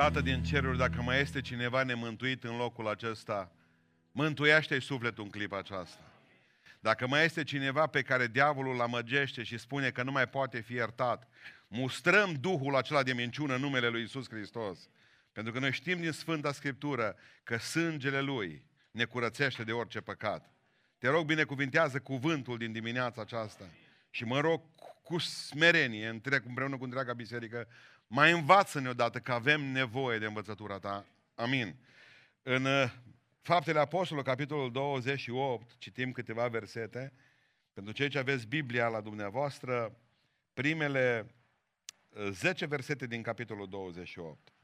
Tată 0.00 0.20
din 0.20 0.42
ceruri, 0.42 0.78
dacă 0.78 1.02
mai 1.02 1.20
este 1.20 1.40
cineva 1.40 1.82
nemântuit 1.82 2.44
în 2.44 2.56
locul 2.56 2.88
acesta, 2.88 3.52
mântuiește-i 4.12 4.80
sufletul 4.80 5.24
în 5.24 5.30
clipa 5.30 5.58
aceasta. 5.58 6.12
Dacă 6.80 7.06
mai 7.06 7.24
este 7.24 7.44
cineva 7.44 7.86
pe 7.86 8.02
care 8.02 8.26
diavolul 8.26 8.74
îl 8.74 8.80
amăgește 8.80 9.42
și 9.42 9.58
spune 9.58 9.90
că 9.90 10.02
nu 10.02 10.12
mai 10.12 10.28
poate 10.28 10.60
fi 10.60 10.72
iertat, 10.72 11.28
mustrăm 11.68 12.32
Duhul 12.32 12.76
acela 12.76 13.02
de 13.02 13.12
minciună 13.12 13.54
în 13.54 13.60
numele 13.60 13.88
Lui 13.88 14.02
Isus 14.02 14.28
Hristos. 14.28 14.88
Pentru 15.32 15.52
că 15.52 15.58
noi 15.58 15.72
știm 15.72 16.00
din 16.00 16.12
Sfânta 16.12 16.52
Scriptură 16.52 17.16
că 17.42 17.56
sângele 17.56 18.20
Lui 18.20 18.64
ne 18.90 19.04
curățește 19.04 19.64
de 19.64 19.72
orice 19.72 20.00
păcat. 20.00 20.50
Te 20.98 21.08
rog, 21.08 21.26
binecuvintează 21.26 21.98
cuvântul 21.98 22.58
din 22.58 22.72
dimineața 22.72 23.20
aceasta 23.20 23.64
și 24.10 24.24
mă 24.24 24.40
rog 24.40 24.62
cu 25.02 25.18
smerenie, 25.18 26.08
întreg, 26.08 26.42
împreună 26.46 26.76
cu 26.76 26.84
întreaga 26.84 27.12
biserică, 27.12 27.68
mai 28.12 28.32
învață-ne 28.32 28.88
odată 28.88 29.18
că 29.18 29.32
avem 29.32 29.60
nevoie 29.60 30.18
de 30.18 30.26
învățătura 30.26 30.78
ta. 30.78 31.06
Amin. 31.34 31.76
În 32.42 32.64
uh, 32.64 32.92
Faptele 33.40 33.78
Apostolului, 33.78 34.30
capitolul 34.30 34.72
28, 34.72 35.78
citim 35.78 36.12
câteva 36.12 36.48
versete. 36.48 37.12
Pentru 37.72 37.92
cei 37.92 38.08
ce 38.08 38.18
aveți 38.18 38.46
Biblia 38.46 38.88
la 38.88 39.00
dumneavoastră, 39.00 39.96
primele 40.54 41.34
10 42.30 42.64
uh, 42.64 42.70
versete 42.70 43.06
din 43.06 43.22
capitolul 43.22 43.68
28. 43.68 44.54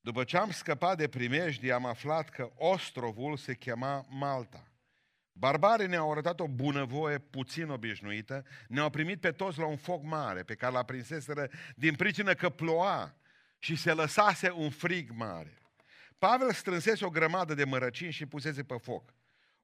După 0.00 0.24
ce 0.24 0.36
am 0.36 0.50
scăpat 0.50 0.96
de 0.96 1.08
primejdii, 1.08 1.72
am 1.72 1.86
aflat 1.86 2.28
că 2.28 2.50
ostrovul 2.56 3.36
se 3.36 3.54
chema 3.54 4.06
Malta. 4.08 4.68
Barbarii 5.36 5.86
ne-au 5.86 6.10
arătat 6.10 6.40
o 6.40 6.48
bunăvoie 6.48 7.18
puțin 7.18 7.68
obișnuită, 7.68 8.44
ne-au 8.68 8.90
primit 8.90 9.20
pe 9.20 9.30
toți 9.30 9.58
la 9.58 9.66
un 9.66 9.76
foc 9.76 10.02
mare, 10.02 10.42
pe 10.42 10.54
care 10.54 10.72
l-a 10.72 10.82
prinseseră 10.82 11.50
din 11.76 11.94
pricină 11.94 12.34
că 12.34 12.48
ploua 12.48 13.14
și 13.58 13.76
se 13.76 13.92
lăsase 13.92 14.50
un 14.50 14.70
frig 14.70 15.10
mare. 15.10 15.58
Pavel 16.18 16.52
strânsese 16.52 17.04
o 17.04 17.10
grămadă 17.10 17.54
de 17.54 17.64
mărăcini 17.64 18.12
și 18.12 18.26
pusese 18.26 18.62
pe 18.62 18.76
foc. 18.82 19.14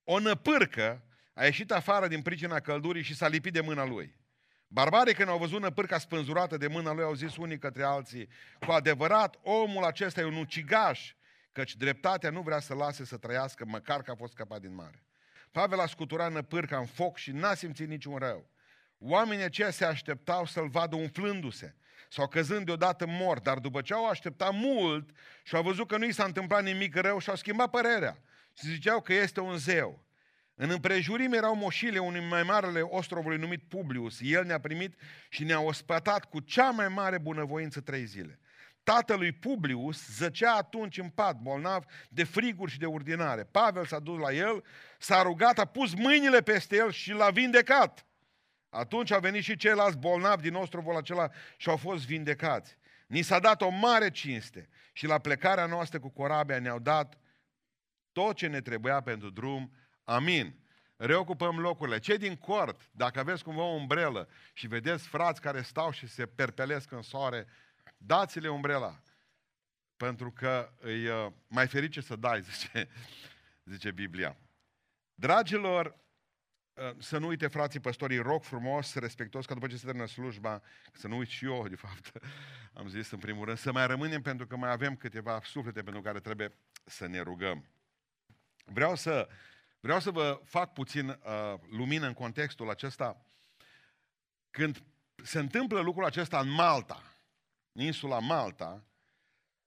O 0.05 0.19
năpârcă 0.19 1.05
a 1.35 1.45
ieșit 1.45 1.73
afară 1.73 2.09
din 2.09 2.23
pricina 2.23 2.61
căldurii 2.61 3.03
și 3.03 3.15
s-a 3.15 3.29
lipit 3.29 3.53
de 3.53 3.61
mâna 3.61 3.85
lui. 3.85 4.19
Barbarii 4.67 5.15
când 5.15 5.29
au 5.29 5.39
văzut 5.39 5.61
năpârca 5.61 5.99
spânzurată 5.99 6.57
de 6.57 6.67
mâna 6.67 6.93
lui 6.93 7.05
au 7.05 7.15
zis 7.15 7.37
unii 7.37 7.59
către 7.59 7.83
alții, 7.83 8.29
cu 8.67 8.71
adevărat 8.71 9.39
omul 9.43 9.85
acesta 9.85 10.21
e 10.21 10.25
un 10.25 10.37
ucigaș, 10.37 11.15
căci 11.53 11.77
dreptatea 11.77 12.31
nu 12.31 12.41
vrea 12.41 12.61
să 12.61 12.75
lase 12.75 13.05
să 13.05 13.17
trăiască 13.17 13.65
măcar 13.65 14.03
că 14.03 14.11
a 14.11 14.15
fost 14.15 14.33
scăpat 14.33 14.61
din 14.61 14.75
mare. 14.75 15.05
Pavel 15.51 15.81
a 15.81 15.87
scuturat 15.87 16.33
năpârca 16.33 16.79
în 16.79 16.87
foc 16.87 17.17
și 17.17 17.31
n-a 17.31 17.55
simțit 17.55 17.89
niciun 17.89 18.17
rău. 18.17 18.51
Oamenii 18.99 19.45
aceia 19.45 19.71
se 19.71 19.85
așteptau 19.85 20.47
să-l 20.47 20.69
vadă 20.69 20.97
umflându-se 20.97 21.75
sau 22.09 22.29
căzând 22.29 22.65
deodată 22.67 23.07
mort, 23.07 23.43
dar 23.43 23.59
după 23.59 23.81
ce 23.81 23.95
au 23.95 24.09
așteptat 24.09 24.53
mult 24.53 25.11
și 25.43 25.55
au 25.55 25.63
văzut 25.63 25.89
că 25.89 25.97
nu 25.97 26.05
i 26.05 26.13
s-a 26.13 26.25
întâmplat 26.25 26.63
nimic 26.63 26.97
rău 26.97 27.19
și 27.19 27.31
au 27.31 27.37
schimbat 27.37 27.71
părerea 27.71 28.23
și 28.59 28.67
ziceau 28.67 29.01
că 29.01 29.13
este 29.13 29.41
un 29.41 29.57
zeu. 29.57 30.05
În 30.55 30.71
împrejurim 30.71 31.33
erau 31.33 31.55
moșile 31.55 31.99
unui 31.99 32.21
mai 32.29 32.43
marele 32.43 32.81
ostrovului 32.81 33.39
numit 33.39 33.63
Publius. 33.69 34.19
El 34.23 34.45
ne-a 34.45 34.61
primit 34.61 34.95
și 35.29 35.45
ne-a 35.45 35.61
ospătat 35.61 36.25
cu 36.25 36.41
cea 36.41 36.71
mai 36.71 36.89
mare 36.89 37.19
bunăvoință 37.19 37.81
trei 37.81 38.05
zile. 38.05 38.39
Tatălui 38.83 39.33
Publius 39.33 40.07
zăcea 40.17 40.55
atunci 40.55 40.99
în 40.99 41.09
pat, 41.09 41.37
bolnav 41.37 41.85
de 42.09 42.25
friguri 42.25 42.71
și 42.71 42.79
de 42.79 42.87
urdinare. 42.87 43.45
Pavel 43.45 43.85
s-a 43.85 43.99
dus 43.99 44.19
la 44.19 44.33
el, 44.33 44.65
s-a 44.99 45.23
rugat, 45.23 45.59
a 45.59 45.65
pus 45.65 45.95
mâinile 45.95 46.43
peste 46.43 46.77
el 46.77 46.91
și 46.91 47.13
l-a 47.13 47.31
vindecat. 47.31 48.07
Atunci 48.69 49.11
au 49.11 49.21
venit 49.21 49.43
și 49.43 49.57
ceilalți 49.57 49.99
bolnavi 49.99 50.43
din 50.43 50.55
ostrovul 50.55 50.97
acela 50.97 51.31
și 51.57 51.69
au 51.69 51.77
fost 51.77 52.07
vindecați. 52.07 52.79
Ni 53.07 53.23
s-a 53.23 53.39
dat 53.39 53.63
o 53.63 53.69
mare 53.69 54.11
cinste 54.11 54.69
și 54.93 55.07
la 55.07 55.19
plecarea 55.19 55.67
noastră 55.67 55.99
cu 55.99 56.09
corabia 56.09 56.59
ne-au 56.59 56.79
dat 56.79 57.19
tot 58.13 58.37
ce 58.37 58.47
ne 58.47 58.61
trebuia 58.61 59.01
pentru 59.01 59.31
drum. 59.31 59.73
Amin. 60.05 60.55
Reocupăm 60.97 61.59
locurile. 61.59 61.99
Cei 61.99 62.19
din 62.19 62.37
cort, 62.37 62.89
dacă 62.91 63.19
aveți 63.19 63.45
cumva 63.45 63.63
o 63.63 63.75
umbrelă 63.75 64.29
și 64.53 64.67
vedeți 64.67 65.09
frați 65.09 65.41
care 65.41 65.63
stau 65.63 65.91
și 65.91 66.07
se 66.07 66.27
perpelesc 66.27 66.93
în 66.93 67.03
soare, 67.03 67.47
dați-le 68.03 68.49
umbrela. 68.49 69.03
Pentru 69.97 70.31
că 70.31 70.73
e 70.85 71.13
uh, 71.13 71.33
mai 71.47 71.67
ferice 71.67 72.01
să 72.01 72.17
dai, 72.17 72.43
zice, 72.51 72.89
zice 73.65 73.91
Biblia. 73.91 74.37
Dragilor, 75.15 75.97
uh, 76.73 76.91
să 76.99 77.19
nu 77.19 77.27
uite 77.27 77.47
frații 77.47 77.81
păstorii, 77.81 78.19
rog 78.19 78.43
frumos, 78.43 78.95
respectos, 78.95 79.47
că 79.47 79.55
după 79.55 79.67
ce 79.67 79.77
se 79.77 79.85
termină 79.85 80.07
slujba, 80.07 80.63
să 80.93 81.09
nu 81.09 81.17
uit 81.17 81.29
și 81.29 81.45
eu, 81.45 81.69
de 81.69 81.77
fapt, 81.77 82.13
am 82.79 82.89
zis 82.89 83.11
în 83.11 83.19
primul 83.19 83.45
rând, 83.45 83.59
să 83.59 83.73
mai 83.73 83.87
rămânem 83.87 84.23
pentru 84.23 84.47
că 84.47 84.57
mai 84.57 84.71
avem 84.71 84.97
câteva 84.97 85.41
suflete 85.45 85.83
pentru 85.83 86.03
care 86.03 86.21
trebuie 86.21 86.53
să 86.85 87.07
ne 87.07 87.21
rugăm. 87.21 87.65
Vreau 88.65 88.95
să, 88.95 89.29
vreau 89.81 90.01
să 90.01 90.11
vă 90.11 90.41
fac 90.45 90.73
puțin 90.73 91.09
uh, 91.09 91.55
lumină 91.71 92.07
în 92.07 92.15
contextul 92.15 92.71
acesta. 92.71 93.25
Când 94.51 94.83
se 95.23 95.39
întâmplă 95.39 95.81
lucrul 95.81 96.05
acesta 96.05 96.39
în 96.39 96.49
Malta, 96.49 97.10
insula 97.81 98.19
Malta, 98.19 98.85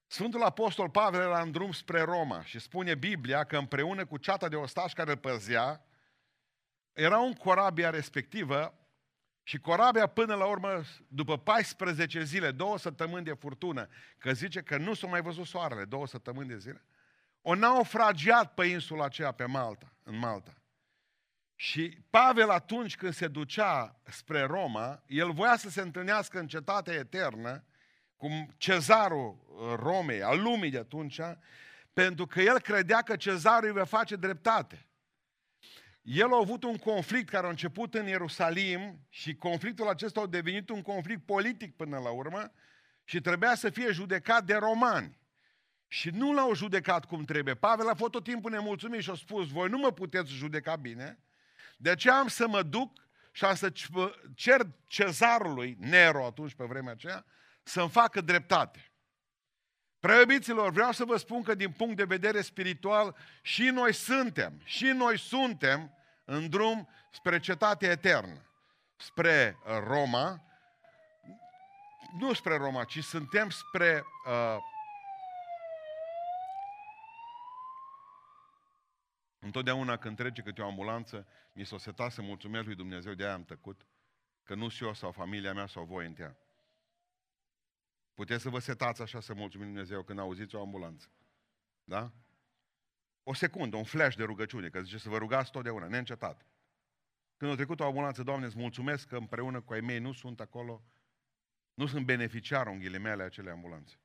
Sfântul 0.08 0.44
Apostol 0.44 0.90
Pavel 0.90 1.22
era 1.22 1.42
în 1.42 1.52
drum 1.52 1.72
spre 1.72 2.02
Roma 2.02 2.44
și 2.44 2.60
spune 2.60 2.96
Biblia 2.96 3.44
că 3.44 3.58
împreună 3.58 4.06
cu 4.06 4.18
ceata 4.18 4.48
de 4.48 4.56
ostași 4.56 4.94
care 4.94 5.12
îl 5.12 5.18
păzea, 5.18 5.86
era 6.92 7.20
un 7.20 7.34
corabia 7.34 7.90
respectivă 7.90 8.78
și 9.44 9.60
corabia 9.60 10.08
până 10.08 10.36
la 10.36 10.46
urmă, 10.46 10.84
după 11.08 11.38
14 11.38 12.24
zile, 12.24 12.52
două 12.52 12.78
săptămâni 12.78 13.26
de 13.26 13.34
furtună, 13.34 13.88
că 14.18 14.34
zice 14.34 14.62
că 14.62 14.78
nu 14.78 14.94
s-a 14.94 15.08
mai 15.08 15.22
văzut 15.22 15.46
soarele, 15.46 15.86
două 15.86 16.08
săptămâni 16.08 16.48
de 16.48 16.58
zile, 16.58 16.86
o 17.42 17.56
naufragiat 17.56 18.54
pe 18.54 18.66
insula 18.66 19.06
aceea 19.06 19.32
pe 19.32 19.46
Malta, 19.46 19.94
în 20.04 20.18
Malta. 20.18 20.54
Și 21.56 21.98
Pavel 22.10 22.50
atunci 22.50 22.96
când 22.96 23.14
se 23.14 23.28
ducea 23.28 24.02
spre 24.04 24.42
Roma, 24.42 25.04
el 25.08 25.32
voia 25.32 25.58
să 25.58 25.70
se 25.70 25.82
întâlnească 25.82 26.40
în 26.40 26.48
cetatea 26.48 26.94
eternă 26.94 27.64
cum 28.24 28.54
cezarul 28.58 29.38
uh, 29.48 29.74
Romei, 29.76 30.22
al 30.22 30.42
lumii 30.42 30.70
de 30.70 30.78
atunci, 30.78 31.20
pentru 31.94 32.26
că 32.26 32.42
el 32.42 32.60
credea 32.60 33.02
că 33.02 33.16
cezarul 33.16 33.68
îi 33.68 33.74
va 33.74 33.84
face 33.84 34.16
dreptate. 34.16 34.86
El 36.02 36.34
a 36.34 36.38
avut 36.38 36.64
un 36.64 36.78
conflict 36.78 37.30
care 37.30 37.46
a 37.46 37.50
început 37.50 37.94
în 37.94 38.08
Ierusalim 38.08 39.00
și 39.10 39.36
conflictul 39.36 39.88
acesta 39.88 40.22
a 40.22 40.28
devenit 40.28 40.70
un 40.70 40.82
conflict 40.82 41.26
politic 41.26 41.76
până 41.76 41.98
la 41.98 42.10
urmă 42.10 42.52
și 43.04 43.22
trebuia 43.22 43.56
să 43.56 43.70
fie 43.70 43.92
judecat 43.92 44.44
de 44.44 44.56
romani. 44.56 45.20
Și 45.88 46.10
nu 46.10 46.34
l-au 46.34 46.54
judecat 46.54 47.06
cum 47.06 47.24
trebuie. 47.24 47.54
Pavel 47.54 47.90
a 47.90 47.96
fost 47.96 48.12
tot 48.12 48.24
timpul 48.24 48.52
nemulțumit 48.52 49.02
și 49.02 49.10
a 49.10 49.16
spus, 49.16 49.48
voi 49.48 49.70
nu 49.70 49.78
mă 49.78 49.92
puteți 49.92 50.32
judeca 50.32 50.76
bine, 50.76 51.20
de 51.78 51.90
aceea 51.90 52.18
am 52.18 52.28
să 52.28 52.48
mă 52.48 52.62
duc 52.62 52.92
și 53.32 53.46
am 53.46 53.56
să 53.56 53.74
cer 54.36 54.68
cezarului, 54.88 55.78
Nero 55.80 56.26
atunci 56.26 56.54
pe 56.54 56.64
vremea 56.64 56.92
aceea, 56.92 57.26
să-mi 57.64 57.90
facă 57.90 58.22
dreptate. 58.22 58.92
Preobiților, 60.00 60.72
vreau 60.72 60.92
să 60.92 61.06
vă 61.06 61.18
spun 61.18 61.44
că 61.44 61.56
din 61.56 61.72
punct 61.72 61.96
de 61.96 62.04
vedere 62.04 62.42
spiritual 62.42 63.16
și 63.42 63.64
noi 63.64 63.94
suntem, 63.94 64.62
și 64.64 64.86
noi 64.86 65.20
suntem 65.20 65.98
în 66.26 66.50
drum 66.50 66.90
spre 67.12 67.40
cetatea 67.40 67.92
eternă, 67.92 68.46
spre 68.96 69.58
uh, 69.66 69.72
Roma, 69.88 70.44
nu 72.20 72.34
spre 72.34 72.58
Roma, 72.58 72.84
ci 72.84 73.04
suntem 73.04 73.50
spre 73.50 74.04
uh, 74.28 74.58
Întotdeauna 79.40 79.98
când 79.98 80.16
trece 80.16 80.42
câte 80.42 80.62
o 80.62 80.66
ambulanță, 80.66 81.28
mi 81.54 81.66
s-o 81.66 81.78
seta 81.78 82.10
să 82.10 82.22
mulțumesc 82.22 82.66
lui 82.66 82.76
Dumnezeu, 82.76 83.14
de 83.14 83.24
aia 83.24 83.34
am 83.34 83.44
tăcut, 83.44 83.86
că 84.44 84.56
nu 84.56 84.70
și 84.70 84.84
eu 84.84 84.94
sau 84.94 85.12
familia 85.12 85.54
mea 85.54 85.68
sau 85.68 85.84
voi 85.84 86.06
în 86.06 86.16
ea. 86.20 86.38
Puteți 88.14 88.42
să 88.42 88.50
vă 88.50 88.60
setați 88.60 89.02
așa 89.02 89.20
să 89.20 89.34
mulțumim 89.34 89.68
Dumnezeu 89.68 90.04
când 90.04 90.20
auziți 90.20 90.56
o 90.56 90.62
ambulanță. 90.62 91.08
Da? 91.84 92.12
O 93.24 93.34
secundă, 93.34 93.76
un 93.76 93.84
flash 93.84 94.16
de 94.16 94.24
rugăciune, 94.24 94.70
că 94.70 94.82
zice 94.82 94.98
să 94.98 95.10
vă 95.10 95.18
rugați 95.18 95.52
totdeauna, 95.52 95.88
neîncetat. 95.88 96.46
Când 97.38 97.52
a 97.52 97.56
trecut 97.56 97.80
o 97.80 97.86
ambulanță, 97.86 98.24
Doamne, 98.24 98.46
îți 98.46 98.58
mulțumesc 98.58 99.08
că 99.08 99.18
împreună 99.18 99.62
cu 99.62 99.74
ai 99.74 99.82
mei 99.82 100.00
nu 100.00 100.12
sunt 100.12 100.40
acolo, 100.40 100.84
nu 101.74 101.86
sunt 101.86 102.06
beneficiar 102.06 102.68
în 102.68 102.80
ghilimele 102.80 103.24
acele 103.24 103.52
ambulanțe. 103.52 104.00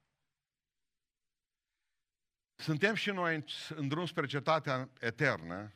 Suntem 2.54 2.94
și 2.94 3.10
noi 3.10 3.44
în 3.68 3.88
drum 3.88 4.06
spre 4.06 4.26
cetatea 4.26 4.90
eternă, 5.00 5.72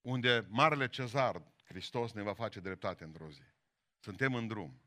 unde 0.00 0.46
Marele 0.48 0.88
Cezar, 0.88 1.42
Hristos, 1.64 2.12
ne 2.12 2.22
va 2.22 2.34
face 2.34 2.60
dreptate 2.60 3.04
într-o 3.04 3.30
zi. 3.30 3.42
Suntem 3.98 4.34
în 4.34 4.46
drum. 4.46 4.80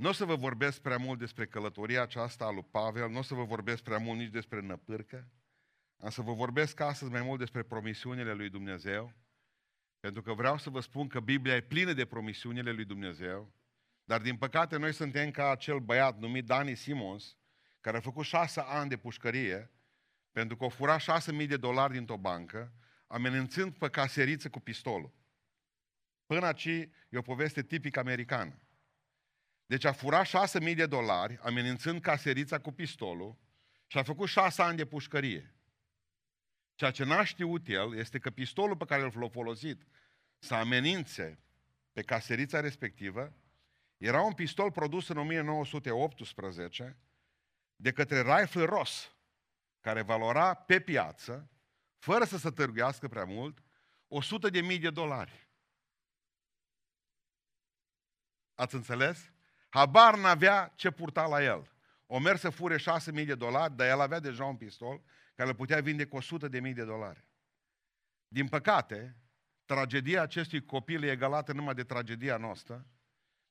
Nu 0.00 0.08
o 0.08 0.12
să 0.12 0.24
vă 0.24 0.34
vorbesc 0.34 0.80
prea 0.80 0.96
mult 0.96 1.18
despre 1.18 1.46
călătoria 1.46 2.02
aceasta 2.02 2.44
a 2.44 2.50
lui 2.50 2.66
Pavel, 2.70 3.10
nu 3.10 3.18
o 3.18 3.22
să 3.22 3.34
vă 3.34 3.44
vorbesc 3.44 3.82
prea 3.82 3.98
mult 3.98 4.18
nici 4.18 4.30
despre 4.30 4.60
năpârcă, 4.60 5.28
am 5.98 6.10
să 6.10 6.22
vă 6.22 6.32
vorbesc 6.32 6.80
astăzi 6.80 7.10
mai 7.10 7.22
mult 7.22 7.38
despre 7.38 7.62
promisiunile 7.62 8.32
lui 8.32 8.48
Dumnezeu, 8.48 9.12
pentru 9.98 10.22
că 10.22 10.32
vreau 10.32 10.58
să 10.58 10.70
vă 10.70 10.80
spun 10.80 11.08
că 11.08 11.20
Biblia 11.20 11.54
e 11.54 11.60
plină 11.60 11.92
de 11.92 12.04
promisiunile 12.04 12.72
lui 12.72 12.84
Dumnezeu, 12.84 13.52
dar 14.04 14.20
din 14.20 14.36
păcate 14.36 14.76
noi 14.76 14.92
suntem 14.92 15.30
ca 15.30 15.50
acel 15.50 15.78
băiat 15.78 16.18
numit 16.18 16.44
Dani 16.44 16.74
Simons, 16.74 17.36
care 17.80 17.96
a 17.96 18.00
făcut 18.00 18.24
șase 18.24 18.60
ani 18.60 18.88
de 18.88 18.96
pușcărie, 18.96 19.70
pentru 20.32 20.56
că 20.56 20.64
a 20.64 20.68
furat 20.68 21.02
6.000 21.32 21.46
de 21.48 21.56
dolari 21.56 21.92
dintr-o 21.92 22.16
bancă, 22.16 22.72
amenințând 23.06 23.78
pe 23.78 23.88
caseriță 23.88 24.48
cu 24.48 24.60
pistolul. 24.60 25.14
Până 26.26 26.46
aici 26.46 26.66
e 27.08 27.16
o 27.16 27.22
poveste 27.22 27.62
tipic 27.62 27.96
americană. 27.96 28.60
Deci 29.70 29.84
a 29.84 29.92
furat 29.92 30.26
6.000 30.26 30.74
de 30.74 30.86
dolari, 30.86 31.38
amenințând 31.42 32.00
caserița 32.00 32.58
cu 32.58 32.72
pistolul 32.72 33.36
și 33.86 33.98
a 33.98 34.02
făcut 34.02 34.28
6 34.28 34.62
ani 34.62 34.76
de 34.76 34.86
pușcărie. 34.86 35.54
Ceea 36.74 36.90
ce 36.90 37.04
n-a 37.04 37.24
știut 37.24 37.68
el 37.68 37.96
este 37.96 38.18
că 38.18 38.30
pistolul 38.30 38.76
pe 38.76 38.84
care 38.84 39.02
l-a 39.02 39.28
folosit 39.28 39.86
să 40.38 40.54
amenințe 40.54 41.38
pe 41.92 42.02
caserița 42.02 42.60
respectivă 42.60 43.32
era 43.96 44.22
un 44.22 44.32
pistol 44.32 44.70
produs 44.72 45.08
în 45.08 45.16
1918 45.16 46.96
de 47.76 47.92
către 47.92 48.22
Rifle 48.22 48.64
Ross, 48.64 49.16
care 49.80 50.02
valora 50.02 50.54
pe 50.54 50.80
piață, 50.80 51.50
fără 51.98 52.24
să 52.24 52.38
se 52.38 52.50
târguiască 52.50 53.08
prea 53.08 53.24
mult, 53.24 53.62
100 54.08 54.48
de 54.48 54.60
mii 54.60 54.78
de 54.78 54.90
dolari. 54.90 55.48
Ați 58.54 58.74
înțeles? 58.74 59.32
Habar 59.70 60.16
n-avea 60.16 60.72
ce 60.74 60.90
purta 60.90 61.26
la 61.26 61.42
el. 61.42 61.70
O 62.06 62.18
mers 62.18 62.40
să 62.40 62.50
fure 62.50 62.76
6.000 62.76 63.26
de 63.26 63.34
dolari, 63.34 63.76
dar 63.76 63.88
el 63.88 64.00
avea 64.00 64.20
deja 64.20 64.44
un 64.44 64.56
pistol 64.56 65.02
care 65.34 65.48
îl 65.48 65.54
putea 65.54 65.80
vinde 65.80 66.06
cu 66.06 66.18
100.000 66.22 66.74
de 66.74 66.84
dolari. 66.84 67.24
Din 68.28 68.48
păcate, 68.48 69.16
tragedia 69.64 70.22
acestui 70.22 70.64
copil 70.64 71.02
e 71.02 71.10
egalată 71.10 71.52
numai 71.52 71.74
de 71.74 71.84
tragedia 71.84 72.36
noastră, 72.36 72.86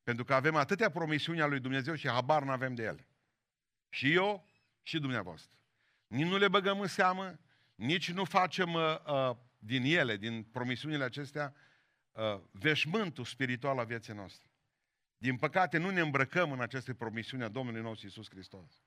pentru 0.03 0.23
că 0.23 0.33
avem 0.33 0.55
atâtea 0.55 0.89
promisiuni 0.89 1.41
a 1.41 1.45
lui 1.45 1.59
Dumnezeu 1.59 1.95
și 1.95 2.07
habar 2.07 2.43
nu 2.43 2.51
avem 2.51 2.75
de 2.75 2.83
ele. 2.83 3.07
Și 3.89 4.13
eu 4.13 4.47
și 4.81 4.99
dumneavoastră. 4.99 5.57
Nici 6.07 6.27
nu 6.27 6.37
le 6.37 6.47
băgăm 6.47 6.79
în 6.79 6.87
seamă, 6.87 7.39
nici 7.75 8.11
nu 8.11 8.23
facem 8.23 8.73
uh, 8.73 8.95
uh, 9.07 9.35
din 9.59 9.83
ele, 9.83 10.17
din 10.17 10.43
promisiunile 10.43 11.03
acestea, 11.03 11.53
uh, 12.11 12.39
veșmântul 12.51 13.25
spiritual 13.25 13.79
a 13.79 13.83
vieții 13.83 14.13
noastre. 14.13 14.48
Din 15.21 15.37
păcate, 15.37 15.77
nu 15.77 15.89
ne 15.89 15.99
îmbrăcăm 15.99 16.51
în 16.51 16.61
aceste 16.61 16.93
promisiuni 16.93 17.43
a 17.43 17.47
Domnului 17.47 17.81
nostru 17.81 18.05
Iisus 18.05 18.29
Hristos. 18.29 18.83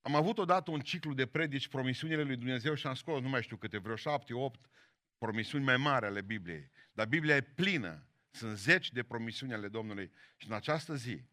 Am 0.00 0.14
avut 0.14 0.38
odată 0.38 0.70
un 0.70 0.80
ciclu 0.80 1.14
de 1.14 1.26
predici, 1.26 1.68
promisiunile 1.68 2.22
lui 2.22 2.36
Dumnezeu 2.36 2.74
și 2.74 2.86
am 2.86 2.94
scos, 2.94 3.20
nu 3.20 3.28
mai 3.28 3.42
știu 3.42 3.56
câte, 3.56 3.78
vreo 3.78 3.96
șapte, 3.96 4.34
opt 4.34 4.70
promisiuni 5.18 5.64
mai 5.64 5.76
mari 5.76 6.06
ale 6.06 6.20
Bibliei. 6.20 6.70
Dar 6.92 7.06
Biblia 7.06 7.36
e 7.36 7.40
plină. 7.40 8.06
Sunt 8.30 8.56
zeci 8.56 8.92
de 8.92 9.02
promisiuni 9.02 9.52
ale 9.52 9.68
Domnului. 9.68 10.12
Și 10.36 10.46
în 10.46 10.54
această 10.54 10.94
zi, 10.94 11.24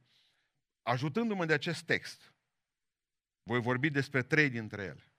ajutându-mă 0.82 1.46
de 1.46 1.54
acest 1.54 1.86
text, 1.86 2.34
voi 3.44 3.62
vorbi 3.62 3.90
despre 3.90 4.24
trei 4.24 4.50
dintre 4.50 4.84
ele. 4.84 5.14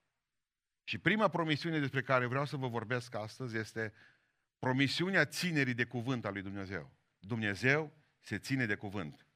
Și 0.85 0.99
prima 0.99 1.29
promisiune 1.29 1.79
despre 1.79 2.03
care 2.03 2.27
vreau 2.27 2.45
să 2.45 2.57
vă 2.57 2.69
vorbesc 2.69 3.15
astăzi 3.15 3.57
este 3.57 3.93
promisiunea 4.59 5.25
ținerii 5.25 5.75
de 5.75 5.85
cuvânt 5.85 6.25
al 6.25 6.33
lui 6.33 6.43
Dumnezeu. 6.43 6.93
Dumnezeu 7.19 8.00
se 8.21 8.39
ține 8.39 8.67
de 8.67 8.75
cuvânt. 8.75 9.27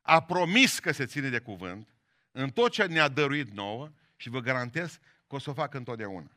A 0.00 0.22
promis 0.22 0.78
că 0.78 0.92
se 0.92 1.06
ține 1.06 1.28
de 1.28 1.38
cuvânt 1.38 1.94
în 2.30 2.50
tot 2.50 2.70
ce 2.70 2.84
ne-a 2.84 3.08
dăruit 3.08 3.50
nouă 3.50 3.92
și 4.16 4.28
vă 4.28 4.40
garantez 4.40 4.98
că 5.26 5.34
o 5.34 5.38
să 5.38 5.50
o 5.50 5.52
fac 5.52 5.74
întotdeauna. 5.74 6.30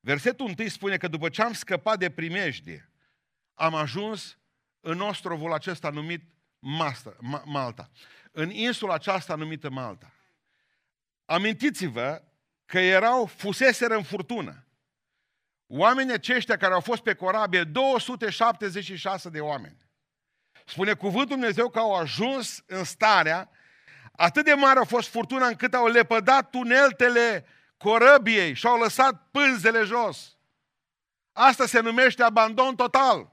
Versetul 0.00 0.54
1 0.58 0.68
spune 0.68 0.96
că 0.96 1.08
după 1.08 1.28
ce 1.28 1.42
am 1.42 1.52
scăpat 1.52 1.98
de 1.98 2.10
primejdie, 2.10 2.90
am 3.54 3.74
ajuns 3.74 4.38
în 4.80 5.00
ostrovul 5.00 5.52
acesta 5.52 5.90
numit 5.90 6.22
Malta. 7.44 7.90
În 8.32 8.50
insula 8.50 8.94
aceasta 8.94 9.34
numită 9.34 9.70
Malta. 9.70 10.12
Amintiți-vă 11.24 12.22
că 12.64 12.78
erau, 12.78 13.26
fuseseră 13.26 13.94
în 13.94 14.02
furtună. 14.02 14.66
Oamenii 15.66 16.12
aceștia 16.12 16.56
care 16.56 16.74
au 16.74 16.80
fost 16.80 17.02
pe 17.02 17.14
corabie, 17.14 17.64
276 17.64 19.28
de 19.28 19.40
oameni. 19.40 19.83
Spune 20.64 20.94
cuvântul 20.94 21.36
Dumnezeu 21.36 21.70
că 21.70 21.78
au 21.78 21.94
ajuns 21.94 22.62
în 22.66 22.84
starea, 22.84 23.50
atât 24.12 24.44
de 24.44 24.52
mare 24.52 24.78
a 24.78 24.84
fost 24.84 25.08
furtuna 25.08 25.46
încât 25.46 25.74
au 25.74 25.86
lepădat 25.86 26.50
tuneltele 26.50 27.46
corăbiei 27.76 28.54
și 28.54 28.66
au 28.66 28.78
lăsat 28.78 29.28
pânzele 29.30 29.82
jos. 29.82 30.36
Asta 31.32 31.66
se 31.66 31.80
numește 31.80 32.22
abandon 32.22 32.76
total. 32.76 33.32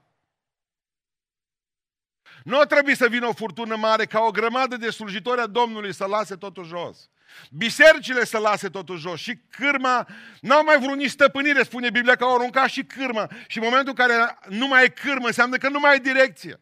Nu 2.44 2.58
a 2.58 2.64
trebuit 2.64 2.96
să 2.96 3.08
vină 3.08 3.26
o 3.26 3.32
furtună 3.32 3.76
mare 3.76 4.04
ca 4.04 4.20
o 4.20 4.30
grămadă 4.30 4.76
de 4.76 4.90
slujitori 4.90 5.40
a 5.40 5.46
Domnului 5.46 5.94
să 5.94 6.04
lase 6.04 6.36
totul 6.36 6.64
jos. 6.64 7.10
Bisericile 7.50 8.24
să 8.24 8.38
lase 8.38 8.68
totul 8.68 8.98
jos 8.98 9.20
și 9.20 9.38
cârma, 9.50 10.06
n-au 10.40 10.64
mai 10.64 10.78
vrut 10.78 10.96
nici 10.96 11.10
stăpânire, 11.10 11.62
spune 11.62 11.90
Biblia, 11.90 12.16
că 12.16 12.24
au 12.24 12.34
aruncat 12.34 12.68
și 12.68 12.84
cârma. 12.84 13.28
Și 13.46 13.58
în 13.58 13.64
momentul 13.64 13.94
în 13.96 14.06
care 14.06 14.38
nu 14.48 14.66
mai 14.66 14.84
e 14.84 14.88
cârmă, 14.88 15.26
înseamnă 15.26 15.56
că 15.56 15.68
nu 15.68 15.80
mai 15.80 15.96
e 15.96 15.98
direcție. 15.98 16.60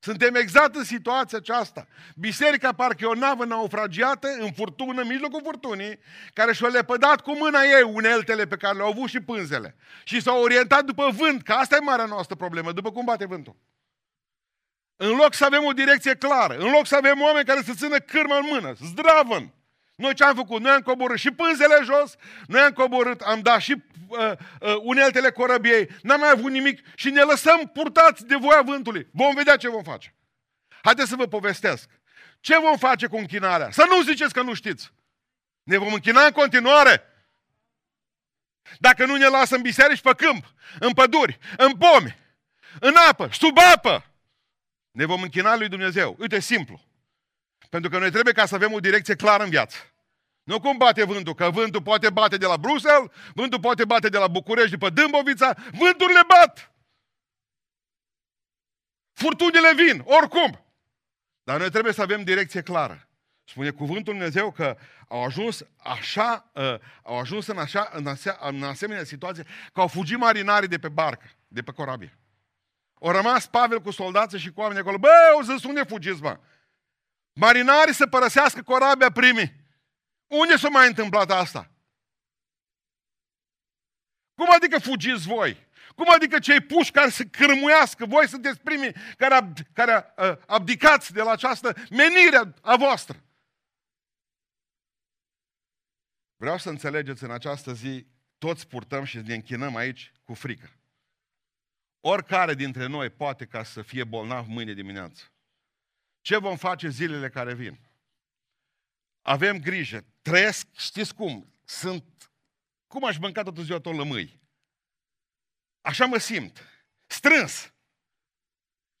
Suntem 0.00 0.34
exact 0.34 0.74
în 0.74 0.84
situația 0.84 1.38
aceasta. 1.38 1.86
Biserica 2.16 2.72
parcă 2.72 3.04
e 3.04 3.06
o 3.06 3.14
navă 3.14 3.44
naufragiată 3.44 4.28
în 4.38 4.52
furtună, 4.52 5.00
în 5.00 5.06
mijlocul 5.06 5.40
furtunii, 5.44 5.98
care 6.32 6.52
și-a 6.52 6.68
lepădat 6.68 7.20
cu 7.20 7.36
mâna 7.36 7.60
ei 7.62 7.82
uneltele 7.82 8.46
pe 8.46 8.56
care 8.56 8.76
le-au 8.76 8.88
avut 8.88 9.08
și 9.08 9.20
pânzele. 9.20 9.76
Și 10.04 10.20
s-au 10.20 10.42
orientat 10.42 10.84
după 10.84 11.10
vânt, 11.16 11.42
că 11.42 11.52
asta 11.52 11.76
e 11.76 11.84
marea 11.84 12.04
noastră 12.04 12.36
problemă, 12.36 12.72
după 12.72 12.92
cum 12.92 13.04
bate 13.04 13.26
vântul. 13.26 13.56
În 14.96 15.16
loc 15.16 15.34
să 15.34 15.44
avem 15.44 15.64
o 15.64 15.72
direcție 15.72 16.14
clară, 16.14 16.56
în 16.56 16.70
loc 16.70 16.86
să 16.86 16.96
avem 16.96 17.20
oameni 17.20 17.46
care 17.46 17.62
să 17.62 17.72
țină 17.74 17.98
cârmă 17.98 18.34
în 18.34 18.46
mână, 18.50 18.72
zdravăn, 18.84 19.52
noi 19.98 20.14
ce 20.14 20.24
am 20.24 20.34
făcut? 20.34 20.60
Noi 20.60 20.72
am 20.72 20.80
coborât 20.80 21.18
și 21.18 21.30
pânzele 21.30 21.78
jos, 21.84 22.16
noi 22.46 22.60
am 22.60 22.72
coborât, 22.72 23.20
am 23.20 23.40
dat 23.40 23.60
și 23.60 23.82
uh, 24.08 24.32
uh, 24.60 24.76
uneltele 24.82 25.30
corăbiei, 25.30 25.88
n-am 26.02 26.20
mai 26.20 26.30
avut 26.30 26.50
nimic 26.50 26.84
și 26.94 27.10
ne 27.10 27.20
lăsăm 27.20 27.70
purtați 27.72 28.26
de 28.26 28.36
voia 28.36 28.62
vântului. 28.62 29.08
Vom 29.12 29.34
vedea 29.34 29.56
ce 29.56 29.68
vom 29.68 29.82
face. 29.82 30.14
Haideți 30.82 31.08
să 31.08 31.16
vă 31.16 31.26
povestesc. 31.26 31.88
Ce 32.40 32.58
vom 32.58 32.76
face 32.76 33.06
cu 33.06 33.16
închinarea? 33.16 33.70
Să 33.70 33.86
nu 33.88 34.02
ziceți 34.02 34.32
că 34.32 34.42
nu 34.42 34.54
știți. 34.54 34.92
Ne 35.62 35.76
vom 35.76 35.92
închina 35.92 36.24
în 36.24 36.30
continuare. 36.30 37.02
Dacă 38.78 39.06
nu 39.06 39.16
ne 39.16 39.26
lasă 39.26 39.54
în 39.54 39.62
biserici, 39.62 40.00
pe 40.00 40.14
câmp, 40.16 40.44
în 40.78 40.92
păduri, 40.92 41.38
în 41.56 41.72
pomi, 41.76 42.16
în 42.80 42.94
apă, 43.08 43.28
sub 43.32 43.58
apă, 43.74 44.04
ne 44.90 45.04
vom 45.04 45.22
închina 45.22 45.56
lui 45.56 45.68
Dumnezeu. 45.68 46.16
Uite, 46.18 46.40
simplu. 46.40 46.87
Pentru 47.70 47.90
că 47.90 47.98
noi 47.98 48.10
trebuie 48.10 48.32
ca 48.32 48.46
să 48.46 48.54
avem 48.54 48.72
o 48.72 48.80
direcție 48.80 49.14
clară 49.14 49.42
în 49.42 49.50
viață. 49.50 49.76
Nu 50.42 50.60
cum 50.60 50.76
bate 50.76 51.04
vântul, 51.04 51.34
că 51.34 51.50
vântul 51.50 51.82
poate 51.82 52.10
bate 52.10 52.36
de 52.36 52.46
la 52.46 52.56
Bruxelles, 52.56 53.10
vântul 53.34 53.60
poate 53.60 53.84
bate 53.84 54.08
de 54.08 54.18
la 54.18 54.26
București, 54.26 54.70
după 54.70 54.90
Dâmbovița, 54.90 55.54
vânturile 55.72 56.20
bat! 56.28 56.72
Furtunile 59.12 59.74
vin, 59.74 60.02
oricum! 60.04 60.64
Dar 61.42 61.58
noi 61.58 61.70
trebuie 61.70 61.92
să 61.92 62.02
avem 62.02 62.24
direcție 62.24 62.62
clară. 62.62 63.08
Spune 63.44 63.70
cuvântul 63.70 64.12
Dumnezeu 64.12 64.50
că 64.50 64.76
au 65.08 65.24
ajuns 65.24 65.64
așa, 65.76 66.50
uh, 66.54 66.74
au 67.02 67.18
ajuns 67.18 67.46
în, 67.46 67.58
așa, 67.58 67.90
în, 67.92 68.06
asea, 68.06 68.38
în 68.40 68.62
asemenea 68.62 69.04
situație 69.04 69.44
că 69.72 69.80
au 69.80 69.86
fugit 69.86 70.18
marinarii 70.18 70.68
de 70.68 70.78
pe 70.78 70.88
barcă, 70.88 71.30
de 71.48 71.62
pe 71.62 71.72
corabie. 71.72 72.18
Au 73.00 73.10
rămas 73.10 73.46
Pavel 73.46 73.80
cu 73.80 73.90
soldații 73.90 74.38
și 74.38 74.50
cu 74.50 74.60
oameni 74.60 74.80
acolo. 74.80 74.98
Bă, 74.98 75.08
o 75.38 75.42
zis, 75.42 75.64
unde 75.64 75.82
fugiți, 75.82 76.22
mă? 76.22 76.38
Marinarii 77.38 77.94
să 77.94 78.06
părăsească 78.06 78.62
corabia 78.62 79.10
primii. 79.10 79.52
Unde 80.26 80.56
s-a 80.56 80.68
mai 80.68 80.86
întâmplat 80.86 81.30
asta? 81.30 81.70
Cum 84.34 84.50
adică 84.52 84.78
fugiți 84.78 85.26
voi? 85.26 85.66
Cum 85.94 86.10
adică 86.10 86.38
cei 86.38 86.60
puși 86.60 86.90
care 86.90 87.10
să 87.10 87.24
cârmuiască? 87.24 88.06
Voi 88.06 88.28
sunteți 88.28 88.60
primii 88.60 88.94
care, 89.16 89.34
ab, 89.34 89.56
care 89.72 90.14
uh, 90.16 90.36
abdicați 90.46 91.12
de 91.12 91.22
la 91.22 91.30
această 91.30 91.74
menire 91.90 92.54
a 92.62 92.76
voastră. 92.76 93.22
Vreau 96.36 96.58
să 96.58 96.68
înțelegeți 96.68 97.24
în 97.24 97.30
această 97.30 97.72
zi, 97.72 98.06
toți 98.38 98.66
purtăm 98.66 99.04
și 99.04 99.16
ne 99.16 99.34
închinăm 99.34 99.76
aici 99.76 100.12
cu 100.24 100.34
frică. 100.34 100.70
Oricare 102.00 102.54
dintre 102.54 102.86
noi 102.86 103.10
poate 103.10 103.46
ca 103.46 103.62
să 103.62 103.82
fie 103.82 104.04
bolnav 104.04 104.46
mâine 104.46 104.72
dimineață. 104.72 105.32
Ce 106.20 106.36
vom 106.36 106.56
face 106.56 106.88
zilele 106.88 107.28
care 107.28 107.54
vin? 107.54 107.78
Avem 109.22 109.60
grijă. 109.60 110.04
Trăiesc, 110.22 110.66
știți 110.76 111.14
cum? 111.14 111.52
Sunt, 111.64 112.32
cum 112.86 113.04
aș 113.04 113.18
mânca 113.18 113.42
toată 113.42 113.62
ziua 113.62 113.80
tot 113.80 113.96
lămâi? 113.96 114.40
Așa 115.80 116.06
mă 116.06 116.18
simt. 116.18 116.64
Strâns. 117.06 117.72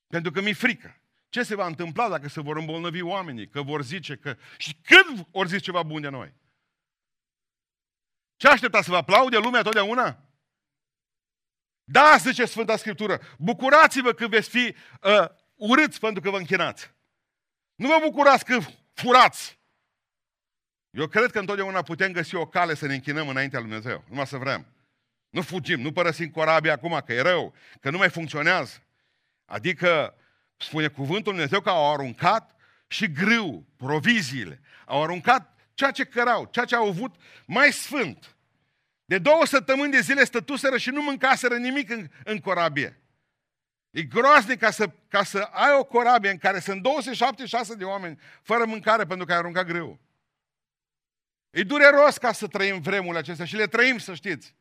Pentru 0.06 0.30
că 0.30 0.40
mi-e 0.40 0.52
frică. 0.52 1.00
Ce 1.28 1.42
se 1.42 1.54
va 1.54 1.66
întâmpla 1.66 2.08
dacă 2.08 2.28
se 2.28 2.40
vor 2.40 2.56
îmbolnăvi 2.56 3.02
oamenii? 3.02 3.48
Că 3.48 3.62
vor 3.62 3.82
zice 3.82 4.16
că... 4.16 4.36
Și 4.56 4.74
când 4.74 5.26
vor 5.30 5.46
zice 5.46 5.60
ceva 5.60 5.82
bun 5.82 6.00
de 6.00 6.08
noi? 6.08 6.34
Ce 8.36 8.48
aștepta 8.48 8.82
să 8.82 8.90
vă 8.90 8.96
aplaude 8.96 9.38
lumea 9.38 9.62
totdeauna? 9.62 10.22
Da, 11.84 12.16
zice 12.16 12.44
Sfânta 12.44 12.76
Scriptură, 12.76 13.20
bucurați-vă 13.38 14.12
că 14.12 14.28
veți 14.28 14.48
fi 14.48 14.74
uh, 15.02 15.28
urâți 15.54 16.00
pentru 16.00 16.22
că 16.22 16.30
vă 16.30 16.38
închinați. 16.38 16.90
Nu 17.78 17.88
vă 17.88 17.98
bucurați 18.02 18.44
că 18.44 18.58
furați. 18.92 19.58
Eu 20.90 21.06
cred 21.06 21.30
că 21.30 21.38
întotdeauna 21.38 21.82
putem 21.82 22.12
găsi 22.12 22.34
o 22.34 22.46
cale 22.46 22.74
să 22.74 22.86
ne 22.86 22.94
închinăm 22.94 23.28
înaintea 23.28 23.58
lui 23.58 23.68
Dumnezeu, 23.68 24.04
numai 24.08 24.26
să 24.26 24.36
vrem. 24.36 24.66
Nu 25.30 25.42
fugim, 25.42 25.80
nu 25.80 25.92
părăsim 25.92 26.30
corabia 26.30 26.72
acum, 26.72 27.02
că 27.06 27.12
e 27.12 27.20
rău, 27.20 27.54
că 27.80 27.90
nu 27.90 27.98
mai 27.98 28.10
funcționează. 28.10 28.82
Adică, 29.44 30.14
spune 30.56 30.88
cuvântul 30.88 31.32
Dumnezeu 31.32 31.60
că 31.60 31.68
au 31.68 31.92
aruncat 31.92 32.54
și 32.86 33.12
grâu, 33.12 33.66
proviziile. 33.76 34.60
Au 34.86 35.02
aruncat 35.02 35.58
ceea 35.74 35.90
ce 35.90 36.04
cărau, 36.04 36.48
ceea 36.50 36.64
ce 36.64 36.74
au 36.74 36.88
avut 36.88 37.14
mai 37.46 37.72
sfânt. 37.72 38.36
De 39.04 39.18
două 39.18 39.46
săptămâni 39.46 39.92
de 39.92 40.00
zile 40.00 40.24
stătuseră 40.24 40.78
și 40.78 40.90
nu 40.90 41.02
mâncaseră 41.02 41.56
nimic 41.56 41.90
în, 41.90 42.10
în 42.24 42.38
corabie. 42.38 43.02
E 43.98 44.02
groaznic 44.02 44.58
ca 44.58 44.70
să, 44.70 44.90
ca 45.08 45.22
să 45.22 45.38
ai 45.38 45.76
o 45.78 45.84
corabie 45.84 46.30
în 46.30 46.38
care 46.38 46.58
sunt 46.58 46.82
276 46.82 47.74
de 47.74 47.84
oameni 47.84 48.18
fără 48.42 48.64
mâncare 48.64 49.04
pentru 49.04 49.26
că 49.26 49.32
ai 49.32 49.38
aruncat 49.38 49.66
greu. 49.66 49.98
E 51.50 51.62
dureros 51.62 52.18
ca 52.18 52.32
să 52.32 52.46
trăim 52.46 52.80
vremurile 52.80 53.18
acestea 53.18 53.44
și 53.44 53.56
le 53.56 53.66
trăim, 53.66 53.98
să 53.98 54.14
știți. 54.14 54.54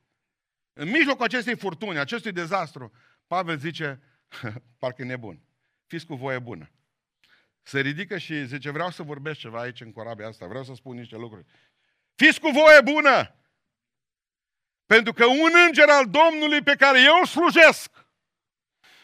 În 0.74 0.90
mijlocul 0.90 1.26
acestei 1.26 1.56
furtuni, 1.56 2.00
acestui 2.00 2.32
dezastru, 2.32 2.92
Pavel 3.28 3.58
zice, 3.58 4.02
parcă 4.80 5.02
e 5.02 5.06
nebun, 5.06 5.40
fiți 5.86 6.06
cu 6.06 6.16
voie 6.16 6.40
bună. 6.40 6.72
Se 7.62 7.80
ridică 7.80 8.18
și 8.18 8.46
zice, 8.46 8.70
vreau 8.70 8.90
să 8.90 9.04
vorbesc 9.04 9.40
ceva 9.40 9.60
aici 9.60 9.82
în 9.82 9.92
corabia 9.92 10.28
asta, 10.28 10.46
vreau 10.48 10.64
să 10.64 10.74
spun 10.74 10.96
niște 10.96 11.16
lucruri. 11.16 11.46
Fiți 12.16 12.40
cu 12.40 12.50
voie 12.50 12.82
bună! 12.84 13.36
Pentru 14.86 15.14
că 15.14 15.26
un 15.26 15.52
înger 15.68 15.90
al 15.90 16.10
Domnului 16.10 16.62
pe 16.62 16.76
care 16.76 17.02
eu 17.02 17.18
îl 17.20 17.26
slujesc, 17.26 18.07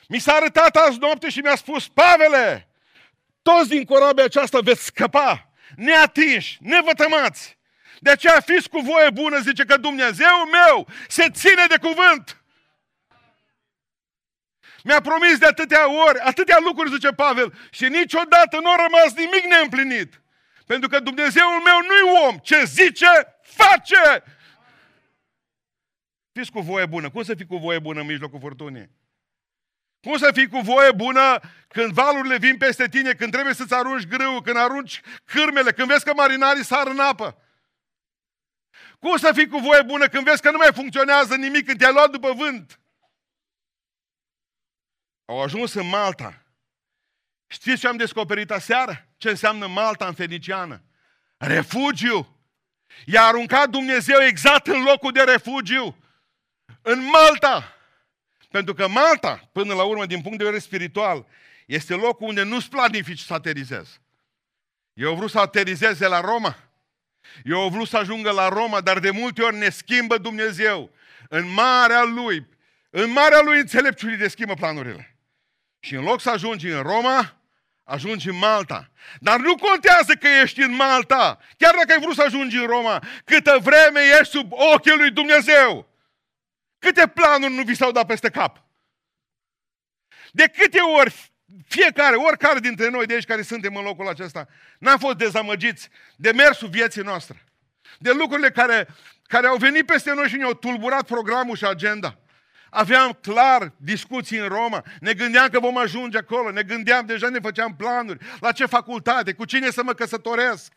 mi 0.07 0.19
s-a 0.19 0.33
arătat 0.33 0.75
azi 0.75 0.98
noapte 1.00 1.29
și 1.29 1.39
mi-a 1.39 1.55
spus, 1.55 1.88
Pavele, 1.88 2.67
toți 3.41 3.69
din 3.69 3.83
corabia 3.83 4.24
aceasta 4.24 4.60
veți 4.60 4.83
scăpa, 4.83 5.50
neatinși, 5.75 6.57
nevătămați. 6.62 7.57
De 8.00 8.10
aceea 8.10 8.39
fiți 8.39 8.69
cu 8.69 8.79
voie 8.79 9.10
bună, 9.10 9.39
zice 9.39 9.65
că 9.65 9.77
Dumnezeu 9.77 10.45
meu 10.51 10.88
se 11.07 11.29
ține 11.29 11.65
de 11.67 11.77
cuvânt. 11.77 12.43
Mi-a 14.83 15.01
promis 15.01 15.38
de 15.38 15.45
atâtea 15.45 16.05
ori, 16.07 16.19
atâtea 16.19 16.57
lucruri, 16.60 16.91
zice 16.91 17.10
Pavel, 17.10 17.53
și 17.72 17.86
niciodată 17.88 18.60
nu 18.60 18.72
a 18.72 18.75
rămas 18.75 19.13
nimic 19.13 19.43
neîmplinit. 19.43 20.22
Pentru 20.65 20.89
că 20.89 21.00
Dumnezeul 21.00 21.62
meu 21.63 21.79
nu-i 21.79 22.27
om. 22.27 22.38
Ce 22.38 22.63
zice, 22.63 23.38
face! 23.41 24.24
Fiți 26.31 26.51
cu 26.51 26.60
voie 26.60 26.86
bună. 26.86 27.10
Cum 27.10 27.24
să 27.24 27.36
fii 27.36 27.45
cu 27.45 27.57
voie 27.57 27.79
bună 27.79 28.00
în 28.00 28.05
mijlocul 28.05 28.39
furtunii? 28.39 28.89
Cum 30.03 30.17
să 30.17 30.31
fii 30.33 30.48
cu 30.48 30.60
voie 30.60 30.91
bună 30.91 31.39
când 31.67 31.93
valurile 31.93 32.38
vin 32.38 32.57
peste 32.57 32.88
tine, 32.88 33.13
când 33.13 33.31
trebuie 33.31 33.53
să-ți 33.53 33.74
arunci 33.74 34.07
grâu, 34.07 34.41
când 34.41 34.57
arunci 34.57 35.01
cârmele, 35.24 35.72
când 35.72 35.88
vezi 35.88 36.03
că 36.03 36.13
marinarii 36.13 36.63
sar 36.63 36.88
în 36.88 37.00
apă? 37.00 37.38
Cum 39.00 39.17
să 39.17 39.31
fii 39.33 39.48
cu 39.48 39.57
voie 39.57 39.81
bună 39.81 40.07
când 40.07 40.25
vezi 40.25 40.41
că 40.41 40.51
nu 40.51 40.57
mai 40.57 40.74
funcționează 40.74 41.36
nimic, 41.36 41.65
când 41.65 41.77
te-ai 41.77 41.93
luat 41.93 42.10
după 42.10 42.31
vânt? 42.31 42.79
Au 45.25 45.41
ajuns 45.41 45.74
în 45.74 45.88
Malta. 45.88 46.43
Știți 47.48 47.79
ce 47.79 47.88
am 47.88 47.98
descoperit 47.98 48.51
aseară? 48.51 49.07
Ce 49.17 49.29
înseamnă 49.29 49.67
Malta 49.67 50.07
în 50.07 50.13
feniciană? 50.13 50.83
Refugiu. 51.38 52.38
I-a 53.05 53.24
aruncat 53.24 53.69
Dumnezeu 53.69 54.22
exact 54.22 54.67
în 54.67 54.83
locul 54.83 55.12
de 55.12 55.22
refugiu. 55.22 55.98
În 56.81 57.03
Malta. 57.05 57.74
Pentru 58.53 58.74
că 58.74 58.88
Malta, 58.88 59.50
până 59.51 59.74
la 59.74 59.83
urmă, 59.83 60.05
din 60.05 60.22
punct 60.22 60.38
de 60.38 60.43
vedere 60.43 60.62
spiritual, 60.62 61.25
este 61.65 61.93
locul 61.93 62.27
unde 62.27 62.43
nu-ți 62.43 62.69
planifici 62.69 63.19
să 63.19 63.33
aterizezi. 63.33 64.00
Eu 64.93 65.10
au 65.10 65.15
vrut 65.15 65.29
să 65.29 65.39
aterizeze 65.39 66.07
la 66.07 66.19
Roma. 66.19 66.55
Eu 67.43 67.62
au 67.62 67.69
vrut 67.69 67.88
să 67.88 67.98
ajungă 67.98 68.31
la 68.31 68.48
Roma, 68.48 68.81
dar 68.81 69.00
de 69.00 69.10
multe 69.10 69.41
ori 69.41 69.55
ne 69.55 69.69
schimbă 69.69 70.17
Dumnezeu. 70.17 70.91
În 71.29 71.53
marea 71.53 72.03
Lui, 72.03 72.48
în 72.89 73.12
marea 73.12 73.41
Lui 73.41 73.60
înțelepciunii 73.60 74.17
de 74.17 74.27
schimbă 74.27 74.53
planurile. 74.53 75.17
Și 75.79 75.95
în 75.95 76.03
loc 76.03 76.22
să 76.22 76.29
ajungi 76.29 76.67
în 76.67 76.81
Roma, 76.81 77.41
ajungi 77.83 78.29
în 78.29 78.38
Malta. 78.38 78.89
Dar 79.19 79.39
nu 79.39 79.55
contează 79.55 80.13
că 80.13 80.27
ești 80.43 80.62
în 80.62 80.75
Malta, 80.75 81.39
chiar 81.57 81.74
dacă 81.75 81.91
ai 81.91 82.00
vrut 82.01 82.15
să 82.15 82.24
ajungi 82.24 82.57
în 82.57 82.65
Roma, 82.65 83.03
câtă 83.25 83.57
vreme 83.62 84.00
ești 84.19 84.33
sub 84.33 84.51
ochii 84.51 84.98
lui 84.98 85.12
Dumnezeu. 85.12 85.92
Câte 86.83 87.07
planuri 87.07 87.53
nu 87.53 87.63
vi 87.63 87.75
s-au 87.75 87.91
dat 87.91 88.05
peste 88.05 88.29
cap? 88.29 88.63
De 90.31 90.47
câte 90.47 90.79
ori 90.79 91.31
fiecare, 91.67 92.15
oricare 92.15 92.59
dintre 92.59 92.89
noi 92.89 93.05
de 93.05 93.13
aici 93.13 93.25
care 93.25 93.41
suntem 93.41 93.75
în 93.75 93.83
locul 93.83 94.07
acesta, 94.07 94.47
n-am 94.79 94.97
fost 94.97 95.17
dezamăgiți 95.17 95.89
de 96.15 96.31
mersul 96.31 96.67
vieții 96.67 97.01
noastre. 97.01 97.43
De 97.99 98.11
lucrurile 98.11 98.51
care, 98.51 98.87
care 99.27 99.47
au 99.47 99.55
venit 99.55 99.85
peste 99.85 100.13
noi 100.13 100.27
și 100.27 100.35
ne-au 100.35 100.53
tulburat 100.53 101.05
programul 101.05 101.55
și 101.55 101.65
agenda. 101.65 102.17
Aveam 102.69 103.19
clar 103.21 103.73
discuții 103.77 104.37
în 104.37 104.47
Roma, 104.47 104.83
ne 104.99 105.13
gândeam 105.13 105.47
că 105.47 105.59
vom 105.59 105.77
ajunge 105.77 106.17
acolo, 106.17 106.51
ne 106.51 106.63
gândeam, 106.63 107.05
deja 107.05 107.29
ne 107.29 107.39
făceam 107.39 107.75
planuri, 107.75 108.25
la 108.39 108.51
ce 108.51 108.65
facultate, 108.65 109.33
cu 109.33 109.45
cine 109.45 109.69
să 109.69 109.83
mă 109.83 109.93
căsătoresc. 109.93 110.73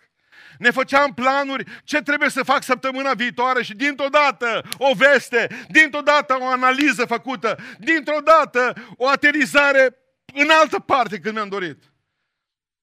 Ne 0.59 0.71
făceam 0.71 1.15
planuri 1.15 1.65
ce 1.85 2.03
trebuie 2.03 2.29
să 2.29 2.43
fac 2.43 2.63
săptămâna 2.63 3.15
viitoare 3.15 3.63
și 3.63 3.75
dintr-o 3.75 4.09
dată 4.09 4.63
o 4.79 4.95
veste, 4.95 5.67
dintr-o 5.69 6.01
dată 6.01 6.37
o 6.41 6.47
analiză 6.47 7.05
făcută, 7.05 7.59
dintr-o 7.79 8.21
dată 8.25 8.73
o 8.97 9.09
aterizare 9.09 9.97
în 10.35 10.49
altă 10.61 10.79
parte 10.79 11.19
când 11.19 11.35
mi-am 11.35 11.49
dorit. 11.49 11.83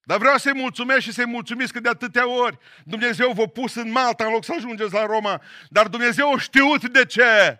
Dar 0.05 0.17
vreau 0.17 0.37
să-i 0.37 0.53
mulțumesc 0.53 0.99
și 0.99 1.11
să-i 1.11 1.25
mulțumesc 1.25 1.73
că 1.73 1.79
de 1.79 1.89
atâtea 1.89 2.29
ori 2.29 2.57
Dumnezeu 2.83 3.31
v-a 3.31 3.45
pus 3.45 3.75
în 3.75 3.91
Malta 3.91 4.25
în 4.25 4.31
loc 4.31 4.43
să 4.43 4.53
ajungeți 4.55 4.93
la 4.93 5.05
Roma. 5.05 5.41
Dar 5.69 5.87
Dumnezeu 5.87 6.33
a 6.33 6.39
știut 6.39 6.89
de 6.89 7.05
ce. 7.05 7.59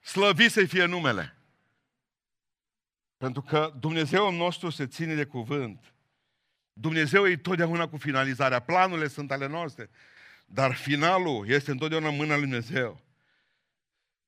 Slăvi 0.00 0.48
să-i 0.48 0.66
fie 0.66 0.84
numele. 0.84 1.40
Pentru 3.16 3.42
că 3.42 3.72
Dumnezeu 3.78 4.32
nostru 4.32 4.70
se 4.70 4.86
ține 4.86 5.14
de 5.14 5.24
cuvânt. 5.24 5.94
Dumnezeu 6.80 7.26
e 7.26 7.36
totdeauna 7.36 7.88
cu 7.88 7.96
finalizarea. 7.96 8.58
Planurile 8.58 9.08
sunt 9.08 9.30
ale 9.30 9.46
noastre. 9.46 9.90
Dar 10.46 10.74
finalul 10.74 11.48
este 11.48 11.70
întotdeauna 11.70 12.08
în 12.08 12.16
mâna 12.16 12.36
lui 12.36 12.42
Dumnezeu. 12.42 13.00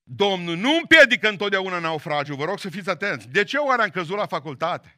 Domnul 0.03 0.57
nu 0.57 0.77
împiedică 0.77 1.29
întotdeauna 1.29 1.79
naufragiul. 1.79 2.37
Vă 2.37 2.45
rog 2.45 2.59
să 2.59 2.71
fiți 2.71 2.91
atenți. 2.91 3.29
De 3.29 3.45
ce 3.45 3.57
oare 3.57 3.83
am 3.83 3.89
căzut 3.89 4.17
la 4.17 4.27
facultate? 4.27 4.97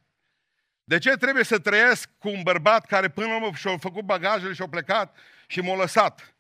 De 0.85 0.99
ce 0.99 1.11
trebuie 1.11 1.45
să 1.45 1.59
trăiesc 1.59 2.09
cu 2.19 2.29
un 2.29 2.43
bărbat 2.43 2.87
care 2.87 3.09
până 3.09 3.27
la 3.27 3.35
urmă 3.35 3.51
și-a 3.57 3.77
făcut 3.77 4.05
bagajele 4.05 4.53
și-a 4.53 4.69
plecat 4.69 5.17
și 5.47 5.61
m-a 5.61 5.77
lăsat? 5.77 6.35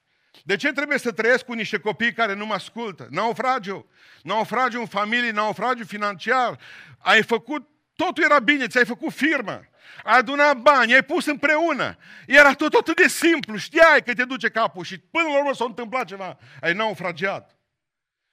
De 0.44 0.56
ce 0.56 0.72
trebuie 0.72 0.98
să 0.98 1.12
trăiesc 1.12 1.44
cu 1.44 1.52
niște 1.52 1.78
copii 1.78 2.12
care 2.12 2.34
nu 2.34 2.46
mă 2.46 2.54
ascultă? 2.54 3.06
Naufragiu. 3.10 3.88
Naufragiu 4.22 4.80
în 4.80 4.86
familie, 4.86 5.30
naufragiu 5.30 5.84
financiar. 5.84 6.58
Ai 6.98 7.22
făcut, 7.22 7.68
totul 7.96 8.24
era 8.24 8.38
bine, 8.38 8.66
ți-ai 8.66 8.84
făcut 8.84 9.12
firmă. 9.12 9.68
Ai 10.04 10.18
adunat 10.18 10.56
bani, 10.56 10.94
ai 10.94 11.02
pus 11.02 11.26
împreună. 11.26 11.96
Era 12.26 12.52
tot 12.52 12.72
atât 12.72 12.96
de 12.96 13.08
simplu, 13.08 13.56
știai 13.56 14.02
că 14.02 14.14
te 14.14 14.24
duce 14.24 14.48
capul 14.48 14.84
și 14.84 14.98
până 14.98 15.28
la 15.28 15.38
urmă 15.38 15.54
s-a 15.54 15.64
întâmplat 15.64 16.06
ceva. 16.06 16.38
Ai 16.60 16.72
naufragiat. 16.72 17.56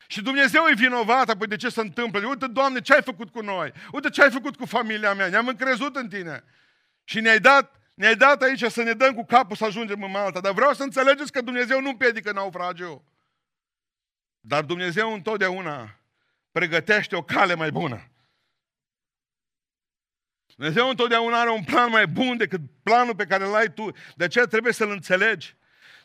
Și 0.07 0.21
Dumnezeu 0.21 0.63
e 0.69 0.73
vinovat, 0.73 1.29
apoi 1.29 1.47
de 1.47 1.55
ce 1.55 1.69
se 1.69 1.81
întâmplă? 1.81 2.27
Uite, 2.27 2.47
Doamne, 2.47 2.81
ce 2.81 2.93
ai 2.93 3.01
făcut 3.01 3.29
cu 3.29 3.41
noi? 3.41 3.71
Uite 3.91 4.09
ce 4.09 4.23
ai 4.23 4.31
făcut 4.31 4.55
cu 4.55 4.65
familia 4.65 5.13
mea? 5.13 5.27
Ne-am 5.27 5.47
încrezut 5.47 5.95
în 5.95 6.07
Tine. 6.07 6.43
Și 7.03 7.19
ne-ai 7.19 7.39
dat, 7.39 7.75
ne-ai 7.93 8.15
dat 8.15 8.41
aici 8.41 8.63
să 8.63 8.83
ne 8.83 8.93
dăm 8.93 9.13
cu 9.13 9.25
capul 9.25 9.55
să 9.55 9.65
ajungem 9.65 10.03
în 10.03 10.11
Malta. 10.11 10.39
Dar 10.39 10.53
vreau 10.53 10.73
să 10.73 10.83
înțelegeți 10.83 11.31
că 11.31 11.41
Dumnezeu 11.41 11.81
nu 11.81 11.89
împiedică 11.89 12.31
naufragiul. 12.31 13.03
Dar 14.39 14.63
Dumnezeu 14.63 15.13
întotdeauna 15.13 15.99
pregătește 16.51 17.15
o 17.15 17.23
cale 17.23 17.55
mai 17.55 17.71
bună. 17.71 18.10
Dumnezeu 20.55 20.89
întotdeauna 20.89 21.39
are 21.39 21.49
un 21.49 21.63
plan 21.63 21.89
mai 21.89 22.07
bun 22.07 22.37
decât 22.37 22.61
planul 22.83 23.15
pe 23.15 23.25
care 23.25 23.45
îl 23.45 23.55
ai 23.55 23.73
tu. 23.73 23.91
De 24.15 24.23
aceea 24.23 24.45
trebuie 24.45 24.73
să-l 24.73 24.89
înțelegi. 24.89 25.55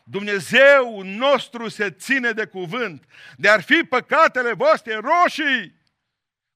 Dumnezeu 0.03 1.01
nostru 1.01 1.69
se 1.69 1.91
ține 1.91 2.31
de 2.31 2.45
cuvânt. 2.45 3.03
De 3.35 3.49
ar 3.49 3.61
fi 3.61 3.75
păcatele 3.75 4.53
voastre 4.53 4.93
roșii, 4.93 5.75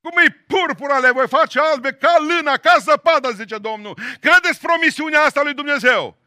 cum 0.01 0.17
e 0.25 0.45
purpura, 0.48 0.98
le 0.98 1.12
voi 1.12 1.27
face 1.27 1.60
albe 1.60 1.91
ca 1.91 2.15
lâna, 2.19 2.57
ca 2.57 2.75
zăpada, 2.79 3.31
zice 3.31 3.57
Domnul. 3.57 3.98
Credeți 4.19 4.60
promisiunea 4.62 5.21
asta 5.21 5.41
lui 5.41 5.53
Dumnezeu? 5.53 6.17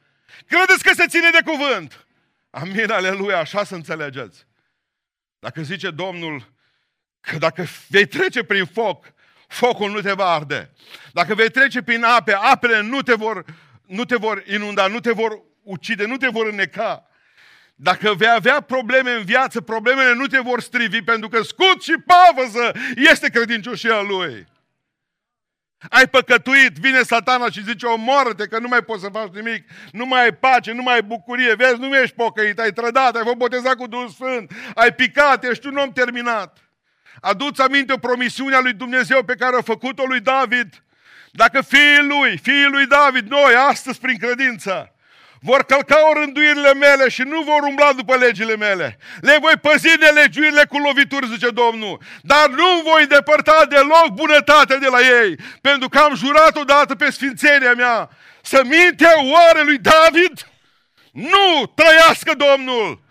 Credeți 0.47 0.83
că 0.83 0.93
se 0.95 1.07
ține 1.07 1.31
de 1.31 1.51
cuvânt? 1.51 2.07
Amin, 2.51 2.91
aleluia, 2.91 3.39
așa 3.39 3.65
să 3.65 3.75
înțelegeți. 3.75 4.47
Dacă 5.39 5.63
zice 5.63 5.91
Domnul 5.91 6.53
că 7.21 7.39
dacă 7.39 7.67
vei 7.89 8.07
trece 8.07 8.45
prin 8.45 8.65
foc, 8.65 9.14
focul 9.55 9.91
nu 9.91 10.01
te 10.01 10.13
va 10.13 10.25
arde. 10.25 10.71
Dacă 11.13 11.35
vei 11.35 11.51
trece 11.51 11.83
prin 11.83 12.05
ape, 12.05 12.33
apele 12.33 12.81
nu 12.81 13.03
te 13.03 13.15
vor, 13.15 13.45
nu 13.87 14.05
te 14.05 14.17
vor 14.17 14.43
inunda, 14.47 14.87
nu 14.87 15.01
te 15.01 15.13
vor 15.13 15.43
ucide, 15.63 16.07
nu 16.07 16.17
te 16.17 16.29
vor 16.29 16.47
înneca. 16.47 17.09
Dacă 17.75 18.15
vei 18.15 18.31
avea 18.31 18.61
probleme 18.61 19.11
în 19.11 19.25
viață, 19.25 19.61
problemele 19.61 20.15
nu 20.15 20.27
te 20.27 20.41
vor 20.41 20.61
strivi, 20.61 21.03
pentru 21.03 21.29
că 21.29 21.43
scut 21.43 21.83
și 21.83 21.95
pavăză 22.07 22.73
este 22.97 23.29
credincioșia 23.29 24.01
Lui. 24.01 24.47
Ai 25.91 26.09
păcătuit, 26.09 26.77
vine 26.77 27.03
satana 27.03 27.51
și 27.51 27.65
zice, 27.65 27.87
omoară-te 27.87 28.47
că 28.47 28.59
nu 28.59 28.69
mai 28.69 28.83
poți 28.83 29.03
să 29.03 29.09
faci 29.13 29.33
nimic, 29.33 29.69
nu 29.93 30.07
mai 30.07 30.23
ai 30.23 30.35
pace, 30.35 30.73
nu 30.73 30.83
mai 30.83 30.95
ai 30.95 31.03
bucurie, 31.03 31.55
vezi, 31.55 31.79
nu 31.79 31.97
ești 31.97 32.15
pocăit, 32.15 32.59
ai 32.59 32.73
trădat, 32.73 33.17
ai 33.17 33.23
fost 33.23 33.37
botezat 33.37 33.75
cu 33.75 33.87
Duhul 33.87 34.09
Sfânt, 34.09 34.53
ai 34.75 34.95
picat, 34.95 35.45
ești 35.45 35.67
un 35.67 35.77
om 35.77 35.93
terminat. 35.93 36.64
Aduți 37.25 37.61
aminte 37.61 37.93
o 37.93 37.97
promisiune 37.97 38.57
a 38.57 38.61
lui 38.61 38.73
Dumnezeu 38.73 39.23
pe 39.23 39.35
care 39.39 39.57
a 39.57 39.63
făcut-o 39.63 40.05
lui 40.05 40.21
David. 40.21 40.83
Dacă 41.31 41.61
fiii 41.61 42.07
lui, 42.09 42.39
fiii 42.43 42.69
lui 42.71 42.87
David, 42.87 43.29
noi, 43.29 43.55
astăzi, 43.69 44.01
prin 44.01 44.19
credință, 44.19 44.93
vor 45.41 45.65
călca 45.65 45.97
rânduirile 46.15 46.75
mele 46.75 47.09
și 47.09 47.23
nu 47.23 47.43
vor 47.43 47.63
umbla 47.63 47.93
după 47.93 48.17
legile 48.17 48.57
mele. 48.57 48.99
Le 49.21 49.39
voi 49.41 49.57
păzi 49.61 49.99
nelegiurile 49.99 50.65
cu 50.69 50.79
lovituri, 50.79 51.27
zice 51.27 51.51
Domnul, 51.51 52.01
dar 52.23 52.49
nu 52.49 52.83
voi 52.91 53.07
depărta 53.07 53.65
deloc 53.69 54.09
bunătatea 54.15 54.77
de 54.77 54.87
la 54.87 55.01
ei, 55.01 55.37
pentru 55.61 55.89
că 55.89 55.99
am 55.99 56.15
jurat 56.15 56.57
odată 56.57 56.95
pe 56.95 57.11
sfințenia 57.11 57.73
mea 57.73 58.09
să 58.43 58.63
minte 58.65 59.09
oare 59.33 59.63
lui 59.63 59.79
David? 59.79 60.47
Nu 61.13 61.73
trăiască 61.75 62.33
Domnul! 62.37 63.03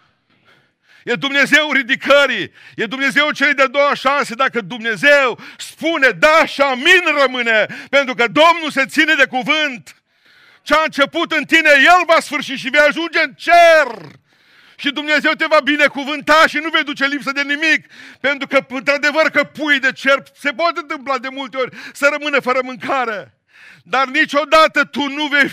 E 1.03 1.15
Dumnezeu 1.15 1.71
ridicării, 1.71 2.51
e 2.75 2.85
Dumnezeu 2.85 3.31
celei 3.31 3.53
de-a 3.53 3.67
doua 3.67 3.93
șanse. 3.93 4.35
Dacă 4.35 4.61
Dumnezeu 4.61 5.39
spune 5.57 6.09
da 6.09 6.45
și 6.45 6.61
amin 6.61 7.03
rămâne, 7.21 7.65
pentru 7.89 8.13
că 8.13 8.25
Domnul 8.27 8.71
se 8.71 8.85
ține 8.85 9.13
de 9.13 9.25
cuvânt. 9.25 9.95
Ce 10.61 10.73
a 10.73 10.81
început 10.83 11.31
în 11.31 11.43
tine, 11.43 11.69
El 11.69 12.03
va 12.05 12.19
sfârși 12.19 12.55
și 12.55 12.69
vei 12.69 12.79
ajunge 12.79 13.19
în 13.19 13.33
cer. 13.33 14.11
Și 14.75 14.91
Dumnezeu 14.91 15.31
te 15.31 15.45
va 15.49 15.59
binecuvânta 15.63 16.47
și 16.47 16.57
nu 16.57 16.69
vei 16.69 16.83
duce 16.83 17.05
lipsă 17.05 17.31
de 17.31 17.41
nimic. 17.41 17.85
Pentru 18.19 18.47
că, 18.47 18.65
într-adevăr, 18.69 19.29
că 19.29 19.43
pui 19.43 19.79
de 19.79 19.91
cer 19.91 20.23
se 20.39 20.51
poate 20.51 20.79
întâmpla 20.79 21.17
de 21.17 21.27
multe 21.31 21.57
ori 21.57 21.77
să 21.93 22.07
rămână 22.11 22.39
fără 22.39 22.59
mâncare. 22.63 23.37
Dar 23.83 24.07
niciodată 24.07 24.83
tu 24.85 25.07
nu 25.07 25.27
vei 25.27 25.49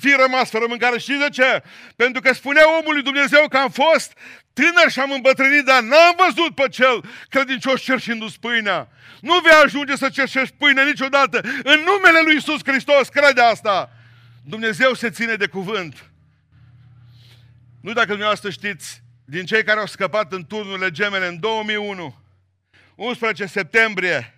fi 0.00 0.14
rămas 0.18 0.50
fără 0.50 0.64
mâncare. 0.68 0.98
Știți 0.98 1.18
de 1.18 1.28
ce? 1.28 1.62
Pentru 1.96 2.20
că 2.20 2.32
spunea 2.32 2.78
omului 2.78 3.02
Dumnezeu 3.02 3.48
că 3.48 3.56
am 3.56 3.70
fost 3.70 4.12
tânăr 4.52 4.90
și 4.90 5.00
am 5.00 5.10
îmbătrânit, 5.10 5.64
dar 5.64 5.82
n-am 5.82 6.16
văzut 6.26 6.54
pe 6.54 6.68
cel 6.68 7.04
credincios 7.28 7.82
cerșindu-ți 7.82 8.40
pâinea. 8.40 8.88
Nu 9.20 9.40
vei 9.40 9.52
ajunge 9.64 9.96
să 9.96 10.08
cerșești 10.08 10.54
pâine 10.58 10.84
niciodată. 10.84 11.40
În 11.62 11.84
numele 11.84 12.20
lui 12.24 12.36
Isus 12.36 12.60
Hristos, 12.64 13.08
crede 13.08 13.40
asta. 13.40 13.90
Dumnezeu 14.44 14.94
se 14.94 15.10
ține 15.10 15.34
de 15.34 15.46
cuvânt. 15.46 16.10
Nu 17.80 17.92
dacă 17.92 18.06
dumneavoastră 18.06 18.50
știți, 18.50 19.02
din 19.24 19.44
cei 19.44 19.64
care 19.64 19.80
au 19.80 19.86
scăpat 19.86 20.32
în 20.32 20.46
turnurile 20.46 20.90
gemele 20.90 21.26
în 21.26 21.40
2001, 21.40 22.16
11 22.94 23.46
septembrie, 23.46 24.35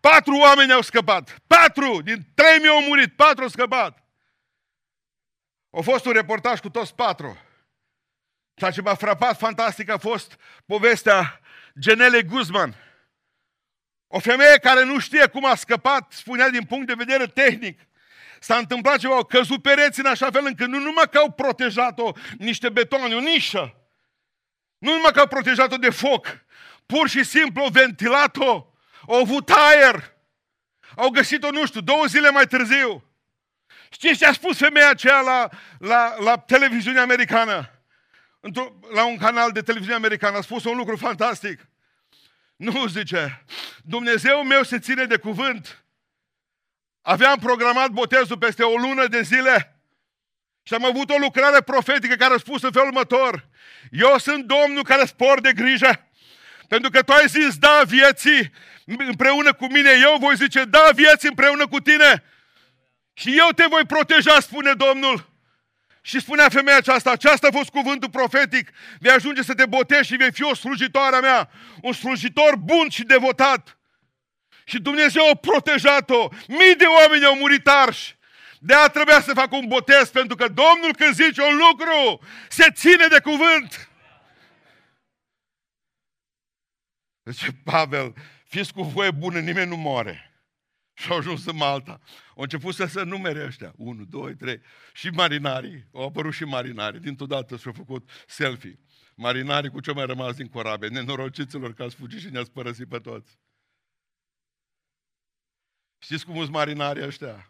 patru 0.00 0.36
oameni 0.36 0.72
au 0.72 0.80
scăpat. 0.80 1.36
Patru! 1.46 2.02
Din 2.02 2.16
3.000 2.16 2.68
au 2.68 2.82
murit, 2.82 3.16
patru 3.16 3.42
au 3.42 3.48
scăpat. 3.48 4.04
A 5.70 5.80
fost 5.80 6.04
un 6.04 6.12
reportaj 6.12 6.60
cu 6.60 6.70
toți 6.70 6.94
patru. 6.94 7.38
Ceea 8.54 8.70
ce 8.70 8.80
m-a 8.80 8.94
frapat 8.94 9.38
fantastic 9.38 9.88
a 9.88 9.98
fost 9.98 10.36
povestea 10.66 11.40
Genele 11.78 12.22
Guzman. 12.22 12.74
O 14.06 14.18
femeie 14.18 14.58
care 14.58 14.84
nu 14.84 14.98
știe 14.98 15.26
cum 15.26 15.44
a 15.44 15.54
scăpat, 15.54 16.12
spunea 16.12 16.48
din 16.48 16.64
punct 16.64 16.86
de 16.86 16.94
vedere 16.94 17.26
tehnic. 17.26 17.80
S-a 18.40 18.56
întâmplat 18.56 18.98
ceva, 18.98 19.14
au 19.14 19.24
căzut 19.24 19.62
pereți 19.62 20.00
în 20.00 20.06
așa 20.06 20.30
fel 20.30 20.46
încât 20.46 20.68
nu 20.68 20.78
numai 20.78 21.08
că 21.10 21.18
au 21.18 21.30
protejat-o 21.30 22.12
niște 22.38 22.68
betoane, 22.68 23.14
o 23.14 23.20
nișă, 23.20 23.74
nu 24.78 24.92
numai 24.92 25.12
că 25.12 25.20
au 25.20 25.26
protejat-o 25.26 25.76
de 25.76 25.90
foc, 25.90 26.26
pur 26.86 27.08
și 27.08 27.24
simplu 27.24 27.62
au 27.62 27.68
ventilat-o, 27.68 28.69
au 29.06 29.20
avut 29.20 29.50
aer, 29.50 30.12
au 30.96 31.08
găsit-o, 31.08 31.50
nu 31.50 31.66
știu, 31.66 31.80
două 31.80 32.04
zile 32.06 32.30
mai 32.30 32.46
târziu. 32.46 33.04
Știți 33.90 34.18
ce 34.18 34.26
a 34.26 34.32
spus 34.32 34.58
femeia 34.58 34.88
aceea 34.88 35.20
la, 35.20 35.48
la, 35.78 36.14
la 36.18 36.38
televiziunea 36.38 37.02
americană? 37.02 37.74
la 38.94 39.04
un 39.04 39.16
canal 39.16 39.52
de 39.52 39.60
televiziune 39.60 39.96
americană 39.96 40.36
a 40.36 40.40
spus 40.40 40.64
un 40.64 40.76
lucru 40.76 40.96
fantastic. 40.96 41.68
Nu, 42.56 42.86
zice, 42.86 43.44
Dumnezeu 43.82 44.44
meu 44.44 44.62
se 44.62 44.78
ține 44.78 45.04
de 45.04 45.16
cuvânt. 45.16 45.84
Aveam 47.02 47.38
programat 47.38 47.90
botezul 47.90 48.38
peste 48.38 48.62
o 48.62 48.76
lună 48.76 49.06
de 49.06 49.22
zile 49.22 49.80
și 50.62 50.74
am 50.74 50.84
avut 50.84 51.10
o 51.10 51.16
lucrare 51.16 51.60
profetică 51.60 52.14
care 52.14 52.34
a 52.34 52.38
spus 52.38 52.62
în 52.62 52.72
felul 52.72 52.88
următor. 52.88 53.48
Eu 53.90 54.18
sunt 54.18 54.44
Domnul 54.44 54.82
care 54.82 55.04
spor 55.04 55.40
de 55.40 55.52
grijă. 55.52 56.09
Pentru 56.72 56.90
că 56.90 57.02
tu 57.02 57.12
ai 57.12 57.26
zis 57.26 57.56
da 57.56 57.82
vieții 57.86 58.52
împreună 58.84 59.52
cu 59.52 59.66
mine, 59.66 59.90
eu 60.02 60.16
voi 60.20 60.36
zice 60.36 60.64
da 60.64 60.88
vieții 60.94 61.28
împreună 61.28 61.66
cu 61.66 61.80
tine. 61.80 62.24
Și 63.12 63.38
eu 63.38 63.48
te 63.54 63.64
voi 63.68 63.84
proteja, 63.86 64.40
spune 64.40 64.72
Domnul. 64.72 65.30
Și 66.00 66.20
spunea 66.20 66.48
femeia 66.48 66.76
aceasta, 66.76 67.10
aceasta 67.10 67.46
a 67.46 67.56
fost 67.56 67.68
cuvântul 67.68 68.10
profetic, 68.10 68.70
vei 68.98 69.12
ajunge 69.12 69.42
să 69.42 69.54
te 69.54 69.66
botezi 69.66 70.06
și 70.06 70.16
vei 70.16 70.32
fi 70.32 70.42
o 70.42 70.54
slujitoare 70.54 71.16
a 71.16 71.20
mea, 71.20 71.50
un 71.82 71.92
slujitor 71.92 72.56
bun 72.56 72.88
și 72.88 73.02
devotat. 73.02 73.78
Și 74.64 74.78
Dumnezeu 74.78 75.28
a 75.28 75.34
protejat-o. 75.34 76.28
Mii 76.48 76.76
de 76.76 76.84
oameni 76.84 77.24
au 77.24 77.36
murit 77.36 77.66
arși. 77.68 78.16
De 78.58 78.74
a 78.74 78.86
trebuia 78.86 79.20
să 79.20 79.32
facă 79.34 79.56
un 79.56 79.66
botez, 79.66 80.08
pentru 80.10 80.36
că 80.36 80.48
Domnul 80.48 80.94
când 80.98 81.14
zice 81.14 81.42
un 81.42 81.56
lucru, 81.56 82.20
se 82.48 82.70
ține 82.72 83.06
de 83.06 83.20
cuvânt. 83.20 83.89
Deci 87.30 87.50
Pavel, 87.64 88.14
fiți 88.44 88.72
cu 88.72 88.82
voie 88.82 89.10
bună, 89.10 89.40
nimeni 89.40 89.68
nu 89.68 89.76
moare. 89.76 90.24
Și 90.94 91.10
au 91.10 91.16
ajuns 91.16 91.46
în 91.46 91.56
Malta. 91.56 92.00
Au 92.36 92.42
început 92.42 92.74
să 92.74 92.84
se 92.84 93.02
numere 93.02 93.44
ăștia. 93.44 93.72
Unu, 93.76 94.04
doi, 94.04 94.36
trei. 94.36 94.60
Și 94.92 95.08
marinarii. 95.08 95.88
Au 95.92 96.06
apărut 96.06 96.32
și 96.32 96.44
marinarii. 96.44 97.00
Dintr-o 97.00 97.26
dată 97.26 97.56
și-au 97.56 97.72
făcut 97.72 98.10
selfie. 98.26 98.78
Marinarii 99.14 99.70
cu 99.70 99.80
ce 99.80 99.92
mai 99.92 100.06
rămas 100.06 100.36
din 100.36 100.48
corabie. 100.48 100.88
Nenorociților 100.88 101.74
că 101.74 101.82
ați 101.82 101.94
fugit 101.94 102.20
și 102.20 102.30
ne-ați 102.30 102.50
părăsit 102.50 102.88
pe 102.88 102.98
toți. 102.98 103.38
Știți 105.98 106.24
cum 106.24 106.36
sunt 106.36 106.50
marinarii 106.50 107.04
ăștia? 107.04 107.49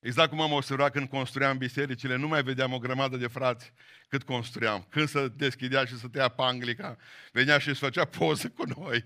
Exact 0.00 0.30
cum 0.30 0.40
am 0.40 0.52
observat 0.52 0.92
când 0.92 1.08
construiam 1.08 1.58
bisericile, 1.58 2.16
nu 2.16 2.28
mai 2.28 2.42
vedeam 2.42 2.72
o 2.72 2.78
grămadă 2.78 3.16
de 3.16 3.26
frați 3.26 3.72
cât 4.08 4.22
construiam. 4.22 4.86
Când 4.90 5.08
se 5.08 5.28
deschidea 5.28 5.84
și 5.84 5.98
să 5.98 6.08
tăia 6.08 6.28
panglica, 6.28 6.96
venea 7.32 7.58
și 7.58 7.68
își 7.68 7.80
făcea 7.80 8.04
poză 8.04 8.50
cu 8.50 8.64
noi. 8.64 9.04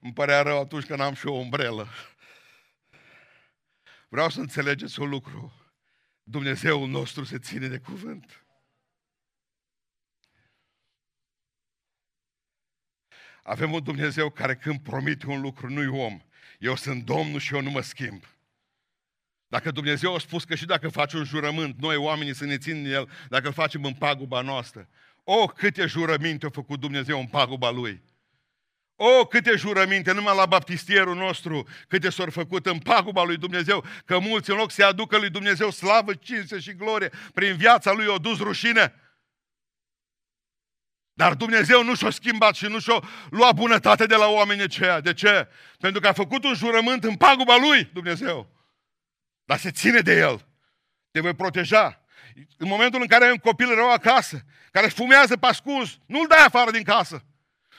Îmi 0.00 0.12
părea 0.12 0.42
rău 0.42 0.60
atunci 0.60 0.84
când 0.84 1.00
am 1.00 1.14
și 1.14 1.26
o 1.26 1.32
umbrelă. 1.32 1.88
Vreau 4.08 4.30
să 4.30 4.40
înțelegeți 4.40 5.00
un 5.00 5.08
lucru. 5.08 5.52
Dumnezeul 6.22 6.88
nostru 6.88 7.24
se 7.24 7.38
ține 7.38 7.68
de 7.68 7.78
cuvânt. 7.78 8.44
Avem 13.42 13.72
un 13.72 13.82
Dumnezeu 13.82 14.30
care 14.30 14.56
când 14.56 14.80
promite 14.80 15.26
un 15.26 15.40
lucru, 15.40 15.68
nu-i 15.68 15.86
om. 15.86 16.20
Eu 16.58 16.76
sunt 16.76 17.04
Domnul 17.04 17.40
și 17.40 17.54
eu 17.54 17.60
nu 17.60 17.70
mă 17.70 17.80
schimb. 17.80 18.24
Dacă 19.48 19.70
Dumnezeu 19.70 20.14
a 20.14 20.18
spus 20.18 20.44
că 20.44 20.54
și 20.54 20.64
dacă 20.64 20.88
faci 20.88 21.12
un 21.12 21.24
jurământ, 21.24 21.76
noi 21.80 21.96
oamenii 21.96 22.34
să 22.34 22.44
ne 22.44 22.58
țin 22.58 22.84
el, 22.86 23.08
dacă 23.28 23.46
îl 23.46 23.52
facem 23.52 23.84
în 23.84 23.92
paguba 23.92 24.40
noastră. 24.40 24.88
O, 25.24 25.46
câte 25.46 25.86
jurăminte 25.86 26.46
a 26.46 26.50
făcut 26.50 26.80
Dumnezeu 26.80 27.18
în 27.18 27.26
paguba 27.26 27.70
Lui. 27.70 28.02
O, 28.96 29.26
câte 29.26 29.56
jurăminte, 29.56 30.12
numai 30.12 30.36
la 30.36 30.46
baptistierul 30.46 31.16
nostru, 31.16 31.68
câte 31.88 32.10
s-au 32.10 32.30
făcut 32.30 32.66
în 32.66 32.78
paguba 32.78 33.24
lui 33.24 33.36
Dumnezeu, 33.36 33.84
că 34.04 34.18
mulți 34.18 34.50
în 34.50 34.56
loc 34.56 34.70
să 34.70 34.84
aducă 34.84 35.18
lui 35.18 35.30
Dumnezeu 35.30 35.70
slavă, 35.70 36.14
cinste 36.14 36.58
și 36.58 36.72
glorie, 36.72 37.10
prin 37.34 37.56
viața 37.56 37.92
lui 37.92 38.06
o 38.06 38.18
dus 38.18 38.38
rușine. 38.38 38.94
Dar 41.12 41.34
Dumnezeu 41.34 41.84
nu 41.84 41.94
și-a 41.94 42.10
schimbat 42.10 42.54
și 42.54 42.66
nu 42.66 42.78
și-a 42.78 43.02
luat 43.30 43.54
bunătate 43.54 44.06
de 44.06 44.14
la 44.14 44.26
oamenii 44.26 44.62
aceia. 44.62 45.00
De 45.00 45.12
ce? 45.12 45.48
Pentru 45.78 46.00
că 46.00 46.08
a 46.08 46.12
făcut 46.12 46.44
un 46.44 46.54
jurământ 46.54 47.04
în 47.04 47.16
paguba 47.16 47.56
lui 47.56 47.90
Dumnezeu. 47.92 48.57
Dar 49.48 49.58
se 49.58 49.70
ține 49.70 50.00
de 50.00 50.18
el. 50.18 50.46
Te 51.10 51.20
voi 51.20 51.34
proteja. 51.34 52.04
În 52.56 52.68
momentul 52.68 53.00
în 53.00 53.06
care 53.06 53.24
ai 53.24 53.30
un 53.30 53.36
copil 53.36 53.74
rău 53.74 53.90
acasă, 53.90 54.44
care 54.70 54.88
fumează 54.88 55.36
pascuz, 55.36 55.98
nu-l 56.06 56.26
dai 56.26 56.44
afară 56.44 56.70
din 56.70 56.82
casă. 56.82 57.24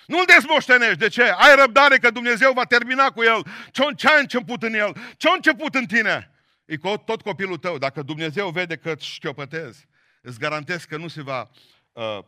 Nu-l 0.07 0.25
dezmoștenești. 0.25 0.97
De 0.97 1.07
ce? 1.07 1.23
Ai 1.23 1.55
răbdare 1.55 1.97
că 1.97 2.09
Dumnezeu 2.09 2.53
va 2.53 2.63
termina 2.63 3.09
cu 3.09 3.23
el. 3.23 3.45
Ce 3.95 4.07
a 4.07 4.19
început 4.19 4.63
în 4.63 4.73
el? 4.73 4.95
Ce 5.17 5.29
a 5.29 5.33
început 5.33 5.75
în 5.75 5.85
tine? 5.85 6.31
E 6.65 6.77
tot 7.05 7.21
copilul 7.21 7.57
tău. 7.57 7.77
Dacă 7.77 8.01
Dumnezeu 8.01 8.49
vede 8.49 8.75
că 8.75 8.91
îți 8.91 9.05
șchiopătezi, 9.05 9.87
îți 10.21 10.39
garantez 10.39 10.83
că 10.83 10.97
nu 10.97 11.07
se 11.07 11.21
va 11.21 11.49
uh, 11.91 12.19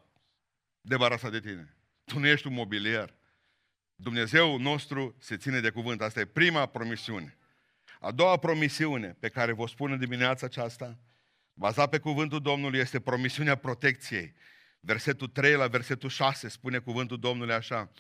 debarasa 0.82 1.30
de 1.30 1.40
tine. 1.40 1.76
Tu 2.06 2.20
nu 2.20 2.28
ești 2.28 2.48
un 2.48 2.54
mobilier. 2.54 3.14
Dumnezeu 3.96 4.58
nostru 4.58 5.16
se 5.20 5.38
ține 5.38 5.60
de 5.60 5.70
cuvânt. 5.70 6.02
Asta 6.02 6.20
e 6.20 6.26
prima 6.26 6.66
promisiune. 6.66 7.36
A 8.04 8.12
doua 8.12 8.38
promisiune 8.38 9.16
pe 9.20 9.30
care 9.30 9.52
vă 9.52 9.68
spun 9.68 9.92
în 9.92 10.00
dimineața 10.00 10.46
aceasta, 10.46 11.00
bazat 11.54 11.90
pe 11.90 11.98
cuvântul 11.98 12.42
Domnului, 12.42 12.80
este 12.80 13.00
promisiunea 13.00 13.56
protecției. 13.56 14.34
Versetul 14.80 15.28
3 15.28 15.54
la 15.54 15.68
versetul 15.68 16.10
6 16.10 16.48
spune 16.48 16.78
cuvântul 16.78 17.20
Domnului 17.20 17.54
așa. 17.54 17.92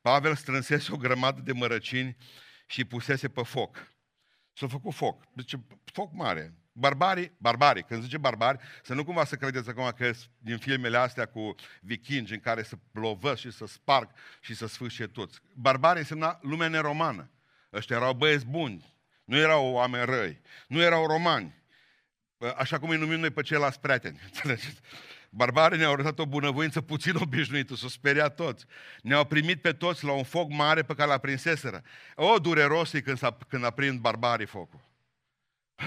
Pavel 0.00 0.34
strânsese 0.34 0.92
o 0.92 0.96
grămadă 0.96 1.40
de 1.40 1.52
mărăcini 1.52 2.16
și 2.66 2.84
pusese 2.84 3.28
pe 3.28 3.42
foc. 3.42 3.92
S-a 4.52 4.66
făcut 4.66 4.94
foc. 4.94 5.24
Deci 5.32 5.54
foc 5.84 6.12
mare. 6.12 6.54
Barbarii, 6.72 7.32
barbarii, 7.38 7.82
când 7.82 8.02
zice 8.02 8.18
barbari, 8.18 8.58
să 8.82 8.94
nu 8.94 9.04
cumva 9.04 9.24
să 9.24 9.36
credeți 9.36 9.68
acum 9.68 9.92
că 9.96 10.10
din 10.38 10.58
filmele 10.58 10.96
astea 10.96 11.26
cu 11.26 11.54
vikingi 11.80 12.32
în 12.32 12.40
care 12.40 12.62
să 12.62 12.76
plovă 12.92 13.34
și 13.34 13.50
să 13.50 13.66
sparg 13.66 14.10
și 14.40 14.54
să 14.54 14.66
sfârșie 14.66 15.06
toți. 15.06 15.40
Barbarii 15.54 16.00
însemna 16.00 16.38
lumea 16.42 16.68
neromană. 16.68 17.30
Ăștia 17.72 17.96
erau 17.96 18.14
băieți 18.14 18.46
buni, 18.46 18.91
nu 19.24 19.36
erau 19.36 19.72
oameni 19.72 20.04
răi, 20.04 20.40
nu 20.66 20.80
erau 20.80 21.06
romani. 21.06 21.62
Așa 22.56 22.78
cum 22.78 22.88
îi 22.88 22.98
numim 22.98 23.20
noi 23.20 23.30
pe 23.30 23.42
ceilalți 23.42 23.80
prieteni. 23.80 24.20
Barbarii 25.34 25.78
ne-au 25.78 25.92
arătat 25.92 26.18
o 26.18 26.26
bunăvoință 26.26 26.80
puțin 26.80 27.14
obișnuită, 27.16 27.74
s-au 27.74 27.88
speriat 27.88 28.34
toți. 28.34 28.64
Ne-au 29.02 29.24
primit 29.24 29.60
pe 29.60 29.72
toți 29.72 30.04
la 30.04 30.12
un 30.12 30.22
foc 30.22 30.50
mare 30.50 30.82
pe 30.82 30.94
care 30.94 31.08
l-a 31.08 31.18
prinseseră. 31.18 31.82
O, 32.14 32.38
dureros 32.38 32.90
când, 32.90 33.18
s-a, 33.18 33.36
când 33.48 33.64
a 33.64 33.70
prind 33.70 34.00
barbarii 34.00 34.46
focul. 34.46 34.80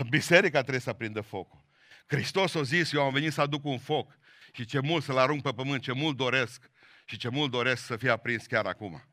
Biserica 0.09 0.59
trebuie 0.59 0.81
să 0.81 0.89
aprindă 0.89 1.21
focul. 1.21 1.63
Hristos 2.05 2.55
a 2.55 2.61
zis, 2.61 2.91
eu 2.91 3.01
am 3.01 3.13
venit 3.13 3.33
să 3.33 3.41
aduc 3.41 3.65
un 3.65 3.77
foc 3.77 4.17
și 4.53 4.65
ce 4.65 4.79
mult 4.79 5.03
să-l 5.03 5.17
arunc 5.17 5.41
pe 5.41 5.51
pământ, 5.51 5.81
ce 5.81 5.91
mult 5.91 6.17
doresc 6.17 6.69
și 7.05 7.17
ce 7.17 7.29
mult 7.29 7.51
doresc 7.51 7.85
să 7.85 7.97
fie 7.97 8.09
aprins 8.09 8.45
chiar 8.45 8.65
acum. 8.65 9.03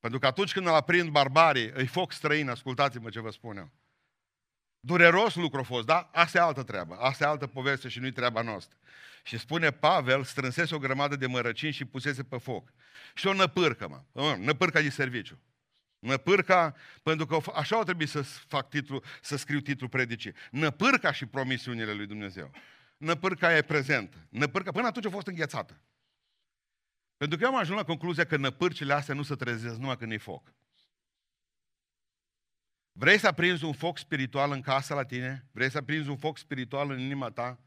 Pentru 0.00 0.18
că 0.18 0.26
atunci 0.26 0.52
când 0.52 0.66
îl 0.66 0.72
aprind 0.72 1.08
barbarii, 1.08 1.70
îi 1.74 1.86
foc 1.86 2.12
străin, 2.12 2.48
ascultați-mă 2.48 3.08
ce 3.08 3.20
vă 3.20 3.30
spun 3.30 3.56
eu. 3.56 3.70
Dureros 4.80 5.34
lucru 5.34 5.60
a 5.60 5.62
fost, 5.62 5.86
da? 5.86 6.10
Asta 6.12 6.38
e 6.38 6.40
altă 6.40 6.62
treabă, 6.62 6.94
asta 6.94 7.24
e 7.24 7.26
altă 7.26 7.46
poveste 7.46 7.88
și 7.88 7.98
nu-i 7.98 8.12
treaba 8.12 8.42
noastră. 8.42 8.76
Și 9.22 9.38
spune 9.38 9.70
Pavel, 9.70 10.24
strânsese 10.24 10.74
o 10.74 10.78
grămadă 10.78 11.16
de 11.16 11.26
mărăcini 11.26 11.72
și 11.72 11.84
pusese 11.84 12.22
pe 12.22 12.38
foc. 12.38 12.72
Și 13.14 13.26
o 13.26 13.32
năpârcă, 13.32 14.04
mă, 14.12 14.36
năpârca 14.38 14.80
de 14.80 14.88
serviciu. 14.88 15.40
Năpârca, 15.98 16.74
pentru 17.02 17.26
că 17.26 17.38
așa 17.54 17.78
o 17.78 17.82
trebuie 17.82 18.06
să 18.06 18.22
fac 18.22 18.68
titlu, 18.68 19.02
să 19.20 19.36
scriu 19.36 19.60
titlul 19.60 19.88
predicii. 19.88 20.32
Năpârca 20.50 21.12
și 21.12 21.26
promisiunile 21.26 21.92
lui 21.92 22.06
Dumnezeu. 22.06 22.50
Năpârca 22.96 23.56
e 23.56 23.62
prezentă. 23.62 24.16
Năpârca, 24.28 24.72
până 24.72 24.86
atunci 24.86 25.06
a 25.06 25.10
fost 25.10 25.26
înghețată. 25.26 25.80
Pentru 27.16 27.38
că 27.38 27.44
eu 27.44 27.50
am 27.50 27.58
ajuns 27.58 27.78
la 27.78 27.84
concluzia 27.84 28.24
că 28.24 28.36
năpârcile 28.36 28.92
astea 28.92 29.14
nu 29.14 29.22
se 29.22 29.34
trezesc 29.34 29.76
numai 29.76 29.96
când 29.96 30.12
e 30.12 30.16
foc. 30.16 30.54
Vrei 32.92 33.18
să 33.18 33.26
aprinzi 33.26 33.64
un 33.64 33.72
foc 33.72 33.98
spiritual 33.98 34.52
în 34.52 34.60
casă 34.60 34.94
la 34.94 35.04
tine? 35.04 35.46
Vrei 35.52 35.70
să 35.70 35.78
aprinzi 35.78 36.08
un 36.08 36.16
foc 36.16 36.38
spiritual 36.38 36.90
în 36.90 36.98
inima 36.98 37.30
ta? 37.30 37.60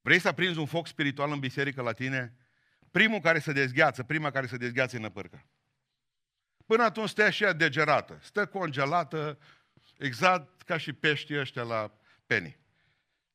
Vrei 0.00 0.18
să 0.18 0.28
aprinzi 0.28 0.58
un 0.58 0.66
foc 0.66 0.86
spiritual 0.86 1.32
în 1.32 1.38
biserică 1.38 1.82
la 1.82 1.92
tine? 1.92 2.36
Primul 2.90 3.20
care 3.20 3.38
se 3.38 3.52
dezgheață, 3.52 4.02
prima 4.02 4.30
care 4.30 4.46
se 4.46 4.56
dezgheață 4.56 4.96
e 4.96 4.98
năpârca. 4.98 5.46
Până 6.66 6.82
atunci 6.82 7.08
stă 7.08 7.22
așa 7.22 7.52
degerată, 7.52 8.18
stă 8.22 8.46
congelată, 8.46 9.38
exact 9.98 10.62
ca 10.62 10.76
și 10.76 10.92
peștii 10.92 11.38
ăștia 11.38 11.62
la 11.62 11.98
penny. 12.26 12.58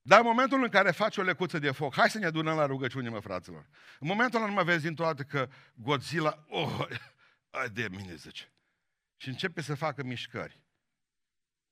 Dar 0.09 0.19
în 0.19 0.25
momentul 0.25 0.63
în 0.63 0.69
care 0.69 0.91
faci 0.91 1.17
o 1.17 1.21
lecuță 1.21 1.59
de 1.59 1.71
foc, 1.71 1.95
hai 1.95 2.09
să 2.09 2.17
ne 2.17 2.25
adunăm 2.25 2.55
la 2.55 2.65
rugăciune, 2.65 3.09
mă, 3.09 3.19
fraților. 3.19 3.65
În 3.99 4.07
momentul 4.07 4.39
ăla 4.39 4.47
nu 4.47 4.53
mă 4.53 4.63
vezi 4.63 4.83
dintr-o 4.83 5.03
dată 5.05 5.23
că 5.23 5.49
Godzilla, 5.73 6.45
oh, 6.47 6.87
ai 7.49 7.69
de 7.69 7.87
mine, 7.91 8.15
zice. 8.15 8.51
Și 9.17 9.27
începe 9.27 9.61
să 9.61 9.75
facă 9.75 10.03
mișcări. 10.03 10.61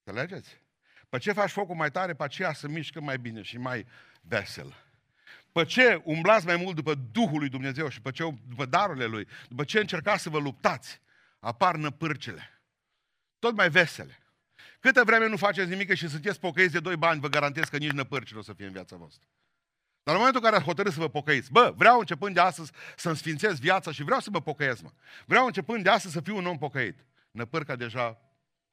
Înțelegeți? 0.03 0.61
Pe 1.09 1.17
ce 1.17 1.31
faci 1.31 1.49
focul 1.49 1.75
mai 1.75 1.91
tare, 1.91 2.13
pe 2.13 2.23
aceea 2.23 2.53
să 2.53 2.67
mișcă 2.67 3.01
mai 3.01 3.17
bine 3.17 3.41
și 3.41 3.57
mai 3.57 3.85
vesel. 4.21 4.75
Pe 5.51 5.65
ce 5.65 6.01
umblați 6.03 6.45
mai 6.45 6.55
mult 6.55 6.75
după 6.75 6.93
Duhul 6.93 7.39
lui 7.39 7.49
Dumnezeu 7.49 7.89
și 7.89 8.01
pe 8.01 8.11
ce 8.11 8.23
după 8.47 8.65
darurile 8.65 9.05
Lui, 9.05 9.27
după 9.47 9.63
ce 9.63 9.79
încercați 9.79 10.21
să 10.21 10.29
vă 10.29 10.39
luptați, 10.39 11.01
apar 11.39 11.75
năpârcele. 11.75 12.61
Tot 13.39 13.55
mai 13.55 13.69
vesele. 13.69 14.19
Câtă 14.87 15.03
vreme 15.03 15.27
nu 15.27 15.37
faceți 15.37 15.69
nimic 15.69 15.93
și 15.93 16.07
sunteți 16.07 16.39
pocăiți 16.39 16.71
de 16.71 16.79
doi 16.79 16.95
bani, 16.95 17.19
vă 17.19 17.27
garantez 17.27 17.63
că 17.63 17.77
nici 17.77 17.91
năpârci 17.91 18.31
nu 18.31 18.39
o 18.39 18.41
să 18.41 18.53
fie 18.53 18.65
în 18.65 18.71
viața 18.71 18.95
voastră. 18.95 19.27
Dar 20.03 20.13
în 20.13 20.19
momentul 20.19 20.41
în 20.41 20.49
care 20.49 20.55
ați 20.55 20.65
hotărât 20.65 20.93
să 20.93 20.99
vă 20.99 21.09
pocăiți, 21.09 21.51
bă, 21.51 21.73
vreau 21.77 21.99
începând 21.99 22.33
de 22.33 22.39
astăzi 22.39 22.71
să-mi 22.95 23.15
sfințez 23.15 23.59
viața 23.59 23.91
și 23.91 24.03
vreau 24.03 24.19
să 24.19 24.29
mă 24.31 24.41
pocăiesc, 24.41 24.81
mă. 24.81 24.91
Vreau 25.25 25.45
începând 25.45 25.83
de 25.83 25.89
astăzi 25.89 26.13
să 26.13 26.21
fiu 26.21 26.37
un 26.37 26.45
om 26.45 26.57
pocăit. 26.57 27.05
Năpârca 27.31 27.75
deja 27.75 28.21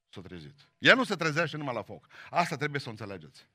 s-a 0.08 0.20
trezit. 0.20 0.68
Ea 0.78 0.94
nu 0.94 1.04
se 1.04 1.14
trezește 1.14 1.56
numai 1.56 1.74
la 1.74 1.82
foc. 1.82 2.06
Asta 2.30 2.56
trebuie 2.56 2.80
să 2.80 2.88
o 2.88 2.90
înțelegeți. 2.90 3.46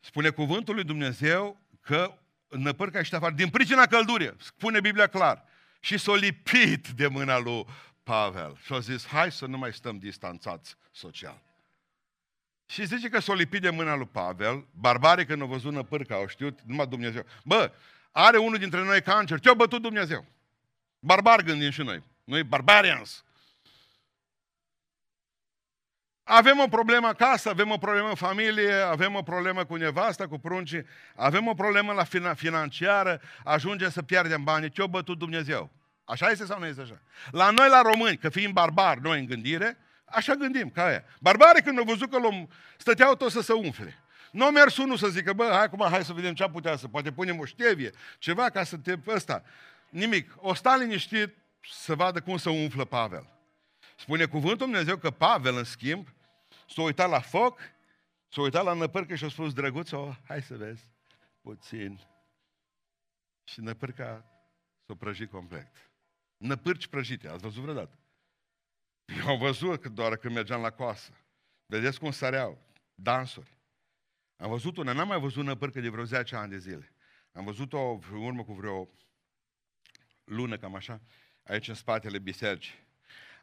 Spune 0.00 0.30
cuvântul 0.30 0.74
lui 0.74 0.84
Dumnezeu 0.84 1.60
că 1.80 2.18
năpârca 2.48 2.98
ești 2.98 3.14
afară 3.14 3.34
din 3.34 3.48
pricina 3.48 3.86
căldurii. 3.86 4.34
Spune 4.38 4.80
Biblia 4.80 5.06
clar. 5.06 5.44
Și 5.80 5.98
s-a 5.98 6.14
lipit 6.14 6.88
de 6.88 7.06
mâna 7.06 7.38
lui 7.38 7.66
Pavel. 8.10 8.58
Și 8.64 8.72
a 8.72 8.78
zis, 8.78 9.06
hai 9.06 9.32
să 9.32 9.46
nu 9.46 9.58
mai 9.58 9.72
stăm 9.72 9.98
distanțați 9.98 10.76
social. 10.90 11.42
Și 12.66 12.84
zice 12.84 13.08
că 13.08 13.20
s-a 13.20 13.34
lipit 13.34 13.62
de 13.62 13.70
mâna 13.70 13.94
lui 13.94 14.06
Pavel, 14.06 14.66
barbarii 14.70 15.26
când 15.26 15.40
au 15.40 15.46
văzut 15.46 15.72
năpârca, 15.72 16.14
au 16.14 16.26
știut, 16.26 16.60
numai 16.60 16.86
Dumnezeu. 16.86 17.24
Bă, 17.44 17.72
are 18.10 18.38
unul 18.38 18.58
dintre 18.58 18.82
noi 18.82 19.02
cancer, 19.02 19.40
ce-a 19.40 19.54
bătut 19.54 19.82
Dumnezeu? 19.82 20.24
Barbar 20.98 21.42
gândim 21.42 21.70
și 21.70 21.82
noi. 21.82 22.02
Noi 22.24 22.42
barbarians. 22.42 23.24
Avem 26.22 26.58
o 26.58 26.68
problemă 26.68 27.06
acasă, 27.06 27.48
avem 27.48 27.70
o 27.70 27.78
problemă 27.78 28.08
în 28.08 28.14
familie, 28.14 28.72
avem 28.72 29.14
o 29.14 29.22
problemă 29.22 29.64
cu 29.64 29.76
nevasta, 29.76 30.28
cu 30.28 30.38
pruncii, 30.38 30.86
avem 31.14 31.46
o 31.46 31.54
problemă 31.54 31.92
la 31.92 32.34
financiară, 32.34 33.20
ajunge 33.44 33.88
să 33.88 34.02
pierdem 34.02 34.44
bani. 34.44 34.70
Ce-o 34.70 34.88
bătut 34.88 35.18
Dumnezeu? 35.18 35.70
Așa 36.10 36.30
este 36.30 36.44
sau 36.44 36.58
nu 36.58 36.66
este 36.66 36.80
așa? 36.80 37.00
La 37.30 37.50
noi, 37.50 37.68
la 37.68 37.82
români, 37.82 38.16
că 38.16 38.28
fiind 38.28 38.52
barbari 38.52 39.00
noi 39.00 39.18
în 39.18 39.26
gândire, 39.26 39.78
așa 40.04 40.34
gândim, 40.34 40.70
ca 40.70 40.84
aia. 40.84 41.04
Barbare 41.20 41.60
când 41.60 41.78
au 41.78 41.84
văzut 41.84 42.10
că 42.10 42.18
l 42.18 42.48
stăteau 42.76 43.14
tot 43.14 43.30
să 43.30 43.40
se 43.40 43.52
umfle. 43.52 43.98
Nu 44.30 44.44
a 44.44 44.50
mers 44.50 44.76
unul 44.76 44.96
să 44.96 45.08
zică, 45.08 45.32
bă, 45.32 45.48
hai 45.52 45.62
acum, 45.62 45.86
hai 45.90 46.04
să 46.04 46.12
vedem 46.12 46.34
ce 46.34 46.48
putea 46.48 46.76
să, 46.76 46.88
poate 46.88 47.12
punem 47.12 47.38
o 47.38 47.44
ștevie, 47.44 47.90
ceva 48.18 48.50
ca 48.50 48.64
să 48.64 48.76
te, 48.76 48.94
ăsta. 49.06 49.42
Nimic. 49.88 50.32
O 50.36 50.54
sta 50.54 50.76
liniștit 50.76 51.36
să 51.72 51.94
vadă 51.94 52.20
cum 52.20 52.36
se 52.36 52.50
umflă 52.50 52.84
Pavel. 52.84 53.30
Spune 53.96 54.24
cuvântul 54.24 54.66
Dumnezeu 54.66 54.96
că 54.96 55.10
Pavel, 55.10 55.56
în 55.56 55.64
schimb, 55.64 56.08
s-a 56.68 56.82
uitat 56.82 57.08
la 57.08 57.20
foc, 57.20 57.60
s-a 58.28 58.40
uitat 58.40 58.64
la 58.64 58.72
năpârcă 58.72 59.14
și 59.14 59.24
a 59.24 59.28
spus, 59.28 59.52
drăguț, 59.52 59.92
oh, 59.92 60.16
hai 60.26 60.42
să 60.42 60.56
vezi, 60.56 60.82
puțin. 61.40 62.00
Și 63.44 63.60
năpârca 63.60 64.24
s-a 64.86 64.94
prăjit 64.98 65.30
complet. 65.30 65.89
Năpârci 66.40 66.86
prăjite, 66.86 67.28
ați 67.28 67.42
văzut 67.42 67.62
vreodată? 67.62 67.98
Eu 69.04 69.28
am 69.28 69.38
văzut 69.38 69.86
doar 69.86 70.16
când 70.16 70.34
mergeam 70.34 70.60
la 70.60 70.70
coasă. 70.70 71.12
Vedeți 71.66 71.98
cum 71.98 72.10
săreau, 72.10 72.58
dansuri. 72.94 73.58
Am 74.36 74.50
văzut 74.50 74.76
una, 74.76 74.92
n-am 74.92 75.08
mai 75.08 75.20
văzut 75.20 75.44
năpârcă 75.44 75.80
de 75.80 75.88
vreo 75.88 76.04
10 76.04 76.36
ani 76.36 76.50
de 76.50 76.58
zile. 76.58 76.92
Am 77.32 77.44
văzut-o 77.44 77.92
în 78.12 78.24
urmă 78.24 78.44
cu 78.44 78.52
vreo 78.52 78.88
lună, 80.24 80.58
cam 80.58 80.74
așa, 80.74 81.00
aici 81.42 81.68
în 81.68 81.74
spatele 81.74 82.18
bisericii. 82.18 82.74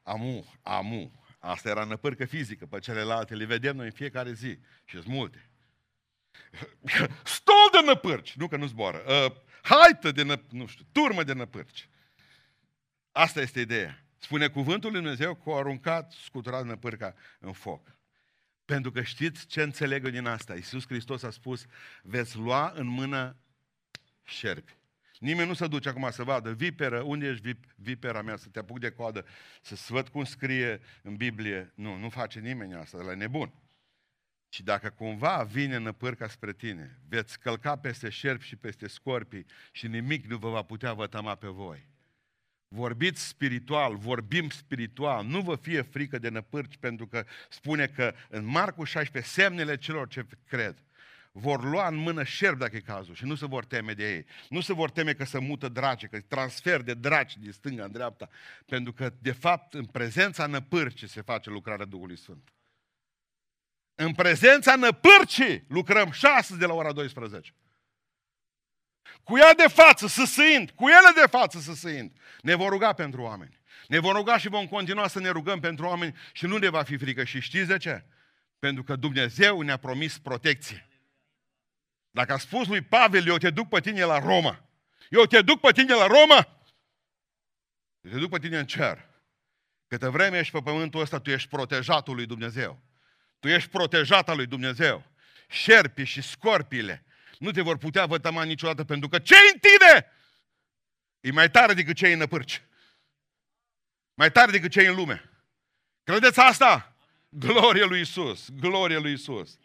Amu, 0.04 0.46
amu, 0.62 1.12
Asta 1.40 1.70
era 1.70 1.84
năpârcă 1.84 2.26
fizică, 2.26 2.66
pe 2.66 2.80
celelalte 2.80 3.36
le 3.36 3.46
vedem 3.46 3.76
noi 3.76 3.86
în 3.86 3.92
fiecare 3.92 4.34
zi 4.34 4.60
și 4.84 4.96
sunt 4.96 5.06
multe. 5.06 5.50
Stol 7.24 7.70
de 7.72 7.82
năpârci, 7.86 8.36
nu 8.36 8.48
că 8.48 8.58
nu 8.58 8.66
zboară, 8.66 9.04
uh, 9.08 9.36
haită 9.62 10.12
de 10.12 10.24
năpârci, 10.24 10.52
nu 10.52 10.66
știu, 10.66 10.86
turmă 10.92 11.24
de 11.24 11.34
năpârci. 11.34 11.90
Asta 13.18 13.42
este 13.42 13.60
ideea. 13.60 14.04
Spune 14.18 14.48
cuvântul 14.48 14.92
lui 14.92 15.02
Dumnezeu 15.02 15.36
că 15.36 15.50
au 15.50 15.58
aruncat 15.58 16.12
scuturat 16.12 16.66
năpârca 16.66 17.16
în 17.40 17.52
foc. 17.52 17.98
Pentru 18.66 18.92
că 18.92 19.02
știți 19.02 19.48
ce 19.48 19.62
înțeleg 19.62 20.06
eu 20.06 20.12
din 20.12 20.26
asta? 20.26 20.56
Iisus 20.56 20.86
Hristos 20.88 21.24
a 21.24 21.30
spus, 21.30 21.66
veți 22.04 22.38
lua 22.38 22.72
în 22.76 22.88
mână 22.88 23.36
șerpi. 24.24 24.78
Nimeni 25.20 25.48
nu 25.48 25.54
se 25.54 25.68
duce 25.68 25.90
acum 25.90 26.10
să 26.12 26.24
vadă 26.24 26.54
viperă, 26.54 27.02
unde 27.02 27.28
ești 27.28 27.42
vip, 27.42 27.64
vipera 27.76 28.22
mea, 28.22 28.36
să 28.36 28.48
te 28.50 28.60
apuc 28.60 28.80
de 28.80 28.92
coadă, 28.92 29.26
să 29.62 29.76
văd 29.88 30.08
cum 30.08 30.24
scrie 30.24 30.82
în 31.02 31.16
Biblie. 31.16 31.72
Nu, 31.76 31.98
nu 31.98 32.10
face 32.10 32.40
nimeni 32.40 32.74
asta, 32.74 32.98
la 32.98 33.16
nebun. 33.16 33.54
Și 34.50 34.64
dacă 34.64 34.90
cumva 34.90 35.44
vine 35.44 35.78
năpârca 35.78 36.28
spre 36.28 36.54
tine, 36.54 37.00
veți 37.08 37.40
călca 37.40 37.78
peste 37.78 38.10
șerpi 38.10 38.46
și 38.46 38.56
peste 38.56 38.88
scorpii 38.88 39.46
și 39.72 39.88
nimic 39.88 40.26
nu 40.26 40.38
vă 40.38 40.50
va 40.50 40.62
putea 40.62 40.94
vătăma 40.94 41.36
pe 41.36 41.48
voi. 41.48 41.96
Vorbiți 42.68 43.28
spiritual, 43.28 43.96
vorbim 43.96 44.50
spiritual, 44.50 45.26
nu 45.26 45.42
vă 45.42 45.56
fie 45.56 45.82
frică 45.82 46.20
de 46.20 46.30
năpârci, 46.30 46.78
pentru 46.78 47.08
că 47.08 47.26
spune 47.50 47.88
că 47.88 48.14
în 48.30 48.46
Marcu 48.46 48.84
16, 48.84 49.32
semnele 49.32 49.78
celor 49.78 50.08
ce 50.08 50.26
cred 50.48 50.82
vor 51.40 51.64
lua 51.64 51.88
în 51.88 51.96
mână 51.96 52.24
șerp 52.24 52.58
dacă 52.58 52.76
e 52.76 52.80
cazul 52.80 53.16
și 53.16 53.26
nu 53.26 53.36
se 53.36 53.46
vor 53.46 53.66
teme 53.66 53.94
de 53.94 54.14
ei. 54.14 54.26
Nu 54.50 54.62
se 54.62 54.74
vor 54.74 54.90
teme 54.90 55.14
că 55.14 55.24
se 55.24 55.40
mută 55.40 55.70
dragi, 55.70 56.08
că 56.08 56.20
transfer 56.28 56.82
de 56.82 56.94
dragi 56.94 57.40
din 57.40 57.52
stânga 57.52 57.84
în 57.84 57.92
dreapta, 57.92 58.30
pentru 58.66 58.94
că, 58.94 59.14
de 59.20 59.32
fapt, 59.32 59.74
în 59.74 59.86
prezența 59.86 60.46
năpârcii 60.46 61.08
se 61.08 61.22
face 61.22 61.50
lucrarea 61.50 61.86
Duhului 61.86 62.18
Sfânt. 62.18 62.54
În 63.96 64.14
prezența 64.14 64.76
năpârcii 64.76 65.64
lucrăm 65.68 66.12
șase 66.12 66.56
de 66.56 66.66
la 66.66 66.74
ora 66.74 66.92
12. 66.92 67.54
Cu 69.24 69.38
ea 69.38 69.54
de 69.54 69.68
față, 69.68 70.08
săsâind, 70.08 70.72
cu 70.72 70.88
ele 70.88 71.22
de 71.22 71.28
față, 71.30 71.60
săsâind. 71.60 72.12
Ne 72.42 72.56
vor 72.56 72.70
ruga 72.70 72.94
pentru 72.94 73.22
oameni. 73.22 73.60
Ne 73.88 74.00
vom 74.00 74.14
ruga 74.14 74.38
și 74.38 74.48
vom 74.48 74.68
continua 74.68 75.08
să 75.08 75.20
ne 75.20 75.30
rugăm 75.30 75.60
pentru 75.60 75.86
oameni 75.86 76.16
și 76.34 76.46
nu 76.46 76.58
ne 76.58 76.70
va 76.70 76.84
fi 76.84 76.98
frică. 76.98 77.24
Și 77.24 77.40
știți 77.40 77.68
de 77.68 77.78
ce? 77.78 78.04
Pentru 78.60 78.84
că 78.84 78.96
Dumnezeu 78.96 79.62
ne-a 79.62 79.78
promis 79.78 80.18
protecție. 80.18 80.88
Dacă 82.12 82.34
a 82.34 82.38
spus 82.38 82.68
lui 82.68 82.82
Pavel, 82.82 83.28
eu 83.28 83.38
te 83.38 83.50
duc 83.50 83.70
pe 83.70 83.80
tine 83.80 84.04
la 84.04 84.20
Roma. 84.20 84.66
Eu 85.10 85.26
te 85.26 85.42
duc 85.42 85.60
pe 85.60 85.72
tine 85.72 85.94
la 85.94 86.08
Roma. 86.08 86.48
Eu 88.02 88.12
te 88.12 88.18
duc 88.18 88.30
pe 88.30 88.40
tine 88.40 88.58
în 88.58 88.66
cer. 88.66 89.06
Câtă 89.88 90.10
vreme 90.10 90.40
ești 90.40 90.52
pe 90.54 90.62
pământul 90.62 91.02
ăsta, 91.02 91.20
tu 91.20 91.30
ești 91.30 91.50
protejatul 91.50 92.16
lui 92.16 92.26
Dumnezeu. 92.26 92.80
Tu 93.40 93.48
ești 93.48 93.70
protejat 93.70 94.30
al 94.30 94.36
lui 94.36 94.46
Dumnezeu. 94.46 95.04
Șerpii 95.48 96.06
și 96.06 96.22
scorpiile 96.22 97.06
nu 97.38 97.52
te 97.52 97.62
vor 97.62 97.78
putea 97.78 98.06
vătăma 98.06 98.44
niciodată 98.44 98.84
pentru 98.84 99.10
că 99.10 99.20
ce 99.20 99.36
în 99.54 99.60
tine 99.60 100.12
e 101.20 101.32
mai 101.32 101.52
tare 101.52 101.74
decât 101.74 101.96
ce 101.96 102.12
în 102.12 102.18
năpârci. 102.18 102.64
Mai 104.14 104.32
tare 104.32 104.52
decât 104.52 104.72
ce 104.72 104.88
în 104.88 104.96
lume. 104.96 105.30
Credeți 106.04 106.40
asta? 106.40 106.96
Glorie 107.30 107.84
lui 107.84 108.02
Isus, 108.02 108.50
glorie 108.50 108.98
lui 108.98 109.14
Isus. 109.14 109.60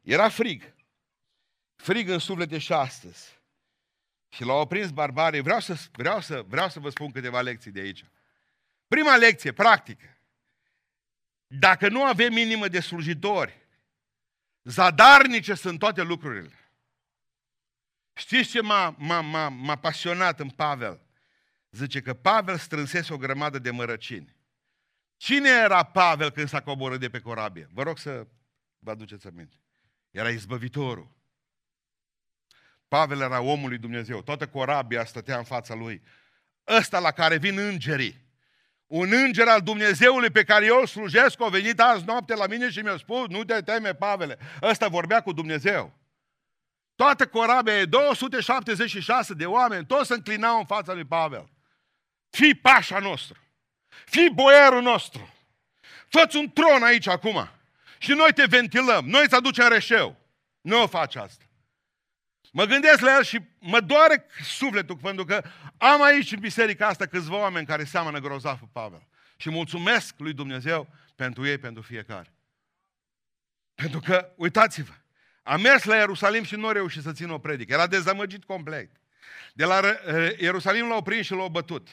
Era 0.00 0.28
frig. 0.28 0.74
Frig 1.76 2.08
în 2.08 2.18
suflete 2.18 2.58
și 2.58 2.72
astăzi. 2.72 3.38
Și 4.28 4.44
l-au 4.44 4.60
oprins 4.60 4.90
barbarii. 4.90 5.40
Vreau 5.40 5.60
să, 5.60 5.76
vreau, 5.92 6.20
să, 6.20 6.44
vreau 6.48 6.68
să 6.68 6.80
vă 6.80 6.90
spun 6.90 7.10
câteva 7.10 7.40
lecții 7.40 7.70
de 7.70 7.80
aici. 7.80 8.04
Prima 8.88 9.16
lecție, 9.16 9.52
practică. 9.52 10.18
Dacă 11.46 11.88
nu 11.88 12.04
avem 12.04 12.32
minimă 12.32 12.68
de 12.68 12.80
slujitori, 12.80 13.58
zadarnice 14.62 15.54
sunt 15.54 15.78
toate 15.78 16.02
lucrurile. 16.02 16.59
Știți 18.20 18.50
ce 18.50 18.60
m-a, 18.60 18.94
m-a, 18.98 19.20
m-a, 19.20 19.48
m-a 19.48 19.76
pasionat 19.76 20.40
în 20.40 20.48
Pavel? 20.48 21.00
Zice 21.70 22.00
că 22.00 22.14
Pavel 22.14 22.56
strânsese 22.58 23.12
o 23.12 23.16
grămadă 23.16 23.58
de 23.58 23.70
mărăcini. 23.70 24.36
Cine 25.16 25.48
era 25.48 25.82
Pavel 25.82 26.30
când 26.30 26.48
s-a 26.48 26.60
coborât 26.60 27.00
de 27.00 27.08
pe 27.08 27.20
corabie? 27.20 27.68
Vă 27.72 27.82
rog 27.82 27.98
să 27.98 28.26
vă 28.78 28.90
aduceți 28.90 29.26
aminte. 29.26 29.56
Era 30.10 30.28
izbăvitorul. 30.28 31.10
Pavel 32.88 33.20
era 33.20 33.40
omul 33.40 33.68
lui 33.68 33.78
Dumnezeu. 33.78 34.22
Toată 34.22 34.46
corabia 34.46 35.04
stătea 35.04 35.38
în 35.38 35.44
fața 35.44 35.74
lui. 35.74 36.02
Ăsta 36.66 36.98
la 36.98 37.10
care 37.10 37.36
vin 37.36 37.58
îngerii. 37.58 38.28
Un 38.86 39.12
înger 39.12 39.48
al 39.48 39.60
Dumnezeului 39.60 40.30
pe 40.30 40.44
care 40.44 40.64
eu 40.64 40.78
îl 40.80 40.86
slujesc 40.86 41.42
a 41.42 41.48
venit 41.48 41.80
azi 41.80 42.04
noapte 42.04 42.34
la 42.34 42.46
mine 42.46 42.70
și 42.70 42.80
mi-a 42.80 42.96
spus, 42.96 43.28
nu 43.28 43.44
te 43.44 43.60
teme, 43.60 43.94
Pavele. 43.94 44.38
Ăsta 44.62 44.88
vorbea 44.88 45.20
cu 45.20 45.32
Dumnezeu. 45.32 45.99
Toată 47.00 47.26
corabia 47.26 47.78
e 47.78 47.84
276 47.84 49.34
de 49.34 49.46
oameni, 49.46 49.86
toți 49.86 50.06
se 50.06 50.14
înclinau 50.14 50.58
în 50.58 50.64
fața 50.66 50.92
lui 50.92 51.04
Pavel. 51.04 51.50
Fii 52.30 52.54
pașa 52.54 52.98
nostru. 52.98 53.40
Fii 54.04 54.30
boierul 54.30 54.82
nostru. 54.82 55.34
Fă-ți 56.08 56.36
un 56.36 56.50
tron 56.50 56.82
aici 56.82 57.06
acum. 57.06 57.48
Și 57.98 58.12
noi 58.12 58.32
te 58.32 58.44
ventilăm. 58.44 59.08
Noi 59.08 59.22
îți 59.24 59.34
aducem 59.34 59.68
reșeu. 59.68 60.16
Nu 60.60 60.82
o 60.82 60.86
faci 60.86 61.16
asta. 61.16 61.44
Mă 62.52 62.64
gândesc 62.64 63.00
la 63.00 63.14
el 63.14 63.22
și 63.22 63.40
mă 63.58 63.80
doare 63.80 64.26
sufletul 64.42 64.96
pentru 64.96 65.24
că 65.24 65.42
am 65.78 66.02
aici 66.02 66.32
în 66.32 66.40
biserica 66.40 66.86
asta 66.86 67.06
câțiva 67.06 67.36
oameni 67.36 67.66
care 67.66 67.84
seamănă 67.84 68.18
grozav 68.18 68.58
cu 68.58 68.68
Pavel. 68.72 69.06
Și 69.36 69.50
mulțumesc 69.50 70.14
lui 70.18 70.32
Dumnezeu 70.32 70.88
pentru 71.16 71.46
ei, 71.46 71.58
pentru 71.58 71.82
fiecare. 71.82 72.34
Pentru 73.74 74.00
că, 74.00 74.32
uitați-vă, 74.36 74.92
a 75.42 75.56
mers 75.56 75.84
la 75.84 75.96
Ierusalim 75.96 76.42
și 76.42 76.54
nu 76.56 76.66
a 76.66 76.72
reușit 76.72 77.02
să 77.02 77.12
țină 77.12 77.32
o 77.32 77.38
predică. 77.38 77.72
Era 77.72 77.86
dezamăgit 77.86 78.44
complet. 78.44 78.90
De 79.52 79.64
la 79.64 79.80
Ierusalim 80.38 80.88
l-au 80.88 81.02
prins 81.02 81.26
și 81.26 81.32
l-au 81.32 81.48
bătut. 81.48 81.88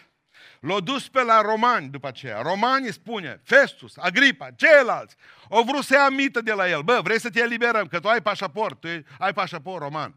L-au 0.60 0.80
dus 0.80 1.08
pe 1.08 1.24
la 1.24 1.42
romani 1.42 1.90
după 1.90 2.08
aceea. 2.08 2.42
Romanii 2.42 2.92
spune, 2.92 3.42
Festus, 3.44 3.98
Agripa, 3.98 4.52
ceilalți, 4.56 5.16
au 5.50 5.64
vrut 5.64 5.84
să 5.84 5.94
ia 5.94 6.10
mită 6.10 6.42
de 6.42 6.52
la 6.52 6.70
el. 6.70 6.82
Bă, 6.82 7.00
vrei 7.04 7.20
să 7.20 7.30
te 7.30 7.40
eliberăm, 7.40 7.88
că 7.88 8.00
tu 8.00 8.08
ai 8.08 8.22
pașaport, 8.22 8.80
tu 8.80 8.88
ai 9.20 9.34
pașaport 9.34 9.82
roman. 9.82 10.16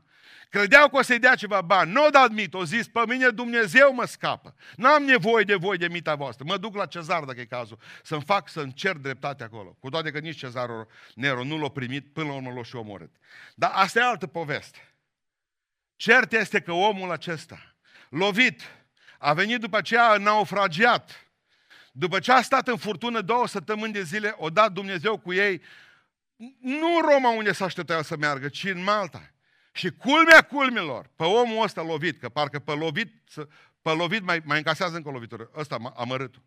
Credeau 0.51 0.89
că 0.89 0.97
o 0.97 1.03
să-i 1.03 1.19
dea 1.19 1.35
ceva 1.35 1.61
bani. 1.61 1.93
Nu 1.93 2.03
au 2.03 2.11
dat 2.11 2.31
mit, 2.31 2.55
au 2.55 2.63
zis, 2.63 2.89
pe 2.89 3.01
mine 3.07 3.29
Dumnezeu 3.29 3.95
mă 3.95 4.05
scapă. 4.05 4.55
N-am 4.77 5.03
nevoie 5.03 5.45
de 5.45 5.55
voi 5.55 5.77
de 5.77 5.89
mita 5.89 6.15
voastră. 6.15 6.45
Mă 6.49 6.57
duc 6.57 6.75
la 6.75 6.87
cezar, 6.87 7.25
dacă 7.25 7.41
e 7.41 7.45
cazul, 7.45 7.79
să-mi 8.03 8.23
fac, 8.23 8.49
să-mi 8.49 8.73
cer 8.73 8.97
dreptate 8.97 9.45
acolo. 9.45 9.77
Cu 9.81 9.89
toate 9.89 10.11
că 10.11 10.19
nici 10.19 10.39
cezarul 10.39 10.89
Nero 11.15 11.45
nu 11.45 11.59
l-a 11.59 11.69
primit, 11.69 12.13
până 12.13 12.27
la 12.27 12.35
urmă 12.35 12.53
l-a 12.53 12.63
și 12.63 12.77
omorât. 12.77 13.11
Dar 13.55 13.71
asta 13.75 13.99
e 13.99 14.03
altă 14.03 14.27
poveste. 14.27 14.95
Cert 15.97 16.33
este 16.33 16.61
că 16.61 16.73
omul 16.73 17.11
acesta, 17.11 17.75
lovit, 18.09 18.61
a 19.19 19.33
venit 19.33 19.61
după 19.61 19.77
aceea 19.77 20.17
naufragiat. 20.17 21.27
După 21.93 22.19
ce 22.19 22.33
a 22.33 22.43
stat 22.43 22.69
în 22.69 22.77
furtună 22.77 23.21
două 23.21 23.47
săptămâni 23.47 23.93
de 23.93 24.03
zile, 24.03 24.35
o 24.39 24.51
dat 24.51 24.73
Dumnezeu 24.73 25.19
cu 25.19 25.33
ei, 25.33 25.63
nu 26.59 26.97
în 26.97 27.03
Roma 27.13 27.31
unde 27.31 27.53
s-a 27.53 27.65
aștepta 27.65 28.03
să 28.03 28.17
meargă, 28.17 28.49
ci 28.49 28.65
în 28.65 28.83
Malta. 28.83 29.31
Și 29.81 29.91
culmea 29.91 30.43
culmilor, 30.43 31.11
pe 31.17 31.25
omul 31.25 31.63
ăsta 31.63 31.83
lovit, 31.83 32.19
că 32.19 32.29
parcă 32.29 32.59
pe 32.59 32.73
lovit, 32.73 33.31
pe 33.81 33.91
lovit 33.91 34.23
mai, 34.23 34.43
mai 34.45 34.59
încasează 34.59 34.97
încă 34.97 35.09
o 35.09 35.13
lovitură, 35.13 35.51
ăsta 35.55 35.93
amărâtul. 35.97 36.43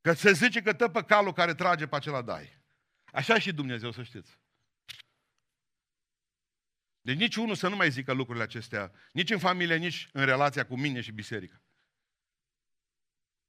Că 0.00 0.12
se 0.12 0.32
zice 0.32 0.62
că 0.62 0.72
tă 0.72 0.88
pe 0.88 1.02
calul 1.02 1.32
care 1.32 1.54
trage 1.54 1.86
pe 1.86 1.96
acela 1.96 2.22
dai. 2.22 2.62
Așa 3.04 3.38
și 3.38 3.52
Dumnezeu, 3.52 3.90
să 3.90 4.02
știți. 4.02 4.38
Deci 7.00 7.16
nici 7.16 7.36
unul 7.36 7.54
să 7.54 7.68
nu 7.68 7.76
mai 7.76 7.90
zică 7.90 8.12
lucrurile 8.12 8.44
acestea, 8.44 8.92
nici 9.12 9.30
în 9.30 9.38
familie, 9.38 9.76
nici 9.76 10.08
în 10.12 10.24
relația 10.24 10.66
cu 10.66 10.76
mine 10.76 11.00
și 11.00 11.12
biserica. 11.12 11.62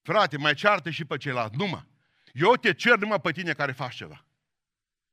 Frate, 0.02 0.38
mai 0.38 0.54
ceartă 0.54 0.90
și 0.90 1.06
pe 1.06 1.18
ceilalți, 1.18 1.56
numai. 1.56 1.88
Eu 2.34 2.56
te 2.56 2.74
cer 2.74 2.98
numai 2.98 3.22
pe 3.22 3.32
tine 3.32 3.54
care 3.54 3.72
faci 3.72 3.96
ceva. 3.96 4.26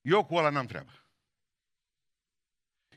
Eu 0.00 0.24
cu 0.24 0.34
ăla 0.34 0.50
n-am 0.50 0.66
treabă. 0.66 1.01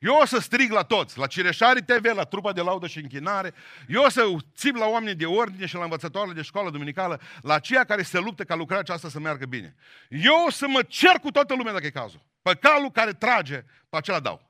Eu 0.06 0.18
o 0.22 0.26
să 0.26 0.40
strig 0.40 0.72
la 0.72 0.84
toți, 0.84 1.18
la 1.18 1.28
Cireșari 1.28 1.84
TV, 1.84 2.06
la 2.06 2.24
trupa 2.24 2.54
de 2.54 2.62
laudă 2.62 2.88
și 2.88 2.98
închinare, 2.98 3.54
eu 3.88 4.04
o 4.04 4.10
să 4.10 4.36
țip 4.56 4.76
la 4.76 4.86
oamenii 4.86 5.16
de 5.16 5.26
ordine 5.26 5.66
și 5.66 5.76
la 5.76 5.84
învățătoarele 5.84 6.34
de 6.34 6.42
școală 6.42 6.70
duminicală, 6.70 7.22
la 7.42 7.54
aceia 7.54 7.84
care 7.84 8.02
se 8.02 8.20
luptă 8.20 8.44
ca 8.44 8.56
lucrarea 8.56 8.82
aceasta 8.82 9.10
să 9.10 9.20
meargă 9.20 9.46
bine. 9.46 9.76
Eu 10.10 10.44
o 10.48 10.50
să 10.52 10.68
mă 10.68 10.82
cer 10.82 11.20
cu 11.22 11.32
toată 11.32 11.56
lumea 11.56 11.74
dacă 11.74 11.86
e 11.86 11.90
cazul. 11.90 12.22
Pe 12.42 12.56
calul 12.56 12.92
care 12.92 13.14
trage, 13.14 13.66
pe 13.90 13.98
acela 13.98 14.20
dau. 14.20 14.50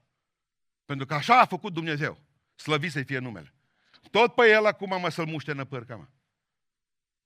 Pentru 0.86 1.06
că 1.06 1.14
așa 1.14 1.40
a 1.40 1.46
făcut 1.46 1.74
Dumnezeu. 1.74 2.18
Slăvit 2.56 2.92
să-i 2.92 3.04
fie 3.04 3.20
numele. 3.20 3.54
Tot 4.12 4.34
pe 4.34 4.50
el 4.50 4.66
acum 4.66 5.00
mă 5.02 5.10
să-l 5.10 5.26
muște 5.26 5.52
în 5.52 5.66
părca 5.66 5.96
mea. 5.96 6.10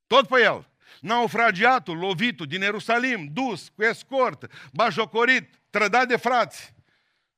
Tot 0.08 0.28
pe 0.28 0.42
el. 0.42 0.70
Naufragiatul, 1.00 1.98
lovitul 1.98 2.46
din 2.46 2.62
Ierusalim, 2.62 3.30
dus 3.34 3.72
cu 3.76 3.84
escort, 3.84 4.52
bajocorit, 4.74 5.60
trădat 5.70 6.08
de 6.08 6.18
frați, 6.18 6.74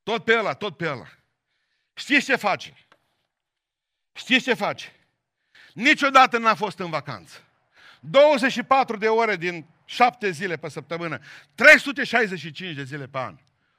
tot 0.04 0.24
pe 0.24 0.38
ăla, 0.38 0.54
tot 0.54 0.78
pe 0.78 0.90
ăla. 0.90 1.08
Știți 1.94 2.26
ce 2.26 2.36
face? 2.36 2.74
Știți 4.14 4.44
ce 4.44 4.54
face? 4.54 4.96
Niciodată 5.74 6.38
n-a 6.38 6.56
fost 6.56 6.80
în 6.80 6.90
vacanță. 6.90 7.40
24 8.00 8.98
de 8.98 9.08
ore 9.08 9.36
din 9.36 9.66
7 9.86 10.32
zile 10.32 10.58
pe 10.58 10.70
săptămână, 10.70 11.20
365 11.56 12.76
de 12.76 12.84
zile 12.84 13.08
pe 13.08 13.18
an. 13.18 13.38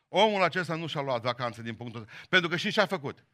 Omul 0.09 0.43
acesta 0.43 0.75
nu 0.75 0.87
și-a 0.87 1.01
luat 1.01 1.23
vacanță 1.23 1.63
din 1.63 1.75
punctul 1.75 2.01
ăsta. 2.01 2.13
Pentru 2.29 2.49
că 2.49 2.57
și 2.57 2.71
ce 2.71 2.81
a 2.81 2.87
făcut? 2.87 3.25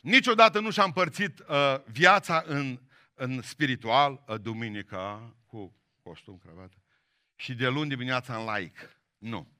Niciodată 0.00 0.60
nu 0.60 0.70
și-a 0.70 0.82
împărțit 0.82 1.38
uh, 1.38 1.80
viața 1.84 2.42
în, 2.46 2.80
în 3.14 3.42
spiritual, 3.42 4.24
uh, 4.26 4.40
duminica, 4.40 5.34
cu 5.46 5.76
costum, 6.02 6.38
cravată, 6.38 6.76
și 7.36 7.54
de 7.54 7.68
luni 7.68 7.88
dimineața 7.88 8.36
în 8.36 8.44
laic. 8.44 8.96
Nu. 9.18 9.53